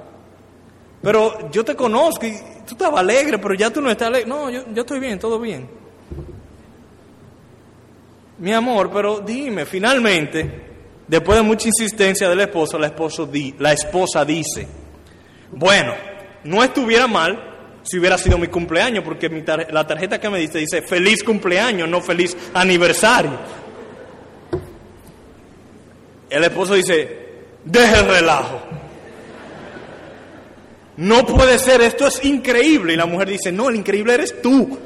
Pero 1.02 1.50
yo 1.50 1.64
te 1.64 1.74
conozco 1.74 2.26
y 2.26 2.32
tú 2.66 2.74
estabas 2.74 3.00
alegre, 3.00 3.38
pero 3.38 3.54
ya 3.54 3.70
tú 3.70 3.80
no 3.80 3.90
estás 3.90 4.08
alegre. 4.08 4.28
No, 4.28 4.50
yo, 4.50 4.62
yo 4.72 4.82
estoy 4.82 5.00
bien, 5.00 5.18
todo 5.18 5.40
bien. 5.40 5.68
Mi 8.38 8.52
amor, 8.52 8.90
pero 8.92 9.20
dime, 9.20 9.66
finalmente, 9.66 10.68
después 11.06 11.38
de 11.38 11.42
mucha 11.42 11.68
insistencia 11.68 12.28
del 12.28 12.40
esposo, 12.40 12.78
la, 12.78 12.86
esposo 12.86 13.26
di, 13.26 13.54
la 13.58 13.72
esposa 13.72 14.24
dice, 14.24 14.66
bueno, 15.50 15.94
no 16.44 16.62
estuviera 16.62 17.06
mal 17.06 17.80
si 17.82 17.98
hubiera 17.98 18.18
sido 18.18 18.38
mi 18.38 18.48
cumpleaños, 18.48 19.02
porque 19.02 19.28
la 19.70 19.86
tarjeta 19.86 20.20
que 20.20 20.28
me 20.28 20.38
dice 20.38 20.58
dice 20.58 20.82
feliz 20.82 21.24
cumpleaños, 21.24 21.88
no 21.88 22.00
feliz 22.00 22.36
aniversario. 22.54 23.38
El 26.28 26.44
esposo 26.44 26.74
dice, 26.74 27.28
deje 27.64 28.00
el 28.00 28.06
relajo. 28.06 28.60
No 30.98 31.24
puede 31.24 31.58
ser, 31.58 31.80
esto 31.80 32.06
es 32.08 32.24
increíble. 32.24 32.92
Y 32.92 32.96
la 32.96 33.06
mujer 33.06 33.28
dice, 33.28 33.52
no, 33.52 33.68
el 33.68 33.76
increíble 33.76 34.14
eres 34.14 34.42
tú. 34.42 34.78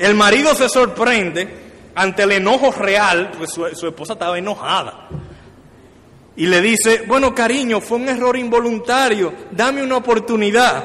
El 0.00 0.14
marido 0.14 0.54
se 0.54 0.66
sorprende 0.70 1.46
ante 1.94 2.22
el 2.22 2.32
enojo 2.32 2.72
real, 2.72 3.32
pues 3.36 3.50
su, 3.50 3.66
esposa 3.66 4.14
estaba 4.14 4.38
enojada. 4.38 5.08
Y 6.36 6.46
le 6.46 6.62
dice, 6.62 7.04
bueno 7.06 7.34
cariño, 7.34 7.82
fue 7.82 7.98
un 7.98 8.08
error 8.08 8.34
involuntario, 8.38 9.30
dame 9.50 9.82
una 9.82 9.98
oportunidad. 9.98 10.84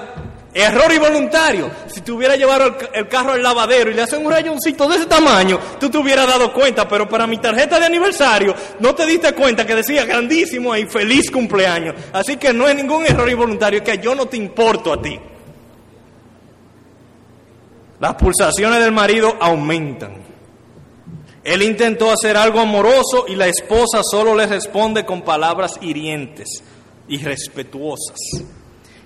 Error 0.53 0.91
involuntario. 0.91 1.71
Si 1.87 2.01
te 2.01 2.11
hubiera 2.11 2.35
llevado 2.35 2.75
el, 2.93 3.07
carro 3.07 3.31
al 3.31 3.41
lavadero 3.41 3.89
y 3.89 3.93
le 3.93 4.01
hacen 4.01 4.25
un 4.25 4.33
rayoncito 4.33 4.85
de 4.89 4.97
ese 4.97 5.05
tamaño, 5.05 5.61
tú 5.79 5.89
te 5.89 5.97
hubieras 5.97 6.27
dado 6.27 6.51
cuenta, 6.51 6.85
pero 6.85 7.07
para 7.07 7.25
mi 7.25 7.37
tarjeta 7.37 7.79
de 7.79 7.85
aniversario 7.85 8.53
no 8.81 8.93
te 8.95 9.05
diste 9.05 9.31
cuenta 9.31 9.65
que 9.65 9.75
decía 9.75 10.03
grandísimo 10.03 10.73
ahí, 10.73 10.87
feliz 10.87 11.31
cumpleaños. 11.31 11.95
Así 12.11 12.35
que 12.35 12.51
no 12.51 12.67
es 12.67 12.75
ningún 12.75 13.05
error 13.05 13.29
involuntario, 13.29 13.79
es 13.79 13.85
que 13.89 13.97
yo 13.97 14.13
no 14.13 14.25
te 14.25 14.35
importo 14.35 14.91
a 14.91 15.01
ti. 15.01 15.17
Las 17.99 18.15
pulsaciones 18.15 18.79
del 18.79 18.91
marido 18.91 19.35
aumentan. 19.39 20.23
Él 21.43 21.61
intentó 21.61 22.11
hacer 22.11 22.35
algo 22.35 22.59
amoroso 22.59 23.25
y 23.27 23.35
la 23.35 23.47
esposa 23.47 24.01
solo 24.03 24.35
le 24.35 24.47
responde 24.47 25.05
con 25.05 25.21
palabras 25.21 25.77
hirientes 25.81 26.63
y 27.07 27.19
respetuosas. 27.19 28.17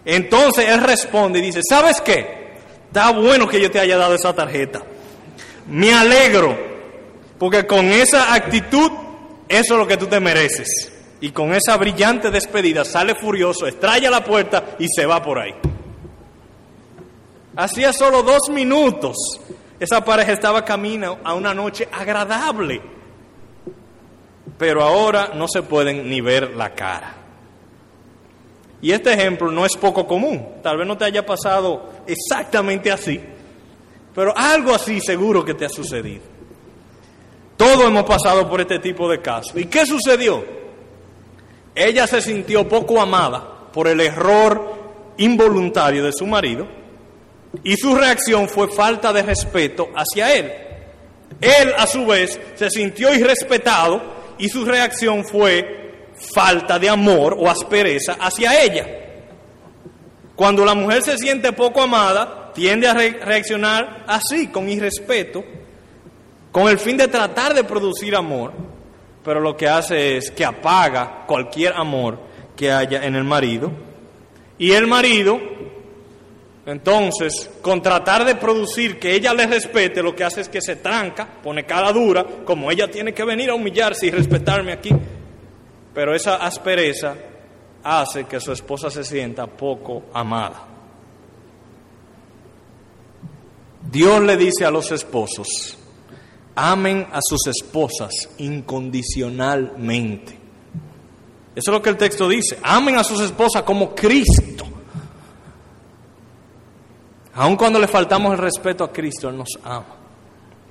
Entonces 0.05 0.69
él 0.69 0.81
responde 0.81 1.39
y 1.39 1.43
dice, 1.43 1.59
¿sabes 1.67 1.99
qué? 2.01 2.55
Está 2.87 3.11
bueno 3.11 3.47
que 3.47 3.61
yo 3.61 3.69
te 3.69 3.79
haya 3.79 3.97
dado 3.97 4.15
esa 4.15 4.33
tarjeta. 4.33 4.81
Me 5.67 5.93
alegro, 5.93 6.57
porque 7.37 7.67
con 7.67 7.85
esa 7.91 8.33
actitud, 8.33 8.89
eso 9.47 9.73
es 9.73 9.79
lo 9.79 9.85
que 9.85 9.97
tú 9.97 10.07
te 10.07 10.19
mereces. 10.19 10.91
Y 11.21 11.31
con 11.31 11.53
esa 11.53 11.75
brillante 11.75 12.31
despedida 12.31 12.85
sale 12.85 13.15
furioso, 13.15 13.67
estrella 13.67 14.09
la 14.09 14.23
puerta 14.23 14.77
y 14.79 14.87
se 14.87 15.05
va 15.05 15.21
por 15.21 15.39
ahí. 15.39 15.53
Hacía 17.59 17.91
solo 17.91 18.23
dos 18.23 18.43
minutos, 18.49 19.17
esa 19.81 20.05
pareja 20.05 20.31
estaba 20.31 20.63
camino 20.63 21.17
a 21.25 21.33
una 21.33 21.53
noche 21.53 21.89
agradable. 21.91 22.81
Pero 24.57 24.81
ahora 24.81 25.31
no 25.35 25.45
se 25.45 25.61
pueden 25.63 26.09
ni 26.09 26.21
ver 26.21 26.55
la 26.55 26.73
cara. 26.73 27.15
Y 28.81 28.93
este 28.93 29.11
ejemplo 29.11 29.51
no 29.51 29.65
es 29.65 29.75
poco 29.75 30.07
común. 30.07 30.61
Tal 30.63 30.77
vez 30.77 30.87
no 30.87 30.97
te 30.97 31.03
haya 31.03 31.25
pasado 31.25 31.89
exactamente 32.07 32.93
así, 32.93 33.19
pero 34.15 34.33
algo 34.37 34.73
así 34.73 35.01
seguro 35.01 35.43
que 35.43 35.53
te 35.53 35.65
ha 35.65 35.69
sucedido. 35.69 36.21
Todos 37.57 37.83
hemos 37.83 38.05
pasado 38.05 38.49
por 38.49 38.61
este 38.61 38.79
tipo 38.79 39.09
de 39.09 39.19
casos. 39.19 39.57
¿Y 39.57 39.65
qué 39.65 39.85
sucedió? 39.85 40.45
Ella 41.75 42.07
se 42.07 42.21
sintió 42.21 42.69
poco 42.69 43.01
amada 43.01 43.69
por 43.73 43.89
el 43.89 43.99
error 43.99 44.75
involuntario 45.17 46.05
de 46.05 46.13
su 46.13 46.25
marido 46.25 46.78
y 47.63 47.75
su 47.77 47.95
reacción 47.95 48.47
fue 48.47 48.67
falta 48.69 49.11
de 49.11 49.23
respeto 49.23 49.89
hacia 49.95 50.33
él. 50.33 50.51
Él 51.41 51.73
a 51.77 51.87
su 51.87 52.05
vez 52.05 52.39
se 52.55 52.69
sintió 52.69 53.13
irrespetado 53.13 54.01
y 54.37 54.49
su 54.49 54.65
reacción 54.65 55.23
fue 55.25 55.79
falta 56.33 56.77
de 56.77 56.89
amor 56.89 57.35
o 57.37 57.49
aspereza 57.49 58.17
hacia 58.19 58.63
ella. 58.63 58.87
Cuando 60.35 60.63
la 60.63 60.73
mujer 60.73 61.01
se 61.01 61.17
siente 61.17 61.51
poco 61.53 61.81
amada, 61.81 62.51
tiende 62.53 62.87
a 62.87 62.93
reaccionar 62.93 64.05
así, 64.07 64.47
con 64.47 64.69
irrespeto, 64.69 65.43
con 66.51 66.67
el 66.67 66.79
fin 66.79 66.97
de 66.97 67.07
tratar 67.07 67.53
de 67.53 67.63
producir 67.63 68.15
amor, 68.15 68.53
pero 69.23 69.39
lo 69.39 69.55
que 69.55 69.67
hace 69.67 70.17
es 70.17 70.31
que 70.31 70.45
apaga 70.45 71.25
cualquier 71.27 71.73
amor 71.73 72.19
que 72.55 72.71
haya 72.71 73.05
en 73.05 73.15
el 73.15 73.23
marido. 73.23 73.71
Y 74.57 74.71
el 74.71 74.87
marido, 74.87 75.39
entonces, 76.71 77.49
con 77.61 77.81
tratar 77.81 78.25
de 78.25 78.35
producir 78.35 78.99
que 78.99 79.15
ella 79.15 79.33
le 79.33 79.47
respete, 79.47 80.03
lo 80.03 80.15
que 80.15 80.23
hace 80.23 80.41
es 80.41 80.49
que 80.49 80.61
se 80.61 80.75
tranca, 80.75 81.27
pone 81.41 81.65
cara 81.65 81.91
dura, 81.91 82.25
como 82.45 82.69
ella 82.69 82.89
tiene 82.89 83.13
que 83.13 83.23
venir 83.23 83.49
a 83.49 83.55
humillarse 83.55 84.07
y 84.07 84.11
respetarme 84.11 84.73
aquí, 84.73 84.91
pero 85.93 86.13
esa 86.13 86.35
aspereza 86.35 87.15
hace 87.83 88.25
que 88.25 88.39
su 88.39 88.51
esposa 88.51 88.91
se 88.91 89.03
sienta 89.03 89.47
poco 89.47 90.03
amada. 90.13 90.67
Dios 93.89 94.21
le 94.21 94.37
dice 94.37 94.65
a 94.65 94.71
los 94.71 94.91
esposos, 94.91 95.77
amen 96.55 97.07
a 97.11 97.19
sus 97.21 97.47
esposas 97.47 98.29
incondicionalmente. 98.37 100.37
Eso 101.55 101.71
es 101.71 101.73
lo 101.73 101.81
que 101.81 101.89
el 101.89 101.97
texto 101.97 102.29
dice, 102.29 102.59
amen 102.61 102.97
a 102.97 103.03
sus 103.03 103.19
esposas 103.21 103.63
como 103.63 103.95
Cristo. 103.95 104.43
Aun 107.39 107.55
cuando 107.55 107.79
le 107.79 107.87
faltamos 107.87 108.33
el 108.33 108.37
respeto 108.37 108.83
a 108.83 108.91
Cristo, 108.91 109.29
Él 109.29 109.37
nos 109.37 109.57
ama. 109.63 109.95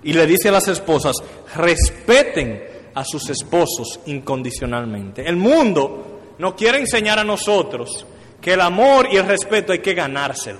Y 0.02 0.12
le 0.12 0.26
dice 0.26 0.50
a 0.50 0.52
las 0.52 0.68
esposas, 0.68 1.16
respeten 1.56 2.62
a 2.94 3.04
sus 3.04 3.30
esposos 3.30 4.00
incondicionalmente. 4.04 5.26
El 5.26 5.36
mundo 5.36 6.34
no 6.36 6.54
quiere 6.54 6.78
enseñar 6.78 7.18
a 7.18 7.24
nosotros 7.24 8.04
que 8.38 8.52
el 8.52 8.60
amor 8.60 9.08
y 9.10 9.16
el 9.16 9.26
respeto 9.26 9.72
hay 9.72 9.78
que 9.78 9.94
ganárselo. 9.94 10.58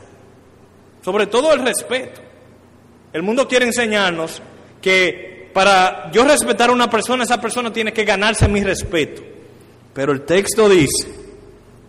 Sobre 1.04 1.26
todo 1.26 1.52
el 1.52 1.62
respeto. 1.62 2.22
El 3.12 3.22
mundo 3.22 3.46
quiere 3.46 3.66
enseñarnos 3.66 4.40
que 4.80 5.50
para 5.52 6.11
yo 6.11 6.24
respetar 6.24 6.70
a 6.70 6.72
una 6.72 6.88
persona, 6.88 7.24
esa 7.24 7.38
persona 7.38 7.70
tiene 7.70 7.92
que 7.92 8.06
ganarse 8.06 8.48
mi 8.48 8.64
respeto. 8.64 9.20
Pero 9.92 10.12
el 10.12 10.22
texto 10.22 10.70
dice, 10.70 11.28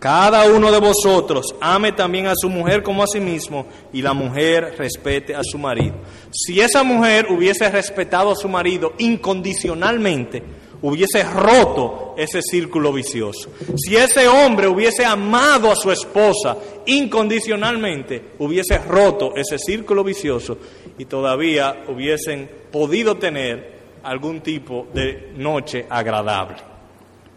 cada 0.00 0.46
uno 0.46 0.72
de 0.72 0.80
vosotros 0.80 1.54
ame 1.60 1.92
también 1.92 2.26
a 2.26 2.32
su 2.34 2.48
mujer 2.48 2.82
como 2.82 3.02
a 3.02 3.06
sí 3.06 3.20
mismo 3.20 3.66
y 3.92 4.00
la 4.00 4.14
mujer 4.14 4.74
respete 4.78 5.34
a 5.34 5.42
su 5.44 5.58
marido. 5.58 5.96
Si 6.32 6.58
esa 6.58 6.82
mujer 6.82 7.26
hubiese 7.30 7.70
respetado 7.70 8.32
a 8.32 8.34
su 8.34 8.48
marido 8.48 8.94
incondicionalmente, 8.96 10.42
hubiese 10.80 11.22
roto 11.22 12.14
ese 12.16 12.40
círculo 12.40 12.94
vicioso. 12.94 13.50
Si 13.76 13.94
ese 13.94 14.26
hombre 14.26 14.68
hubiese 14.68 15.04
amado 15.04 15.70
a 15.70 15.76
su 15.76 15.92
esposa 15.92 16.56
incondicionalmente, 16.86 18.22
hubiese 18.38 18.78
roto 18.78 19.34
ese 19.36 19.58
círculo 19.58 20.02
vicioso 20.02 20.56
y 20.96 21.04
todavía 21.04 21.84
hubiesen 21.88 22.50
podido 22.72 23.18
tener 23.18 23.80
algún 24.02 24.40
tipo 24.40 24.86
de 24.94 25.32
noche 25.36 25.84
agradable. 25.90 26.56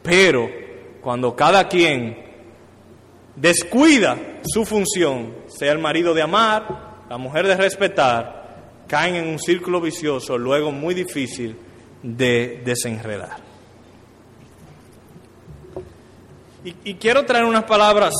Pero 0.01 0.49
cuando 1.01 1.36
cada 1.36 1.68
quien 1.68 2.32
descuida 3.36 4.17
su 4.43 4.65
función, 4.65 5.36
sea 5.47 5.71
el 5.71 5.79
marido 5.79 6.13
de 6.13 6.21
amar, 6.21 7.05
la 7.09 7.17
mujer 7.17 7.47
de 7.47 7.55
respetar, 7.55 8.43
caen 8.88 9.15
en 9.15 9.27
un 9.27 9.39
círculo 9.39 9.81
vicioso, 9.81 10.38
luego 10.38 10.71
muy 10.71 10.93
difícil 10.93 11.55
de 12.01 12.61
desenredar. 12.63 13.38
Y, 16.65 16.93
quiero 16.93 17.25
traer 17.25 17.43
unas 17.43 17.65
palabras 17.65 18.13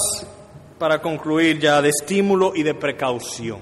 para 0.78 1.02
concluir 1.02 1.60
ya 1.60 1.82
de 1.82 1.90
estímulo 1.90 2.52
y 2.54 2.64
de 2.64 2.74
precaución. 2.74 3.60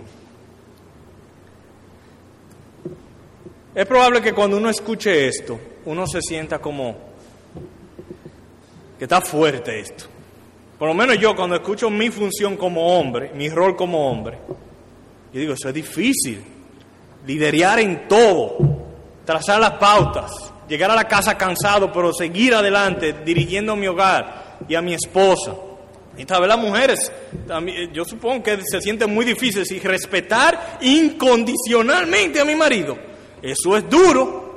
Es 3.75 3.85
probable 3.85 4.21
que 4.21 4.33
cuando 4.33 4.57
uno 4.57 4.69
escuche 4.71 5.27
esto, 5.27 5.59
uno 5.85 6.07
se 6.07 6.19
sienta 6.21 6.59
como 6.59 6.97
que 8.97 9.05
está 9.05 9.21
fuerte 9.21 9.79
esto. 9.79 10.05
Por 10.81 10.87
lo 10.87 10.95
menos 10.95 11.19
yo 11.19 11.35
cuando 11.35 11.57
escucho 11.57 11.91
mi 11.91 12.09
función 12.09 12.57
como 12.57 12.97
hombre, 12.97 13.29
mi 13.35 13.49
rol 13.49 13.75
como 13.75 14.09
hombre, 14.09 14.39
yo 15.31 15.39
digo, 15.39 15.53
eso 15.53 15.69
es 15.69 15.75
difícil. 15.75 16.43
Liderar 17.27 17.79
en 17.79 18.07
todo, 18.07 18.57
trazar 19.23 19.59
las 19.59 19.73
pautas, 19.73 20.31
llegar 20.67 20.89
a 20.89 20.95
la 20.95 21.03
casa 21.03 21.37
cansado, 21.37 21.93
pero 21.93 22.11
seguir 22.11 22.55
adelante, 22.55 23.13
dirigiendo 23.23 23.73
a 23.73 23.75
mi 23.75 23.85
hogar 23.85 24.57
y 24.67 24.73
a 24.73 24.81
mi 24.81 24.95
esposa. 24.95 25.53
Y 26.17 26.25
tal 26.25 26.41
vez 26.41 26.47
las 26.47 26.57
mujeres, 26.57 27.11
yo 27.93 28.03
supongo 28.03 28.41
que 28.41 28.57
se 28.63 28.81
sienten 28.81 29.13
muy 29.13 29.23
difíciles 29.23 29.69
y 29.69 29.77
respetar 29.77 30.79
incondicionalmente 30.81 32.41
a 32.41 32.45
mi 32.45 32.55
marido. 32.55 32.97
Eso 33.39 33.77
es 33.77 33.87
duro. 33.87 34.50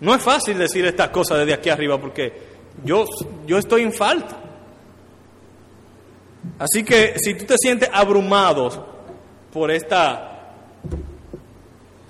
No 0.00 0.14
es 0.14 0.22
fácil 0.22 0.58
decir 0.58 0.84
estas 0.86 1.10
cosas 1.10 1.38
desde 1.38 1.54
aquí 1.54 1.68
arriba 1.68 2.00
porque 2.00 2.32
yo, 2.84 3.04
yo 3.46 3.58
estoy 3.58 3.82
en 3.82 3.92
falta. 3.92 4.36
Así 6.58 6.82
que 6.84 7.14
si 7.18 7.34
tú 7.34 7.44
te 7.44 7.56
sientes 7.58 7.88
abrumado 7.92 8.86
por 9.52 9.70
esta 9.70 10.30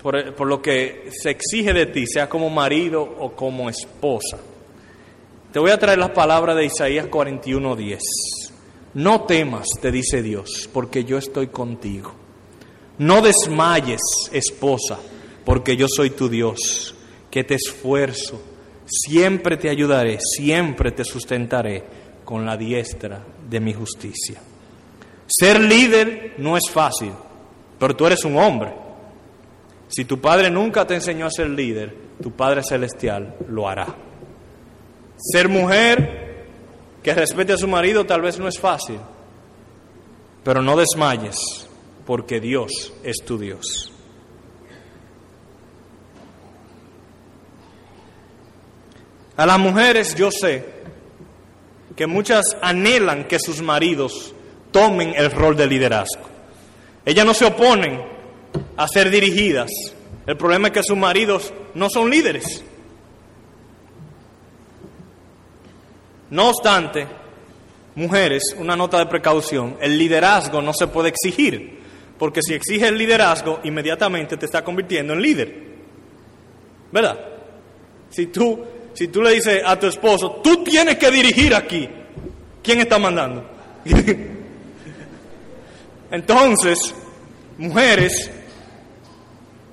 por, 0.01 0.47
lo 0.47 0.61
que 0.61 1.09
se 1.11 1.29
exige 1.29 1.73
de 1.73 1.85
ti, 1.85 2.07
sea 2.07 2.27
como 2.27 2.49
marido 2.49 3.01
o 3.01 3.31
como 3.31 3.69
esposa, 3.69 4.37
Te 5.51 5.59
voy 5.59 5.71
a 5.71 5.77
traer 5.77 5.99
las 5.99 6.11
palabras 6.11 6.55
de 6.55 6.65
Isaías 6.65 7.07
41:10. 7.07 7.99
No 8.93 9.23
temas, 9.25 9.67
te 9.81 9.91
dice 9.91 10.21
Dios, 10.21 10.69
porque 10.71 11.03
yo 11.03 11.17
estoy 11.17 11.47
contigo. 11.47 12.13
No 12.97 13.21
desmayes, 13.21 14.01
esposa, 14.31 14.97
porque 15.43 15.75
yo 15.75 15.87
soy 15.89 16.11
tu 16.11 16.29
Dios, 16.29 16.95
que 17.31 17.43
te 17.43 17.55
esfuerzo, 17.55 18.41
siempre 18.85 19.57
te 19.57 19.69
ayudaré, 19.69 20.19
siempre 20.19 20.91
te 20.91 21.03
sustentaré 21.03 21.83
con 22.23 22.45
la 22.45 22.57
diestra 22.57 23.23
de 23.49 23.59
mi 23.59 23.73
justicia. 23.73 24.39
Ser 25.25 25.61
líder 25.61 26.35
no 26.37 26.57
es 26.57 26.69
fácil, 26.69 27.13
pero 27.79 27.95
tú 27.95 28.05
eres 28.05 28.25
un 28.25 28.37
hombre. 28.37 28.73
Si 29.87 30.05
tu 30.05 30.19
padre 30.19 30.51
nunca 30.51 30.85
te 30.85 30.95
enseñó 30.95 31.25
a 31.25 31.31
ser 31.31 31.49
líder, 31.49 31.95
tu 32.21 32.31
Padre 32.31 32.63
Celestial 32.63 33.35
lo 33.49 33.67
hará. 33.67 33.87
Ser 35.17 35.49
mujer 35.49 36.45
que 37.03 37.13
respete 37.13 37.53
a 37.53 37.57
su 37.57 37.67
marido 37.67 38.05
tal 38.05 38.21
vez 38.21 38.39
no 38.39 38.47
es 38.47 38.59
fácil, 38.59 38.99
pero 40.43 40.61
no 40.61 40.77
desmayes, 40.77 41.67
porque 42.05 42.39
Dios 42.39 42.93
es 43.03 43.17
tu 43.25 43.37
Dios. 43.37 43.90
A 49.37 49.45
las 49.45 49.59
mujeres 49.59 50.15
yo 50.15 50.29
sé 50.31 50.65
que 51.95 52.07
muchas 52.07 52.57
anhelan 52.61 53.25
que 53.25 53.39
sus 53.39 53.61
maridos 53.61 54.33
tomen 54.71 55.13
el 55.15 55.31
rol 55.31 55.55
de 55.55 55.67
liderazgo. 55.67 56.23
Ellas 57.05 57.25
no 57.25 57.33
se 57.33 57.45
oponen 57.45 58.01
a 58.77 58.87
ser 58.87 59.09
dirigidas. 59.09 59.69
El 60.25 60.37
problema 60.37 60.67
es 60.67 60.73
que 60.73 60.83
sus 60.83 60.97
maridos 60.97 61.53
no 61.73 61.89
son 61.89 62.09
líderes. 62.09 62.63
No 66.29 66.49
obstante, 66.49 67.07
mujeres, 67.95 68.55
una 68.57 68.75
nota 68.75 68.97
de 68.99 69.07
precaución, 69.07 69.77
el 69.81 69.97
liderazgo 69.97 70.61
no 70.61 70.71
se 70.73 70.87
puede 70.87 71.09
exigir, 71.09 71.79
porque 72.17 72.41
si 72.41 72.53
exige 72.53 72.87
el 72.87 72.97
liderazgo, 72.97 73.59
inmediatamente 73.63 74.37
te 74.37 74.45
está 74.45 74.63
convirtiendo 74.63 75.13
en 75.13 75.21
líder. 75.21 75.71
¿Verdad? 76.91 77.19
Si 78.09 78.27
tú, 78.27 78.63
si 78.93 79.07
tú 79.07 79.21
le 79.21 79.31
dices 79.31 79.61
a 79.65 79.79
tu 79.79 79.87
esposo, 79.87 80.41
tú 80.43 80.63
tienes 80.63 80.97
que 80.97 81.11
dirigir 81.11 81.55
aquí, 81.55 81.89
¿quién 82.61 82.79
está 82.79 82.99
mandando? 82.99 83.49
Entonces, 86.11 86.93
mujeres, 87.57 88.29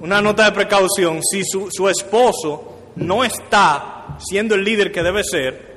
una 0.00 0.20
nota 0.22 0.44
de 0.44 0.52
precaución, 0.52 1.20
si 1.22 1.42
su, 1.44 1.68
su 1.70 1.88
esposo 1.88 2.78
no 2.96 3.24
está 3.24 4.16
siendo 4.18 4.54
el 4.54 4.64
líder 4.64 4.92
que 4.92 5.02
debe 5.02 5.24
ser, 5.24 5.76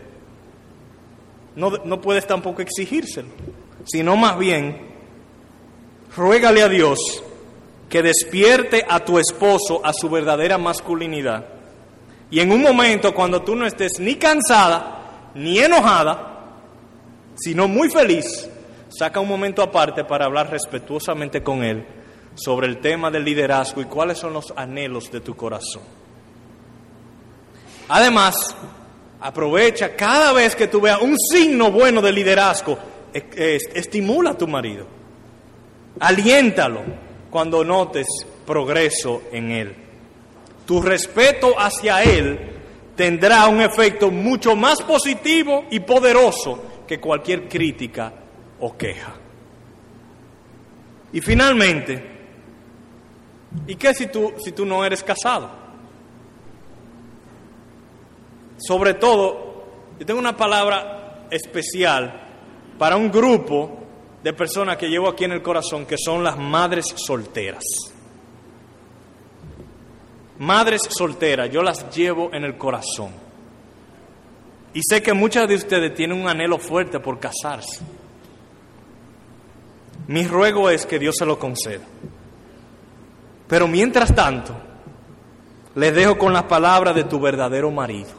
no, 1.56 1.72
no 1.84 2.00
puedes 2.00 2.28
tampoco 2.28 2.62
exigírselo, 2.62 3.30
sino 3.86 4.16
más 4.16 4.38
bien, 4.38 4.92
ruégale 6.16 6.62
a 6.62 6.70
Dios 6.70 7.24
que 7.90 8.02
despierte 8.02 8.86
a 8.88 9.04
tu 9.04 9.20
esposo 9.20 9.86
a 9.86 9.92
su 9.94 10.10
verdadera 10.10 10.58
masculinidad. 10.58 11.61
Y 12.32 12.40
en 12.40 12.52
un 12.52 12.62
momento 12.62 13.14
cuando 13.14 13.42
tú 13.42 13.56
no 13.56 13.68
estés 13.68 14.00
ni 14.00 14.16
cansada, 14.16 15.32
ni 15.36 15.60
enojada, 15.60 16.32
sino 17.36 17.68
muy 17.68 17.90
feliz, 17.90 18.50
saca 18.90 19.20
un 19.20 19.28
momento 19.28 19.62
aparte 19.62 20.06
para 20.06 20.26
hablar 20.26 20.50
respetuosamente 20.50 21.44
con 21.44 21.64
él 21.64 21.86
sobre 22.36 22.68
el 22.68 22.80
tema 22.80 23.12
del 23.12 23.26
liderazgo 23.26 23.82
y 23.82 23.86
cuáles 23.86 24.18
son 24.18 24.34
los 24.34 24.54
anhelos 24.56 25.12
de 25.12 25.20
tu 25.20 25.36
corazón. 25.36 25.84
Además, 27.90 28.56
aprovecha 29.20 29.96
cada 29.96 30.32
vez 30.32 30.56
que 30.56 30.68
tú 30.68 30.80
veas 30.80 31.02
un 31.02 31.18
signo 31.18 31.72
bueno 31.72 32.02
de 32.02 32.14
liderazgo, 32.14 32.78
estimula 33.14 34.32
a 34.32 34.38
tu 34.38 34.48
marido, 34.48 34.88
aliéntalo 36.00 36.82
cuando 37.30 37.66
notes 37.66 38.08
progreso 38.46 39.24
en 39.34 39.52
él. 39.52 39.76
Tu 40.72 40.82
respeto 40.82 41.60
hacia 41.60 42.02
él 42.02 42.40
tendrá 42.96 43.46
un 43.50 43.60
efecto 43.60 44.10
mucho 44.10 44.56
más 44.56 44.82
positivo 44.82 45.66
y 45.70 45.82
poderoso 45.82 46.64
que 46.88 46.98
cualquier 46.98 47.50
crítica 47.50 48.14
o 48.62 48.78
queja. 48.78 49.14
Y 51.12 51.20
finalmente, 51.20 52.12
¿Y 53.68 53.76
qué 53.76 53.94
si 53.94 54.08
tú, 54.08 54.32
si 54.42 54.54
tú 54.54 54.66
no 54.66 54.86
eres 54.86 55.04
casado? 55.04 55.50
Sobre 58.58 58.94
todo, 58.94 59.66
yo 60.00 60.06
tengo 60.06 60.22
una 60.22 60.38
palabra 60.38 61.28
especial 61.30 62.30
para 62.78 62.96
un 62.96 63.12
grupo 63.12 63.78
de 64.24 64.32
personas 64.32 64.78
que 64.78 64.88
llevo 64.88 65.10
aquí 65.10 65.26
en 65.26 65.34
el 65.34 65.42
corazón, 65.42 65.86
que 65.86 65.98
son 65.98 66.24
las 66.24 66.38
madres 66.38 66.86
solteras. 66.96 67.91
Madres 70.42 70.82
solteras, 70.90 71.52
yo 71.52 71.62
las 71.62 71.96
llevo 71.96 72.34
en 72.34 72.44
el 72.44 72.58
corazón. 72.58 73.12
Y 74.74 74.82
sé 74.82 75.04
que 75.04 75.14
muchas 75.14 75.48
de 75.48 75.54
ustedes 75.54 75.94
tienen 75.94 76.20
un 76.20 76.28
anhelo 76.28 76.58
fuerte 76.58 77.00
por 77.00 77.20
casarse. 77.20 77.82
Mi 80.08 80.26
ruego 80.26 80.72
es 80.72 80.88
que 80.88 80.98
Dios 80.98 81.16
se 81.20 81.28
lo 81.28 81.38
conceda. 81.38 81.84
Pero 83.48 83.68
mientras 83.68 84.16
tanto, 84.16 84.56
les 85.76 85.94
dejo 85.94 86.18
con 86.18 86.34
las 86.34 86.46
palabras 86.46 86.96
de 86.96 87.04
tu 87.04 87.20
verdadero 87.20 87.70
marido. 87.70 88.10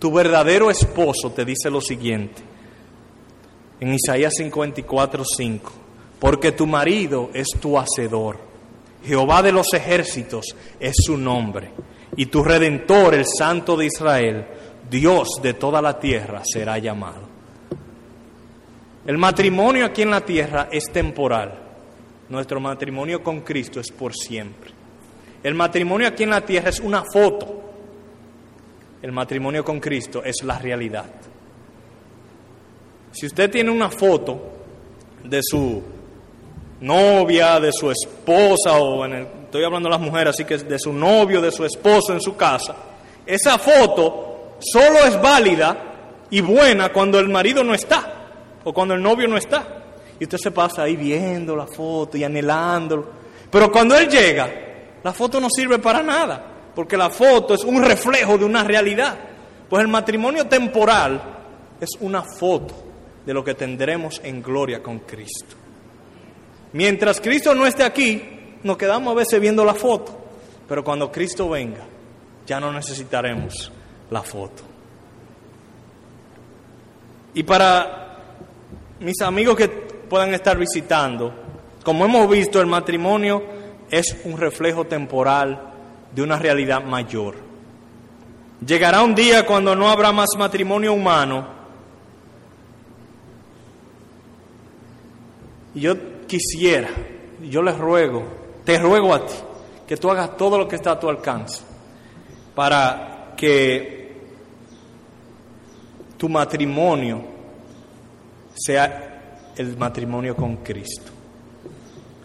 Tu 0.00 0.10
verdadero 0.10 0.72
esposo 0.72 1.30
te 1.30 1.44
dice 1.44 1.70
lo 1.70 1.80
siguiente, 1.80 2.42
en 3.78 3.94
Isaías 3.94 4.32
54, 4.38 5.22
5, 5.24 5.72
porque 6.18 6.50
tu 6.50 6.66
marido 6.66 7.30
es 7.32 7.46
tu 7.60 7.78
hacedor, 7.78 8.51
Jehová 9.04 9.42
de 9.42 9.52
los 9.52 9.72
ejércitos 9.74 10.46
es 10.78 10.94
su 11.04 11.16
nombre, 11.16 11.70
y 12.16 12.26
tu 12.26 12.42
redentor, 12.42 13.14
el 13.14 13.26
Santo 13.26 13.76
de 13.76 13.86
Israel, 13.86 14.46
Dios 14.90 15.28
de 15.42 15.54
toda 15.54 15.80
la 15.80 15.98
tierra, 15.98 16.42
será 16.44 16.78
llamado. 16.78 17.30
El 19.06 19.18
matrimonio 19.18 19.86
aquí 19.86 20.02
en 20.02 20.10
la 20.10 20.20
tierra 20.20 20.68
es 20.70 20.90
temporal 20.92 21.62
nuestro 22.32 22.60
matrimonio 22.60 23.22
con 23.22 23.42
Cristo 23.42 23.78
es 23.78 23.92
por 23.92 24.14
siempre. 24.14 24.70
El 25.42 25.54
matrimonio 25.54 26.08
aquí 26.08 26.22
en 26.22 26.30
la 26.30 26.40
tierra 26.40 26.70
es 26.70 26.80
una 26.80 27.04
foto. 27.04 27.62
El 29.02 29.12
matrimonio 29.12 29.62
con 29.62 29.78
Cristo 29.78 30.24
es 30.24 30.42
la 30.42 30.58
realidad. 30.58 31.10
Si 33.10 33.26
usted 33.26 33.50
tiene 33.50 33.70
una 33.70 33.90
foto 33.90 34.40
de 35.22 35.40
su 35.42 35.82
novia, 36.82 37.58
de 37.58 37.72
su 37.72 37.90
esposa, 37.90 38.76
o 38.76 39.04
en 39.04 39.12
el, 39.14 39.26
estoy 39.44 39.64
hablando 39.64 39.88
de 39.88 39.94
las 39.94 40.00
mujeres, 40.00 40.34
así 40.34 40.44
que 40.44 40.58
de 40.58 40.78
su 40.78 40.92
novio, 40.92 41.40
de 41.40 41.50
su 41.50 41.64
esposo 41.64 42.12
en 42.12 42.20
su 42.20 42.36
casa, 42.36 42.74
esa 43.24 43.58
foto 43.58 44.56
solo 44.58 44.98
es 45.06 45.20
válida 45.20 46.26
y 46.30 46.40
buena 46.40 46.92
cuando 46.92 47.18
el 47.18 47.28
marido 47.28 47.62
no 47.62 47.74
está 47.74 48.22
o 48.64 48.72
cuando 48.72 48.94
el 48.94 49.02
novio 49.02 49.28
no 49.28 49.36
está. 49.36 49.78
Y 50.18 50.24
usted 50.24 50.38
se 50.38 50.50
pasa 50.50 50.82
ahí 50.82 50.96
viendo 50.96 51.56
la 51.56 51.66
foto 51.66 52.16
y 52.16 52.24
anhelándolo. 52.24 53.08
Pero 53.50 53.70
cuando 53.72 53.96
Él 53.96 54.08
llega, 54.08 54.50
la 55.02 55.12
foto 55.12 55.40
no 55.40 55.48
sirve 55.50 55.78
para 55.78 56.02
nada, 56.02 56.70
porque 56.74 56.96
la 56.96 57.10
foto 57.10 57.54
es 57.54 57.64
un 57.64 57.82
reflejo 57.82 58.38
de 58.38 58.44
una 58.44 58.62
realidad. 58.62 59.18
Pues 59.68 59.82
el 59.82 59.88
matrimonio 59.88 60.46
temporal 60.46 61.20
es 61.80 61.90
una 62.00 62.22
foto 62.22 62.74
de 63.24 63.34
lo 63.34 63.42
que 63.42 63.54
tendremos 63.54 64.20
en 64.22 64.42
gloria 64.42 64.82
con 64.82 65.00
Cristo. 65.00 65.56
Mientras 66.72 67.20
Cristo 67.20 67.54
no 67.54 67.66
esté 67.66 67.84
aquí, 67.84 68.22
nos 68.62 68.76
quedamos 68.76 69.12
a 69.12 69.16
veces 69.16 69.40
viendo 69.40 69.64
la 69.64 69.74
foto, 69.74 70.18
pero 70.68 70.82
cuando 70.82 71.10
Cristo 71.10 71.48
venga, 71.48 71.84
ya 72.46 72.60
no 72.60 72.72
necesitaremos 72.72 73.70
la 74.10 74.22
foto. 74.22 74.62
Y 77.34 77.42
para 77.42 78.18
mis 79.00 79.20
amigos 79.20 79.56
que 79.56 79.68
puedan 79.68 80.34
estar 80.34 80.58
visitando, 80.58 81.32
como 81.84 82.04
hemos 82.04 82.28
visto, 82.28 82.60
el 82.60 82.66
matrimonio 82.66 83.42
es 83.90 84.16
un 84.24 84.38
reflejo 84.38 84.86
temporal 84.86 85.72
de 86.14 86.22
una 86.22 86.38
realidad 86.38 86.82
mayor. 86.82 87.34
Llegará 88.64 89.02
un 89.02 89.14
día 89.14 89.44
cuando 89.44 89.74
no 89.74 89.90
habrá 89.90 90.12
más 90.12 90.28
matrimonio 90.38 90.92
humano. 90.92 91.46
Y 95.74 95.80
yo 95.80 95.94
quisiera, 96.32 96.88
yo 97.42 97.60
les 97.62 97.76
ruego, 97.76 98.24
te 98.64 98.78
ruego 98.78 99.12
a 99.12 99.26
ti, 99.26 99.34
que 99.86 99.98
tú 99.98 100.10
hagas 100.10 100.34
todo 100.34 100.56
lo 100.56 100.66
que 100.66 100.76
está 100.76 100.92
a 100.92 100.98
tu 100.98 101.06
alcance 101.10 101.60
para 102.54 103.34
que 103.36 104.16
tu 106.16 106.30
matrimonio 106.30 107.22
sea 108.54 109.50
el 109.54 109.76
matrimonio 109.76 110.34
con 110.34 110.56
Cristo. 110.56 111.12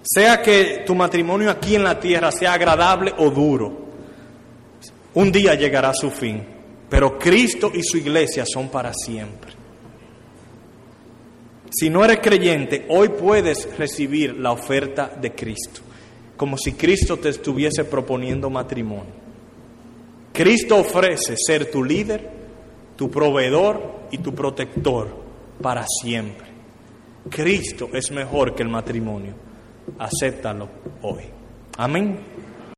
Sea 0.03 0.41
que 0.41 0.83
tu 0.85 0.95
matrimonio 0.95 1.51
aquí 1.51 1.75
en 1.75 1.83
la 1.83 1.99
tierra 1.99 2.31
sea 2.31 2.53
agradable 2.53 3.13
o 3.17 3.29
duro, 3.29 3.87
un 5.15 5.31
día 5.33 5.53
llegará 5.55 5.89
a 5.89 5.93
su 5.93 6.09
fin. 6.09 6.41
Pero 6.89 7.19
Cristo 7.19 7.69
y 7.73 7.83
su 7.83 7.97
iglesia 7.97 8.45
son 8.45 8.69
para 8.69 8.93
siempre. 8.93 9.56
Si 11.69 11.89
no 11.89 12.03
eres 12.03 12.19
creyente, 12.21 12.85
hoy 12.89 13.09
puedes 13.09 13.77
recibir 13.77 14.37
la 14.37 14.51
oferta 14.51 15.11
de 15.19 15.33
Cristo, 15.33 15.81
como 16.35 16.57
si 16.57 16.73
Cristo 16.73 17.17
te 17.17 17.29
estuviese 17.29 17.83
proponiendo 17.83 18.49
matrimonio. 18.49 19.27
Cristo 20.31 20.77
ofrece 20.77 21.35
ser 21.35 21.71
tu 21.71 21.83
líder, 21.83 22.29
tu 22.95 23.09
proveedor 23.09 24.07
y 24.11 24.19
tu 24.19 24.33
protector 24.33 25.09
para 25.61 25.85
siempre. 26.01 26.47
Cristo 27.29 27.89
es 27.93 28.11
mejor 28.11 28.55
que 28.55 28.63
el 28.63 28.69
matrimonio. 28.69 29.33
Acéptalo 29.97 30.69
hoy. 31.01 31.23
Amén. 31.77 32.19